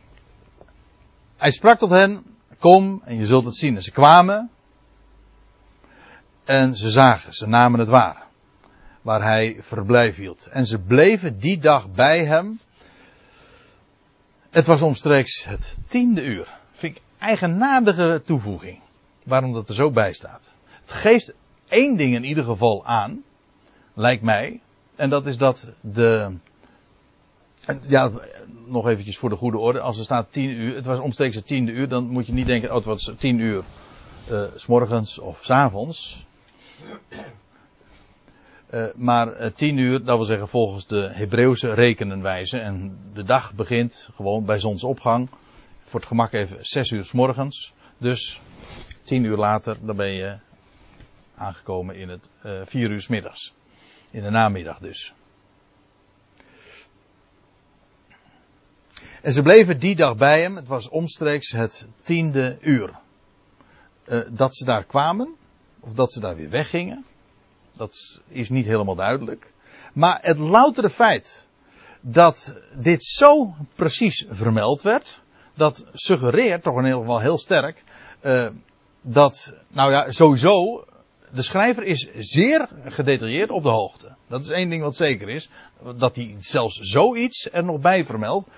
hij 1.37 1.51
sprak 1.51 1.77
tot 1.77 1.89
hen, 1.89 2.23
kom 2.59 3.01
en 3.05 3.17
je 3.17 3.25
zult 3.25 3.45
het 3.45 3.55
zien. 3.55 3.75
En 3.75 3.83
ze 3.83 3.91
kwamen 3.91 4.49
en 6.43 6.75
ze 6.75 6.89
zagen, 6.89 7.33
ze 7.33 7.47
namen 7.47 7.79
het 7.79 7.89
waar 7.89 8.27
waar 9.07 9.23
hij 9.23 9.57
verblijf 9.59 10.15
hield. 10.15 10.45
En 10.45 10.65
ze 10.65 10.79
bleven 10.79 11.39
die 11.39 11.57
dag 11.57 11.91
bij 11.91 12.25
hem. 12.25 12.59
Het 14.49 14.67
was 14.67 14.81
omstreeks 14.81 15.45
het 15.45 15.77
tiende 15.87 16.25
uur. 16.25 16.57
Vind 16.71 16.95
ik 16.95 17.01
eigenaardige 17.19 18.21
toevoeging. 18.25 18.79
Waarom 19.25 19.53
dat 19.53 19.69
er 19.69 19.75
zo 19.75 19.91
bij 19.91 20.13
staat. 20.13 20.53
Het 20.81 20.91
geeft 20.91 21.33
één 21.67 21.97
ding 21.97 22.15
in 22.15 22.23
ieder 22.23 22.43
geval 22.43 22.85
aan. 22.85 23.23
Lijkt 23.93 24.23
mij. 24.23 24.61
En 24.95 25.09
dat 25.09 25.25
is 25.25 25.37
dat 25.37 25.69
de. 25.81 26.31
Ja, 27.87 28.11
nog 28.65 28.87
eventjes 28.87 29.17
voor 29.17 29.29
de 29.29 29.35
goede 29.35 29.57
orde. 29.57 29.79
Als 29.79 29.97
er 29.97 30.03
staat 30.03 30.31
tien 30.31 30.49
uur. 30.49 30.75
Het 30.75 30.85
was 30.85 30.99
omstreeks 30.99 31.35
het 31.35 31.47
tiende 31.47 31.71
uur. 31.71 31.87
Dan 31.87 32.07
moet 32.07 32.27
je 32.27 32.33
niet 32.33 32.47
denken. 32.47 32.69
Oh, 32.69 32.75
het 32.75 32.85
was 32.85 33.13
tien 33.17 33.39
uur. 33.39 33.63
Uh, 34.31 34.43
s 34.55 34.65
morgens 34.65 35.19
of 35.19 35.43
s 35.43 35.49
avonds. 35.49 36.25
Uh, 38.73 38.85
maar 38.95 39.41
uh, 39.41 39.47
tien 39.47 39.77
uur, 39.77 40.03
dat 40.03 40.17
wil 40.17 40.25
zeggen 40.25 40.47
volgens 40.47 40.87
de 40.87 41.09
Hebreeuwse 41.11 41.73
rekenenwijze. 41.73 42.59
En 42.59 42.97
de 43.13 43.23
dag 43.23 43.53
begint 43.53 44.09
gewoon 44.15 44.45
bij 44.45 44.57
zonsopgang. 44.57 45.29
Voor 45.83 45.99
het 45.99 46.09
gemak 46.09 46.33
even 46.33 46.57
zes 46.61 46.91
uur 46.91 47.05
s 47.05 47.11
morgens. 47.11 47.73
Dus 47.97 48.41
tien 49.03 49.23
uur 49.23 49.37
later, 49.37 49.77
dan 49.81 49.95
ben 49.95 50.13
je 50.13 50.37
aangekomen 51.35 51.95
in 51.95 52.09
het 52.09 52.29
uh, 52.45 52.61
vier 52.63 52.89
uur 52.89 53.01
s 53.01 53.07
middags. 53.07 53.53
In 54.11 54.23
de 54.23 54.29
namiddag 54.29 54.79
dus. 54.79 55.13
En 59.27 59.33
ze 59.33 59.41
bleven 59.41 59.79
die 59.79 59.95
dag 59.95 60.15
bij 60.15 60.41
hem. 60.41 60.55
Het 60.55 60.67
was 60.67 60.89
omstreeks 60.89 61.51
het 61.51 61.85
tiende 62.03 62.57
uur. 62.61 62.91
dat 64.31 64.55
ze 64.55 64.65
daar 64.65 64.83
kwamen. 64.83 65.35
Of 65.79 65.93
dat 65.93 66.13
ze 66.13 66.19
daar 66.19 66.35
weer 66.35 66.49
weggingen. 66.49 67.05
Dat 67.73 68.21
is 68.27 68.49
niet 68.49 68.65
helemaal 68.65 68.95
duidelijk. 68.95 69.53
Maar 69.93 70.19
het 70.21 70.37
loutere 70.37 70.89
feit 70.89 71.47
dat 72.01 72.55
dit 72.73 73.03
zo 73.03 73.55
precies 73.75 74.25
vermeld 74.29 74.81
werd, 74.81 75.21
dat 75.53 75.83
suggereert 75.93 76.63
toch 76.63 76.77
in 76.77 76.85
ieder 76.85 76.99
geval 76.99 77.19
heel 77.19 77.37
sterk 77.37 77.83
uh, 78.21 78.47
dat, 79.01 79.53
nou 79.67 79.91
ja, 79.91 80.11
sowieso, 80.11 80.85
de 81.33 81.41
schrijver 81.41 81.83
is 81.83 82.07
zeer 82.15 82.69
gedetailleerd 82.85 83.49
op 83.49 83.63
de 83.63 83.69
hoogte. 83.69 84.15
Dat 84.27 84.43
is 84.43 84.49
één 84.49 84.69
ding 84.69 84.83
wat 84.83 84.95
zeker 84.95 85.29
is, 85.29 85.49
dat 85.97 86.15
hij 86.15 86.35
zelfs 86.39 86.79
zoiets 86.79 87.51
er 87.51 87.63
nog 87.63 87.79
bij 87.79 88.05
vermeldt. 88.05 88.49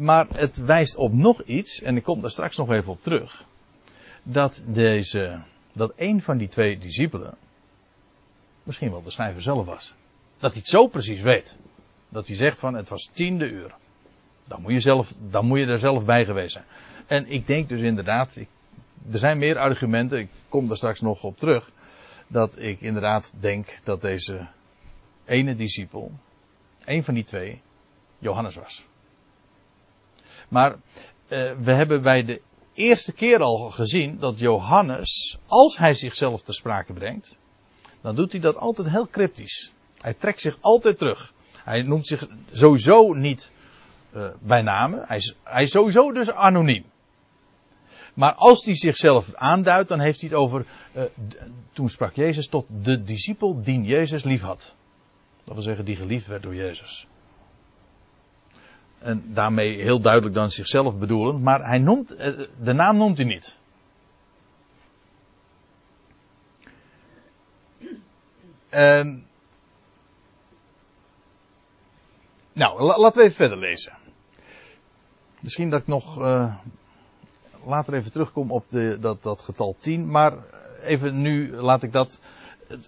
Maar 0.00 0.26
het 0.32 0.56
wijst 0.56 0.96
op 0.96 1.12
nog 1.12 1.42
iets, 1.42 1.82
en 1.82 1.96
ik 1.96 2.02
kom 2.02 2.20
daar 2.20 2.30
straks 2.30 2.56
nog 2.56 2.70
even 2.70 2.92
op 2.92 3.02
terug, 3.02 3.44
dat 4.22 4.62
deze, 4.66 5.40
dat 5.72 5.92
een 5.96 6.22
van 6.22 6.38
die 6.38 6.48
twee 6.48 6.78
discipelen, 6.78 7.34
misschien 8.62 8.90
wel 8.90 9.02
de 9.02 9.10
schrijver 9.10 9.42
zelf 9.42 9.66
was. 9.66 9.94
Dat 10.38 10.50
hij 10.50 10.60
het 10.60 10.70
zo 10.70 10.86
precies 10.86 11.20
weet. 11.20 11.56
Dat 12.08 12.26
hij 12.26 12.36
zegt 12.36 12.58
van 12.58 12.74
het 12.74 12.88
was 12.88 13.10
tiende 13.12 13.50
uur. 13.50 13.74
Dan 14.44 14.62
moet 14.62 14.72
je, 14.72 14.80
zelf, 14.80 15.14
dan 15.30 15.46
moet 15.46 15.58
je 15.58 15.66
er 15.66 15.78
zelf 15.78 16.04
bij 16.04 16.24
geweest 16.24 16.52
zijn. 16.52 16.66
En 17.06 17.30
ik 17.30 17.46
denk 17.46 17.68
dus 17.68 17.80
inderdaad, 17.80 18.36
er 19.10 19.18
zijn 19.18 19.38
meer 19.38 19.58
argumenten, 19.58 20.18
ik 20.18 20.28
kom 20.48 20.68
daar 20.68 20.76
straks 20.76 21.00
nog 21.00 21.22
op 21.22 21.38
terug, 21.38 21.70
dat 22.26 22.58
ik 22.58 22.80
inderdaad 22.80 23.32
denk 23.40 23.78
dat 23.84 24.00
deze 24.00 24.46
ene 25.24 25.56
discipel, 25.56 26.12
een 26.84 27.04
van 27.04 27.14
die 27.14 27.24
twee, 27.24 27.60
Johannes 28.18 28.54
was. 28.54 28.88
Maar 30.50 30.76
eh, 31.28 31.52
we 31.60 31.72
hebben 31.72 32.02
bij 32.02 32.24
de 32.24 32.40
eerste 32.74 33.12
keer 33.12 33.38
al 33.38 33.70
gezien 33.70 34.18
dat 34.18 34.38
Johannes, 34.38 35.38
als 35.46 35.78
hij 35.78 35.94
zichzelf 35.94 36.42
ter 36.42 36.54
sprake 36.54 36.92
brengt, 36.92 37.38
dan 38.00 38.14
doet 38.14 38.32
hij 38.32 38.40
dat 38.40 38.56
altijd 38.56 38.88
heel 38.88 39.08
cryptisch. 39.08 39.72
Hij 39.98 40.14
trekt 40.14 40.40
zich 40.40 40.56
altijd 40.60 40.98
terug. 40.98 41.32
Hij 41.64 41.82
noemt 41.82 42.06
zich 42.06 42.26
sowieso 42.50 43.12
niet 43.12 43.50
uh, 44.12 44.28
bij 44.40 44.62
namen. 44.62 45.02
Hij 45.06 45.16
is, 45.16 45.36
hij 45.44 45.66
sowieso 45.66 46.12
dus 46.12 46.30
anoniem. 46.30 46.84
Maar 48.14 48.34
als 48.34 48.64
hij 48.64 48.76
zichzelf 48.76 49.34
aanduidt, 49.34 49.88
dan 49.88 50.00
heeft 50.00 50.20
hij 50.20 50.28
het 50.28 50.38
over. 50.38 50.66
Uh, 50.96 51.02
toen 51.72 51.88
sprak 51.88 52.14
Jezus 52.14 52.48
tot 52.48 52.66
de 52.82 53.02
discipel 53.02 53.62
die 53.62 53.82
Jezus 53.82 54.24
lief 54.24 54.42
had. 54.42 54.74
Dat 55.44 55.54
wil 55.54 55.62
zeggen, 55.62 55.84
die 55.84 55.96
geliefd 55.96 56.26
werd 56.26 56.42
door 56.42 56.54
Jezus. 56.54 57.06
En 59.00 59.22
daarmee 59.26 59.82
heel 59.82 60.00
duidelijk 60.00 60.34
dan 60.34 60.50
zichzelf 60.50 60.98
bedoelend, 60.98 61.42
maar 61.42 61.66
hij 61.66 61.78
noemt, 61.78 62.12
uh, 62.12 62.26
de 62.62 62.72
naam 62.72 62.96
noemt 62.96 63.16
hij 63.16 63.26
niet. 63.26 63.56
En 68.68 69.24
Nou, 72.60 72.82
laten 72.82 73.20
we 73.20 73.24
even 73.24 73.36
verder 73.36 73.58
lezen. 73.58 73.92
Misschien 75.40 75.70
dat 75.70 75.80
ik 75.80 75.86
nog 75.86 76.18
uh, 76.18 76.54
later 77.64 77.94
even 77.94 78.12
terugkom 78.12 78.50
op 78.50 78.64
de, 78.68 78.96
dat, 79.00 79.22
dat 79.22 79.40
getal 79.40 79.76
10. 79.78 80.10
Maar 80.10 80.32
even 80.82 81.20
nu 81.20 81.56
laat 81.56 81.82
ik 81.82 81.92
dat. 81.92 82.20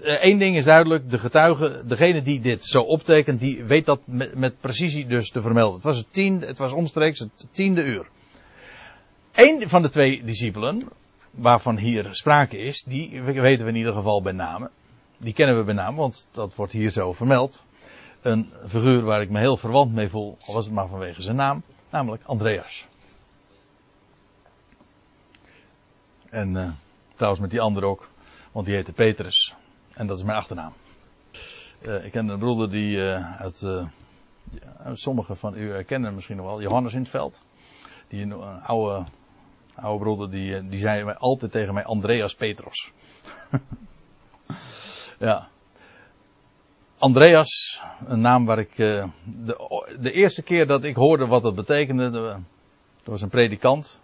Eén 0.03 0.39
ding 0.39 0.57
is 0.57 0.64
duidelijk, 0.64 1.11
de 1.11 1.18
getuige, 1.18 1.83
degene 1.87 2.22
die 2.22 2.41
dit 2.41 2.64
zo 2.64 2.80
optekent, 2.80 3.41
die 3.41 3.64
weet 3.64 3.85
dat 3.85 4.01
met, 4.07 4.61
precisie 4.61 5.07
dus 5.07 5.30
te 5.30 5.41
vermelden. 5.41 5.74
Het 5.74 5.85
was 5.85 5.97
het 5.97 6.12
tiende, 6.12 6.47
het 6.47 6.59
was 6.59 6.72
omstreeks 6.72 7.18
het 7.18 7.49
tiende 7.51 7.85
uur. 7.85 8.07
Eén 9.33 9.68
van 9.68 9.83
de 9.83 9.89
twee 9.89 10.24
discipelen, 10.24 10.89
waarvan 11.30 11.78
hier 11.78 12.07
sprake 12.11 12.59
is, 12.59 12.83
die 12.87 13.22
weten 13.22 13.64
we 13.64 13.70
in 13.70 13.76
ieder 13.76 13.93
geval 13.93 14.22
bij 14.22 14.33
name. 14.33 14.70
Die 15.18 15.33
kennen 15.33 15.57
we 15.57 15.64
bij 15.64 15.74
naam, 15.74 15.97
want 15.97 16.28
dat 16.30 16.55
wordt 16.55 16.72
hier 16.72 16.91
zo 16.91 17.12
vermeld 17.12 17.64
een 18.22 18.53
figuur 18.66 19.03
waar 19.03 19.22
ik 19.22 19.30
me 19.30 19.39
heel 19.39 19.57
verwant 19.57 19.93
mee 19.93 20.09
voel, 20.09 20.37
al 20.47 20.55
was 20.55 20.64
het 20.64 20.74
maar 20.74 20.89
vanwege 20.89 21.22
zijn 21.22 21.37
naam, 21.37 21.62
namelijk 21.91 22.22
Andreas. 22.24 22.87
En 26.28 26.55
uh, 26.55 26.70
trouwens 27.14 27.43
met 27.43 27.51
die 27.51 27.61
andere 27.61 27.87
ook, 27.87 28.09
want 28.53 28.66
die 28.66 28.74
heette 28.74 28.93
Petrus. 28.93 29.55
En 29.95 30.07
dat 30.07 30.18
is 30.18 30.24
mijn 30.24 30.38
achternaam. 30.38 30.72
Uh, 31.80 32.05
ik 32.05 32.11
ken 32.11 32.28
een 32.28 32.38
broeder 32.38 32.70
die 32.70 32.97
uh, 32.97 33.40
uit, 33.40 33.61
ja, 34.51 34.95
sommigen 34.95 35.36
van 35.36 35.57
u 35.57 35.70
herkennen 35.70 36.14
misschien 36.14 36.36
nog 36.36 36.47
wel, 36.47 36.61
Johannes 36.61 36.93
in 36.93 37.01
het 37.01 37.09
veld. 37.09 37.45
Die 38.09 38.22
een 38.22 38.32
oude, 38.62 39.05
oude 39.74 40.05
broeder, 40.05 40.30
die, 40.30 40.68
die 40.68 40.78
zei 40.78 41.12
altijd 41.12 41.53
tegen 41.53 41.74
mij 41.74 41.84
Andreas 41.84 42.34
Petros. 42.34 42.93
ja. 45.18 45.49
Andreas, 46.99 47.80
een 48.07 48.20
naam 48.20 48.45
waar 48.45 48.59
ik. 48.59 48.76
De, 48.76 49.09
de, 50.01 50.12
eerste 50.12 50.43
keer 50.43 50.66
dat 50.66 50.84
ik 50.84 50.97
hoorde 50.97 51.26
wat 51.26 51.43
dat 51.43 51.55
betekende. 51.55 52.05
Er 53.05 53.11
was 53.11 53.22
een 53.22 53.28
predikant. 53.28 54.01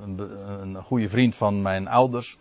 Een, 0.00 0.18
een, 0.60 0.82
goede 0.82 1.08
vriend 1.08 1.34
van 1.34 1.62
mijn 1.62 1.88
ouders. 1.88 2.38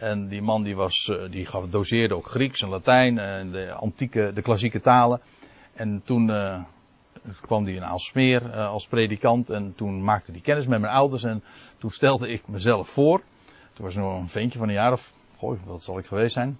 En 0.00 0.28
die 0.28 0.42
man 0.42 0.62
die, 0.62 0.76
was, 0.76 1.06
uh, 1.06 1.30
die 1.30 1.46
gaf, 1.46 1.68
doseerde 1.68 2.14
ook 2.14 2.26
Grieks 2.26 2.62
en 2.62 2.68
Latijn. 2.68 3.18
En 3.18 3.50
de 3.50 3.72
antieke, 3.72 4.32
de 4.34 4.42
klassieke 4.42 4.80
talen. 4.80 5.20
En 5.72 6.02
toen 6.04 6.28
uh, 6.28 6.62
kwam 7.40 7.64
hij 7.64 7.74
in 7.74 7.84
Aalsmeer 7.84 8.52
als 8.52 8.86
predikant. 8.86 9.50
En 9.50 9.74
toen 9.76 10.04
maakte 10.04 10.30
hij 10.32 10.40
kennis 10.40 10.66
met 10.66 10.80
mijn 10.80 10.92
ouders. 10.92 11.22
En 11.22 11.42
toen 11.78 11.90
stelde 11.90 12.28
ik 12.28 12.48
mezelf 12.48 12.88
voor. 12.88 13.22
Toen 13.72 13.84
was 13.84 13.94
nog 13.94 14.18
een 14.18 14.28
ventje 14.28 14.58
van 14.58 14.68
een 14.68 14.74
jaar 14.74 14.92
of. 14.92 15.12
Goh, 15.36 15.58
wat 15.64 15.82
zal 15.82 15.98
ik 15.98 16.06
geweest 16.06 16.32
zijn? 16.32 16.58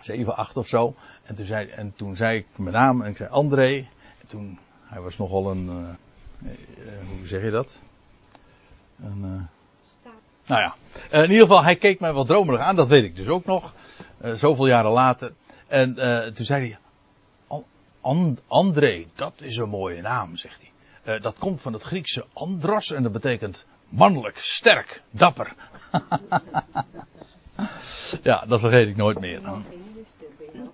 7, 0.00 0.36
8 0.36 0.56
of 0.56 0.66
zo. 0.66 0.94
En 1.22 1.34
toen 1.34 1.46
zei, 1.46 1.68
en 1.68 1.92
toen 1.96 2.16
zei 2.16 2.38
ik 2.38 2.46
mijn 2.56 2.74
naam 2.74 3.02
en 3.02 3.10
ik 3.10 3.16
zei 3.16 3.30
André. 3.30 3.76
En 4.20 4.26
toen, 4.26 4.58
hij 4.84 5.00
was 5.00 5.16
nogal 5.16 5.50
een, 5.50 5.68
hoe 7.18 7.26
zeg 7.26 7.42
je 7.42 7.50
dat? 7.50 7.78
Een, 9.02 9.48
nou 10.46 10.60
ja, 10.60 10.74
in 11.10 11.30
ieder 11.30 11.46
geval, 11.46 11.64
hij 11.64 11.76
keek 11.76 12.00
mij 12.00 12.12
wat 12.12 12.26
dromerig 12.26 12.60
aan, 12.60 12.76
dat 12.76 12.88
weet 12.88 13.04
ik 13.04 13.16
dus 13.16 13.26
ook 13.26 13.44
nog. 13.44 13.74
zoveel 14.34 14.66
jaren 14.66 14.90
later. 14.90 15.32
En 15.66 15.94
toen 16.34 16.44
zei 16.44 16.60
hij, 16.60 16.78
And, 18.00 18.40
André, 18.48 19.04
dat 19.14 19.32
is 19.36 19.56
een 19.56 19.68
mooie 19.68 20.02
naam, 20.02 20.36
zegt 20.36 20.60
hij. 21.04 21.18
dat 21.18 21.38
komt 21.38 21.60
van 21.60 21.72
het 21.72 21.82
Griekse 21.82 22.24
andros 22.32 22.92
en 22.92 23.02
dat 23.02 23.12
betekent 23.12 23.64
mannelijk, 23.88 24.38
sterk, 24.38 25.02
dapper. 25.10 25.54
ja, 28.22 28.44
dat 28.48 28.60
vergeet 28.60 28.88
ik 28.88 28.96
nooit 28.96 29.20
meer. 29.20 29.40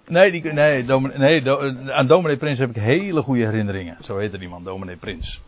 Nee, 0.06 0.30
die, 0.30 0.52
nee, 0.52 0.84
nee 1.16 1.50
aan 1.90 2.06
dominee 2.06 2.36
Prins 2.36 2.58
heb 2.58 2.70
ik 2.70 2.76
hele 2.76 3.22
goede 3.22 3.44
herinneringen. 3.44 3.96
Zo 4.00 4.18
heette 4.18 4.38
die 4.38 4.48
man, 4.48 4.64
dominee 4.64 4.96
Prins. 4.96 5.40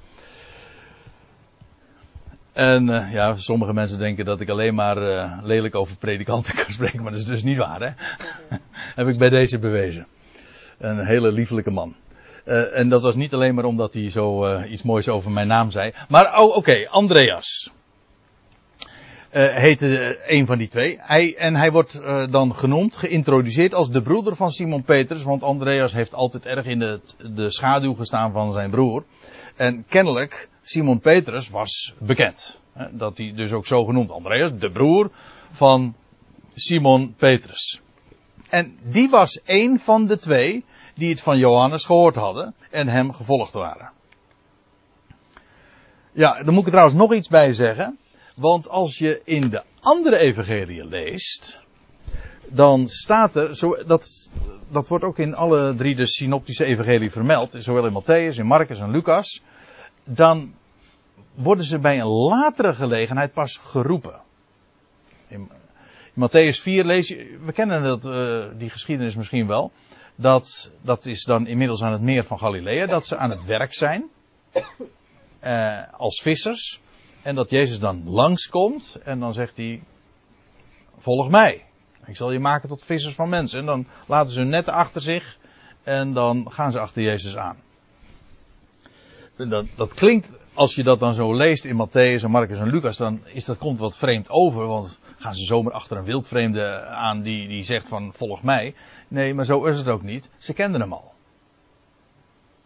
En 2.52 2.88
uh, 2.88 3.12
ja, 3.12 3.36
sommige 3.36 3.72
mensen 3.72 3.98
denken 3.98 4.24
dat 4.24 4.40
ik 4.40 4.48
alleen 4.48 4.74
maar 4.74 5.02
uh, 5.02 5.38
lelijk 5.42 5.74
over 5.74 5.96
predikanten 5.96 6.54
kan 6.64 6.72
spreken, 6.72 7.02
maar 7.02 7.12
dat 7.12 7.20
is 7.20 7.26
dus 7.26 7.42
niet 7.42 7.56
waar, 7.56 7.80
hè? 7.80 7.90
heb 9.00 9.08
ik 9.08 9.18
bij 9.18 9.28
deze 9.28 9.58
bewezen. 9.58 10.06
Een 10.78 11.06
hele 11.06 11.32
liefelijke 11.32 11.70
man. 11.70 11.94
Uh, 12.44 12.78
en 12.78 12.88
dat 12.88 13.02
was 13.02 13.14
niet 13.14 13.32
alleen 13.32 13.54
maar 13.54 13.64
omdat 13.64 13.94
hij 13.94 14.10
zo 14.10 14.56
iets 14.62 14.82
moois 14.82 15.08
over 15.08 15.30
mijn 15.30 15.46
naam 15.46 15.70
zei. 15.70 15.92
Maar, 16.08 16.38
oh, 16.38 16.48
oké, 16.48 16.56
okay, 16.56 16.86
Andreas 16.86 17.70
heette 19.34 20.18
een 20.26 20.46
van 20.46 20.58
die 20.58 20.68
twee. 20.68 20.96
Hij, 21.00 21.36
en 21.36 21.56
hij 21.56 21.70
wordt 21.70 22.00
dan 22.30 22.54
genoemd, 22.54 22.96
geïntroduceerd 22.96 23.74
als 23.74 23.90
de 23.90 24.02
broeder 24.02 24.36
van 24.36 24.50
Simon 24.50 24.82
Petrus, 24.82 25.22
want 25.22 25.42
Andreas 25.42 25.92
heeft 25.92 26.14
altijd 26.14 26.46
erg 26.46 26.64
in 26.64 26.78
de, 26.78 27.00
de 27.34 27.50
schaduw 27.50 27.94
gestaan 27.94 28.32
van 28.32 28.52
zijn 28.52 28.70
broer. 28.70 29.04
En 29.56 29.84
kennelijk, 29.88 30.48
Simon 30.62 31.00
Petrus 31.00 31.48
was 31.48 31.94
bekend. 31.98 32.60
Dat 32.90 33.18
hij 33.18 33.32
dus 33.34 33.52
ook 33.52 33.66
zo 33.66 33.84
genoemd, 33.84 34.10
Andreas, 34.10 34.50
de 34.58 34.70
broer 34.70 35.10
van 35.50 35.94
Simon 36.54 37.14
Petrus. 37.14 37.80
En 38.48 38.78
die 38.82 39.10
was 39.10 39.40
een 39.44 39.78
van 39.78 40.06
de 40.06 40.18
twee 40.18 40.64
die 40.94 41.10
het 41.10 41.20
van 41.20 41.38
Johannes 41.38 41.84
gehoord 41.84 42.14
hadden 42.14 42.54
en 42.70 42.88
hem 42.88 43.12
gevolgd 43.12 43.52
waren. 43.52 43.90
Ja, 46.12 46.42
daar 46.42 46.52
moet 46.52 46.58
ik 46.58 46.64
er 46.64 46.70
trouwens 46.70 46.96
nog 46.96 47.14
iets 47.14 47.28
bij 47.28 47.52
zeggen. 47.52 47.98
Want 48.34 48.68
als 48.68 48.98
je 48.98 49.20
in 49.24 49.48
de 49.48 49.62
andere 49.80 50.16
evangelie 50.16 50.84
leest, 50.84 51.60
dan 52.48 52.88
staat 52.88 53.36
er, 53.36 53.56
zo, 53.56 53.76
dat, 53.86 54.30
dat 54.70 54.88
wordt 54.88 55.04
ook 55.04 55.18
in 55.18 55.34
alle 55.34 55.74
drie 55.74 55.94
de 55.94 56.06
synoptische 56.06 56.64
evangelie 56.64 57.10
vermeld, 57.10 57.54
zowel 57.58 57.86
in 57.86 58.02
Matthäus, 58.02 58.38
in 58.38 58.46
Marcus 58.46 58.78
en 58.78 58.90
Lucas, 58.90 59.42
dan 60.04 60.54
worden 61.34 61.64
ze 61.64 61.78
bij 61.78 62.00
een 62.00 62.06
latere 62.06 62.74
gelegenheid 62.74 63.32
pas 63.32 63.60
geroepen. 63.62 64.20
In, 65.28 65.50
in 66.14 66.28
Matthäus 66.28 66.60
4 66.60 66.84
lees 66.84 67.08
je, 67.08 67.38
we 67.44 67.52
kennen 67.52 67.82
dat, 67.82 68.04
uh, 68.04 68.44
die 68.58 68.70
geschiedenis 68.70 69.14
misschien 69.14 69.46
wel, 69.46 69.72
dat, 70.14 70.70
dat 70.80 71.06
is 71.06 71.24
dan 71.24 71.46
inmiddels 71.46 71.82
aan 71.82 71.92
het 71.92 72.02
meer 72.02 72.24
van 72.24 72.38
Galilea, 72.38 72.86
dat 72.86 73.06
ze 73.06 73.16
aan 73.16 73.30
het 73.30 73.44
werk 73.44 73.74
zijn, 73.74 74.04
uh, 75.44 75.82
als 75.92 76.20
vissers. 76.22 76.80
En 77.22 77.34
dat 77.34 77.50
Jezus 77.50 77.78
dan 77.78 78.02
langskomt 78.08 78.96
en 79.04 79.18
dan 79.18 79.32
zegt 79.32 79.56
hij, 79.56 79.82
volg 80.98 81.30
mij. 81.30 81.62
Ik 82.06 82.16
zal 82.16 82.32
je 82.32 82.38
maken 82.38 82.68
tot 82.68 82.84
vissers 82.84 83.14
van 83.14 83.28
mensen. 83.28 83.58
En 83.58 83.66
dan 83.66 83.86
laten 84.06 84.32
ze 84.32 84.38
hun 84.38 84.48
netten 84.48 84.72
achter 84.72 85.00
zich 85.00 85.38
en 85.82 86.12
dan 86.12 86.46
gaan 86.50 86.72
ze 86.72 86.78
achter 86.78 87.02
Jezus 87.02 87.36
aan. 87.36 87.56
Dat, 89.36 89.66
dat 89.76 89.94
klinkt, 89.94 90.38
als 90.54 90.74
je 90.74 90.82
dat 90.82 90.98
dan 90.98 91.14
zo 91.14 91.34
leest 91.34 91.64
in 91.64 91.86
Matthäus 91.86 92.22
en 92.22 92.30
Marcus 92.30 92.58
en 92.58 92.70
Lucas, 92.70 92.96
dan 92.96 93.20
is 93.24 93.44
dat, 93.44 93.58
komt 93.58 93.78
wat 93.78 93.96
vreemd 93.96 94.30
over. 94.30 94.66
Want 94.66 95.00
gaan 95.18 95.34
ze 95.34 95.44
zomaar 95.44 95.72
achter 95.72 95.96
een 95.96 96.04
wildvreemde 96.04 96.84
aan 96.84 97.22
die, 97.22 97.48
die 97.48 97.64
zegt 97.64 97.88
van 97.88 98.12
volg 98.14 98.42
mij. 98.42 98.74
Nee, 99.08 99.34
maar 99.34 99.44
zo 99.44 99.64
is 99.64 99.78
het 99.78 99.88
ook 99.88 100.02
niet. 100.02 100.30
Ze 100.38 100.52
kenden 100.52 100.80
hem 100.80 100.92
al 100.92 101.12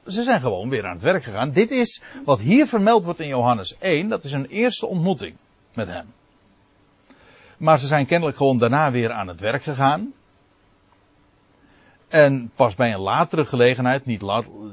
ze 0.07 0.23
zijn 0.23 0.41
gewoon 0.41 0.69
weer 0.69 0.87
aan 0.87 0.95
het 0.95 1.03
werk 1.03 1.25
gegaan. 1.25 1.51
Dit 1.51 1.71
is 1.71 2.03
wat 2.25 2.41
hier 2.41 2.67
vermeld 2.67 3.05
wordt 3.05 3.21
in 3.21 3.29
Johannes 3.29 3.77
1. 3.79 4.09
Dat 4.09 4.25
is 4.25 4.33
een 4.33 4.47
eerste 4.47 4.87
ontmoeting 4.87 5.37
met 5.75 5.89
hem. 5.89 6.07
Maar 7.57 7.79
ze 7.79 7.87
zijn 7.87 8.07
kennelijk 8.07 8.37
gewoon 8.37 8.59
daarna 8.59 8.91
weer 8.91 9.13
aan 9.13 9.29
het 9.29 9.41
werk 9.41 9.63
gegaan. 9.63 10.13
En 12.09 12.51
pas 12.55 12.75
bij 12.75 12.93
een 12.93 13.01
latere 13.01 13.45
gelegenheid, 13.45 14.07
niet, 14.07 14.23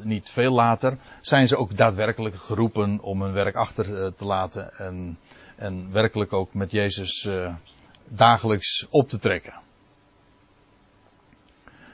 niet 0.04 0.30
veel 0.30 0.52
later, 0.52 0.98
zijn 1.22 1.48
ze 1.48 1.58
ook 1.58 1.78
daadwerkelijk 1.78 2.36
geroepen 2.36 3.00
om 3.02 3.22
hun 3.22 3.34
werk 3.34 3.56
achter 3.56 4.04
eh, 4.04 4.12
te 4.16 4.26
laten 4.26 4.74
en, 4.78 5.20
en 5.56 5.92
werkelijk 5.92 6.34
ook 6.34 6.54
met 6.54 6.72
Jezus 6.72 7.26
eh, 7.26 7.54
dagelijks 8.08 8.88
op 8.90 9.10
te 9.10 9.20
trekken. 9.20 9.54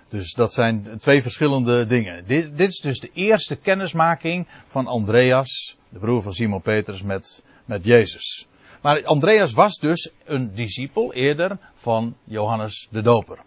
Dus 0.09 0.33
dat 0.33 0.53
zijn 0.53 0.99
twee 0.99 1.21
verschillende 1.21 1.85
dingen. 1.85 2.25
Dit, 2.25 2.57
dit 2.57 2.69
is 2.69 2.79
dus 2.79 2.99
de 2.99 3.09
eerste 3.13 3.55
kennismaking 3.55 4.47
van 4.67 4.87
Andreas, 4.87 5.77
de 5.89 5.99
broer 5.99 6.21
van 6.21 6.33
Simon 6.33 6.61
Petrus, 6.61 7.01
met, 7.01 7.43
met 7.65 7.85
Jezus. 7.85 8.47
Maar 8.81 9.05
Andreas 9.05 9.53
was 9.53 9.77
dus 9.77 10.11
een 10.23 10.55
discipel 10.55 11.13
eerder 11.13 11.57
van 11.75 12.15
Johannes 12.23 12.87
de 12.91 13.01
Doper. 13.01 13.39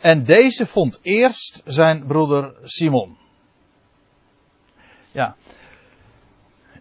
En 0.00 0.24
deze 0.24 0.66
vond 0.66 0.98
eerst 1.02 1.62
zijn 1.64 2.06
broeder 2.06 2.54
Simon. 2.62 3.16
Ja. 5.10 5.36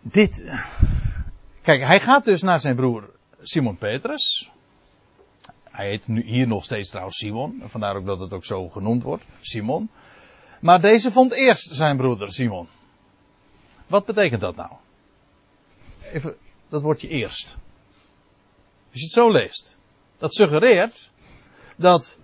Dit. 0.02 0.52
Kijk, 1.62 1.82
hij 1.82 2.00
gaat 2.00 2.26
dus 2.26 2.42
naar 2.42 2.60
zijn 2.60 2.76
broer 2.76 3.10
Simon 3.42 3.78
Petrus. 3.78 4.52
Hij 5.64 5.88
heet 5.88 6.08
nu 6.08 6.24
hier 6.24 6.48
nog 6.48 6.64
steeds 6.64 6.90
trouwens 6.90 7.18
Simon. 7.18 7.62
Vandaar 7.66 7.96
ook 7.96 8.06
dat 8.06 8.20
het 8.20 8.34
ook 8.34 8.46
zo 8.46 8.70
genoemd 8.70 9.04
wordt. 9.04 9.24
Simon. 9.42 9.90
Maar 10.62 10.82
deze 10.82 11.12
vond 11.12 11.32
eerst 11.32 11.76
zijn 11.76 11.98
broeder 11.98 12.34
Simon. 12.34 12.68
Wat 13.88 14.06
betekent 14.06 14.42
dat 14.42 14.56
nou? 14.56 14.72
Even 16.14 16.38
dat 16.74 16.82
woordje 16.82 17.08
eerst. 17.08 17.56
Als 18.92 19.00
je 19.00 19.04
het 19.04 19.12
zo 19.12 19.32
leest. 19.32 19.78
Dat 20.18 20.34
suggereert 20.34 21.12
dat 21.76 22.18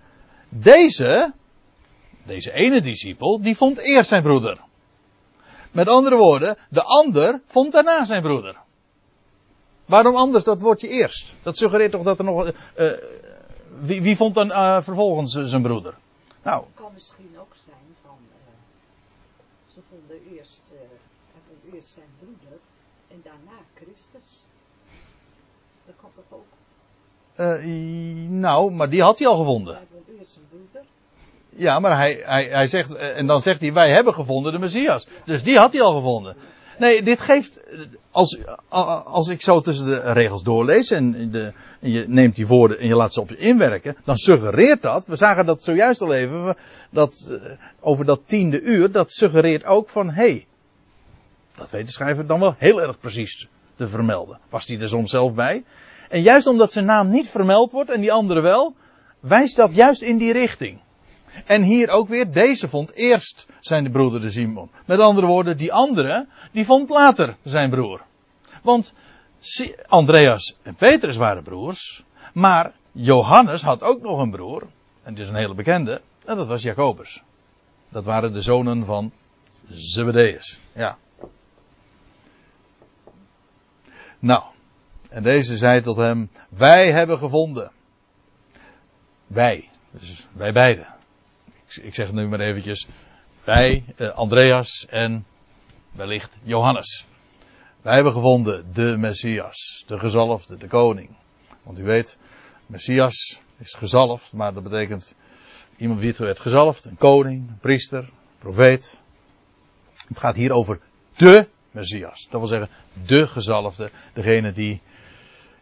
deze, 0.48 1.32
deze 2.26 2.52
ene 2.52 2.80
discipel, 2.80 3.40
die 3.40 3.56
vond 3.56 3.78
eerst 3.78 4.08
zijn 4.08 4.22
broeder. 4.22 4.60
Met 5.72 5.88
andere 5.88 6.16
woorden, 6.16 6.56
de 6.68 6.82
ander 6.82 7.40
vond 7.46 7.72
daarna 7.72 8.04
zijn 8.04 8.22
broeder. 8.22 8.56
Waarom 9.84 10.16
anders 10.16 10.44
dat 10.44 10.60
woordje 10.60 10.88
eerst? 10.88 11.34
Dat 11.42 11.56
suggereert 11.56 11.92
toch 11.92 12.02
dat 12.02 12.18
er 12.18 12.24
nog. 12.24 12.46
eh, 12.46 12.92
wie, 13.80 14.02
wie 14.02 14.16
vond 14.16 14.34
dan 14.34 14.52
eh, 14.52 14.82
vervolgens 14.82 15.32
zijn 15.32 15.62
broeder? 15.62 15.94
Nou, 16.42 16.64
Het 16.64 16.74
kan 16.74 16.92
misschien 16.92 17.38
ook 17.38 17.52
zijn 17.64 17.96
van, 18.02 18.18
eh, 18.46 19.74
ze 19.74 19.80
vonden 19.88 20.36
eerst, 20.36 20.62
hij 21.32 21.40
vond 21.48 21.74
eerst 21.74 21.88
zijn 21.88 22.08
broeder 22.18 22.58
en 23.10 23.20
daarna 23.24 23.58
Christus. 23.74 24.46
Dat 25.86 25.94
kan 26.00 26.10
toch 26.14 26.38
ook? 26.38 26.46
eh, 27.40 27.64
nou, 28.28 28.72
maar 28.72 28.90
die 28.90 29.02
had 29.02 29.18
hij 29.18 29.28
al 29.28 29.36
gevonden. 29.36 29.74
Hij 29.74 29.86
vond 29.92 30.18
eerst 30.20 30.32
zijn 30.32 30.44
broeder. 30.48 30.82
Ja, 31.48 31.78
maar 31.78 31.96
hij, 31.96 32.22
hij, 32.22 32.44
hij 32.44 32.66
zegt, 32.66 32.94
eh, 32.94 33.16
en 33.16 33.26
dan 33.26 33.42
zegt 33.42 33.60
hij, 33.60 33.72
wij 33.72 33.90
hebben 33.90 34.14
gevonden 34.14 34.52
de 34.52 34.58
Messias. 34.58 35.06
Dus 35.24 35.42
die 35.42 35.58
had 35.58 35.72
hij 35.72 35.82
al 35.82 35.94
gevonden. 35.94 36.36
Nee, 36.78 37.02
dit 37.02 37.20
geeft, 37.20 37.60
als, 38.10 38.38
als 39.04 39.28
ik 39.28 39.42
zo 39.42 39.60
tussen 39.60 39.86
de 39.86 40.12
regels 40.12 40.42
doorlees 40.42 40.90
en, 40.90 41.30
de, 41.30 41.52
en 41.80 41.90
je 41.90 42.04
neemt 42.08 42.36
die 42.36 42.46
woorden 42.46 42.78
en 42.78 42.86
je 42.86 42.94
laat 42.94 43.12
ze 43.12 43.20
op 43.20 43.28
je 43.28 43.36
inwerken, 43.36 43.96
dan 44.04 44.16
suggereert 44.16 44.82
dat, 44.82 45.06
we 45.06 45.16
zagen 45.16 45.46
dat 45.46 45.62
zojuist 45.62 46.00
al 46.00 46.12
even, 46.12 46.56
dat, 46.90 47.28
eh, 47.30 47.50
over 47.80 48.04
dat 48.04 48.28
tiende 48.28 48.60
uur, 48.60 48.92
dat 48.92 49.12
suggereert 49.12 49.64
ook 49.64 49.88
van, 49.88 50.10
hé, 50.10 50.30
hey, 50.30 50.46
dat 51.60 51.70
weet 51.70 51.86
de 51.86 51.92
schrijver 51.92 52.26
dan 52.26 52.40
wel 52.40 52.54
heel 52.58 52.82
erg 52.82 52.98
precies 52.98 53.48
te 53.74 53.88
vermelden. 53.88 54.38
Was 54.48 54.66
hij 54.66 54.80
er 54.80 54.88
soms 54.88 55.10
zelf 55.10 55.34
bij? 55.34 55.64
En 56.08 56.22
juist 56.22 56.46
omdat 56.46 56.72
zijn 56.72 56.84
naam 56.84 57.10
niet 57.10 57.28
vermeld 57.28 57.72
wordt 57.72 57.90
en 57.90 58.00
die 58.00 58.12
andere 58.12 58.40
wel, 58.40 58.74
wijst 59.20 59.56
dat 59.56 59.74
juist 59.74 60.02
in 60.02 60.18
die 60.18 60.32
richting. 60.32 60.80
En 61.46 61.62
hier 61.62 61.88
ook 61.88 62.08
weer, 62.08 62.32
deze 62.32 62.68
vond 62.68 62.94
eerst 62.94 63.46
zijn 63.60 63.90
broeder 63.90 64.20
de 64.20 64.30
Simon. 64.30 64.70
Met 64.86 65.00
andere 65.00 65.26
woorden, 65.26 65.56
die 65.56 65.72
andere, 65.72 66.26
die 66.52 66.64
vond 66.64 66.88
later 66.88 67.36
zijn 67.42 67.70
broer. 67.70 68.00
Want 68.62 68.94
Andreas 69.86 70.56
en 70.62 70.74
Petrus 70.74 71.16
waren 71.16 71.42
broers, 71.42 72.04
maar 72.32 72.72
Johannes 72.92 73.62
had 73.62 73.82
ook 73.82 74.02
nog 74.02 74.20
een 74.20 74.30
broer, 74.30 74.62
en 75.02 75.14
dit 75.14 75.24
is 75.24 75.30
een 75.30 75.38
hele 75.38 75.54
bekende, 75.54 76.00
en 76.24 76.36
dat 76.36 76.46
was 76.46 76.62
Jacobus. 76.62 77.22
Dat 77.88 78.04
waren 78.04 78.32
de 78.32 78.40
zonen 78.40 78.84
van 78.84 79.12
Zebedeus. 79.68 80.60
Ja. 80.72 80.96
Nou, 84.20 84.42
en 85.10 85.22
deze 85.22 85.56
zei 85.56 85.82
tot 85.82 85.96
hem, 85.96 86.30
wij 86.48 86.92
hebben 86.92 87.18
gevonden. 87.18 87.70
Wij, 89.26 89.68
dus 89.90 90.26
wij 90.32 90.52
beiden. 90.52 90.86
Ik, 91.66 91.76
ik 91.76 91.94
zeg 91.94 92.06
het 92.06 92.14
nu 92.14 92.28
maar 92.28 92.40
eventjes. 92.40 92.86
Wij, 93.44 93.84
eh, 93.96 94.14
Andreas 94.14 94.86
en 94.88 95.26
wellicht 95.92 96.36
Johannes. 96.42 97.06
Wij 97.82 97.94
hebben 97.94 98.12
gevonden 98.12 98.72
de 98.74 98.96
Messias, 98.98 99.84
de 99.86 99.98
gezalfde, 99.98 100.56
de 100.56 100.66
koning. 100.66 101.10
Want 101.62 101.78
u 101.78 101.82
weet, 101.82 102.18
Messias 102.66 103.40
is 103.58 103.74
gezalfd, 103.74 104.32
maar 104.32 104.54
dat 104.54 104.62
betekent 104.62 105.14
iemand 105.76 106.00
wie 106.00 106.14
werd 106.18 106.40
gezalfd, 106.40 106.84
een 106.84 106.96
koning, 106.96 107.48
een 107.48 107.58
priester, 107.58 107.98
een 107.98 108.38
profeet. 108.38 109.00
Het 110.08 110.18
gaat 110.18 110.36
hier 110.36 110.52
over 110.52 110.80
de 111.16 111.48
Messias. 111.70 112.26
Dat 112.30 112.40
wil 112.40 112.48
zeggen, 112.48 112.68
de 113.06 113.26
gezalfde, 113.26 113.90
degene 114.12 114.52
die 114.52 114.80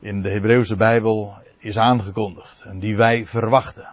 in 0.01 0.23
de 0.23 0.31
Hebreeuwse 0.31 0.77
Bijbel 0.77 1.39
is 1.59 1.79
aangekondigd 1.79 2.63
en 2.63 2.79
die 2.79 2.97
wij 2.97 3.27
verwachten. 3.27 3.89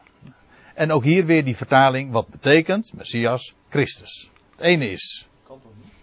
En 0.73 0.91
ook 0.91 1.03
hier 1.03 1.25
weer 1.25 1.43
die 1.43 1.55
vertaling, 1.55 2.11
wat 2.11 2.27
betekent 2.27 2.93
Messias, 2.93 3.53
Christus. 3.69 4.29
Het 4.51 4.59
ene 4.59 4.91
is, 4.91 5.27
Kan 5.47 5.61
toch 5.61 5.71
niet? 5.83 5.93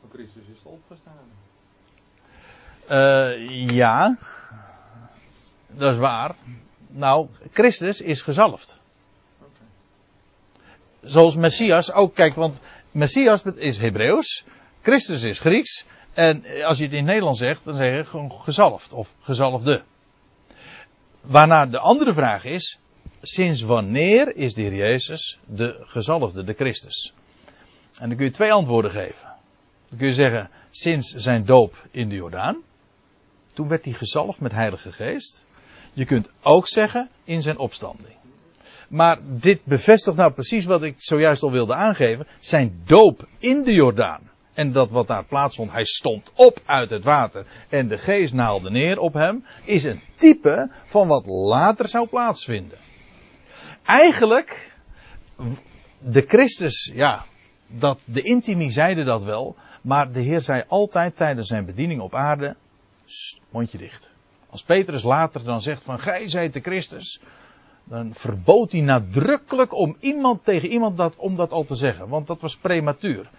Van 0.00 0.10
Christus 0.12 0.42
is 0.52 0.62
opgestaan. 0.62 1.14
eh 2.86 3.68
ja, 3.70 4.16
dat 5.66 5.92
is 5.92 5.98
waar. 5.98 6.34
Nou, 6.88 7.28
Christus 7.52 8.00
is 8.00 8.22
gezalfd. 8.22 8.80
Zoals 11.02 11.36
Messias 11.36 11.92
ook, 11.92 12.14
kijk, 12.14 12.34
want 12.34 12.60
Messias 12.90 13.42
is 13.42 13.78
Hebreeuws, 13.78 14.44
Christus 14.82 15.22
is 15.22 15.38
Grieks. 15.38 15.84
En 16.12 16.44
als 16.64 16.78
je 16.78 16.84
het 16.84 16.92
in 16.92 16.98
het 16.98 17.06
Nederlands 17.06 17.38
zegt, 17.38 17.64
dan 17.64 17.76
zeg 17.76 17.96
je 17.96 18.04
gewoon 18.04 18.32
gezalfd 18.32 18.92
of 18.92 19.14
gezalfde. 19.20 19.82
Waarna 21.20 21.66
de 21.66 21.78
andere 21.78 22.12
vraag 22.12 22.44
is, 22.44 22.78
sinds 23.22 23.62
wanneer 23.62 24.36
is 24.36 24.54
de 24.54 24.62
Heer 24.62 24.74
Jezus 24.74 25.38
de 25.44 25.80
gezalfde, 25.80 26.44
de 26.44 26.52
Christus? 26.52 27.12
En 28.00 28.08
dan 28.08 28.16
kun 28.16 28.26
je 28.26 28.32
twee 28.32 28.52
antwoorden 28.52 28.90
geven. 28.90 29.28
Dan 29.88 29.98
kun 29.98 30.06
je 30.06 30.14
zeggen, 30.14 30.50
sinds 30.70 31.14
zijn 31.14 31.44
doop 31.44 31.86
in 31.90 32.08
de 32.08 32.14
Jordaan. 32.14 32.62
Toen 33.52 33.68
werd 33.68 33.84
hij 33.84 33.94
gezalfd 33.94 34.40
met 34.40 34.52
Heilige 34.52 34.92
Geest. 34.92 35.44
Je 35.92 36.04
kunt 36.04 36.30
ook 36.42 36.68
zeggen, 36.68 37.08
in 37.24 37.42
zijn 37.42 37.58
opstanding. 37.58 38.16
Maar 38.88 39.18
dit 39.22 39.64
bevestigt 39.64 40.16
nou 40.16 40.32
precies 40.32 40.64
wat 40.64 40.82
ik 40.82 40.94
zojuist 40.98 41.42
al 41.42 41.50
wilde 41.50 41.74
aangeven. 41.74 42.26
Zijn 42.40 42.82
doop 42.84 43.26
in 43.38 43.62
de 43.62 43.72
Jordaan. 43.72 44.30
En 44.54 44.72
dat 44.72 44.90
wat 44.90 45.06
daar 45.06 45.24
plaatsvond, 45.24 45.72
hij 45.72 45.84
stond 45.84 46.32
op 46.34 46.60
uit 46.64 46.90
het 46.90 47.04
water 47.04 47.46
en 47.68 47.88
de 47.88 47.98
geest 47.98 48.32
naalde 48.32 48.70
neer 48.70 48.98
op 48.98 49.12
hem, 49.14 49.44
is 49.64 49.84
een 49.84 50.00
type 50.16 50.70
van 50.84 51.08
wat 51.08 51.26
later 51.26 51.88
zou 51.88 52.08
plaatsvinden. 52.08 52.78
Eigenlijk, 53.82 54.72
de 55.98 56.24
Christus, 56.26 56.90
ja, 56.94 57.24
dat, 57.66 58.02
de 58.06 58.22
intimi 58.22 58.70
zeiden 58.70 59.04
dat 59.04 59.22
wel, 59.22 59.56
maar 59.82 60.12
de 60.12 60.20
Heer 60.20 60.40
zei 60.40 60.64
altijd 60.68 61.16
tijdens 61.16 61.48
zijn 61.48 61.64
bediening 61.64 62.00
op 62.00 62.14
aarde, 62.14 62.56
"Sst, 63.04 63.40
mondje 63.50 63.78
dicht. 63.78 64.10
Als 64.50 64.62
Petrus 64.62 65.02
later 65.02 65.44
dan 65.44 65.60
zegt 65.60 65.82
van, 65.82 66.00
gij 66.00 66.28
zijt 66.28 66.52
de 66.52 66.60
Christus, 66.60 67.20
dan 67.84 68.14
verbood 68.14 68.72
hij 68.72 68.80
nadrukkelijk 68.80 69.74
om 69.74 69.96
iemand 70.00 70.44
tegen 70.44 70.68
iemand 70.68 70.96
dat, 70.96 71.16
om 71.16 71.36
dat 71.36 71.52
al 71.52 71.64
te 71.64 71.74
zeggen, 71.74 72.08
want 72.08 72.26
dat 72.26 72.40
was 72.40 72.56
prematuur 72.56 73.30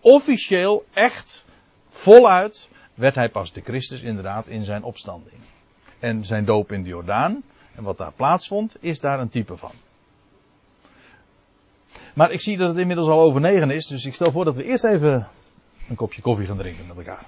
officieel, 0.00 0.84
echt, 0.92 1.44
voluit, 1.90 2.68
werd 2.94 3.14
hij 3.14 3.28
pas 3.28 3.52
de 3.52 3.60
Christus 3.60 4.02
inderdaad 4.02 4.46
in 4.46 4.64
zijn 4.64 4.82
opstanding. 4.82 5.36
En 5.98 6.24
zijn 6.24 6.44
doop 6.44 6.72
in 6.72 6.82
de 6.82 6.88
Jordaan, 6.88 7.42
en 7.74 7.82
wat 7.82 7.98
daar 7.98 8.12
plaatsvond, 8.12 8.76
is 8.80 9.00
daar 9.00 9.20
een 9.20 9.28
type 9.28 9.56
van. 9.56 9.72
Maar 12.14 12.30
ik 12.30 12.40
zie 12.40 12.56
dat 12.56 12.68
het 12.68 12.78
inmiddels 12.78 13.08
al 13.08 13.20
over 13.20 13.40
negen 13.40 13.70
is, 13.70 13.86
dus 13.86 14.04
ik 14.04 14.14
stel 14.14 14.32
voor 14.32 14.44
dat 14.44 14.56
we 14.56 14.64
eerst 14.64 14.84
even 14.84 15.28
een 15.88 15.96
kopje 15.96 16.22
koffie 16.22 16.46
gaan 16.46 16.56
drinken 16.56 16.86
met 16.86 16.96
elkaar. 16.96 17.26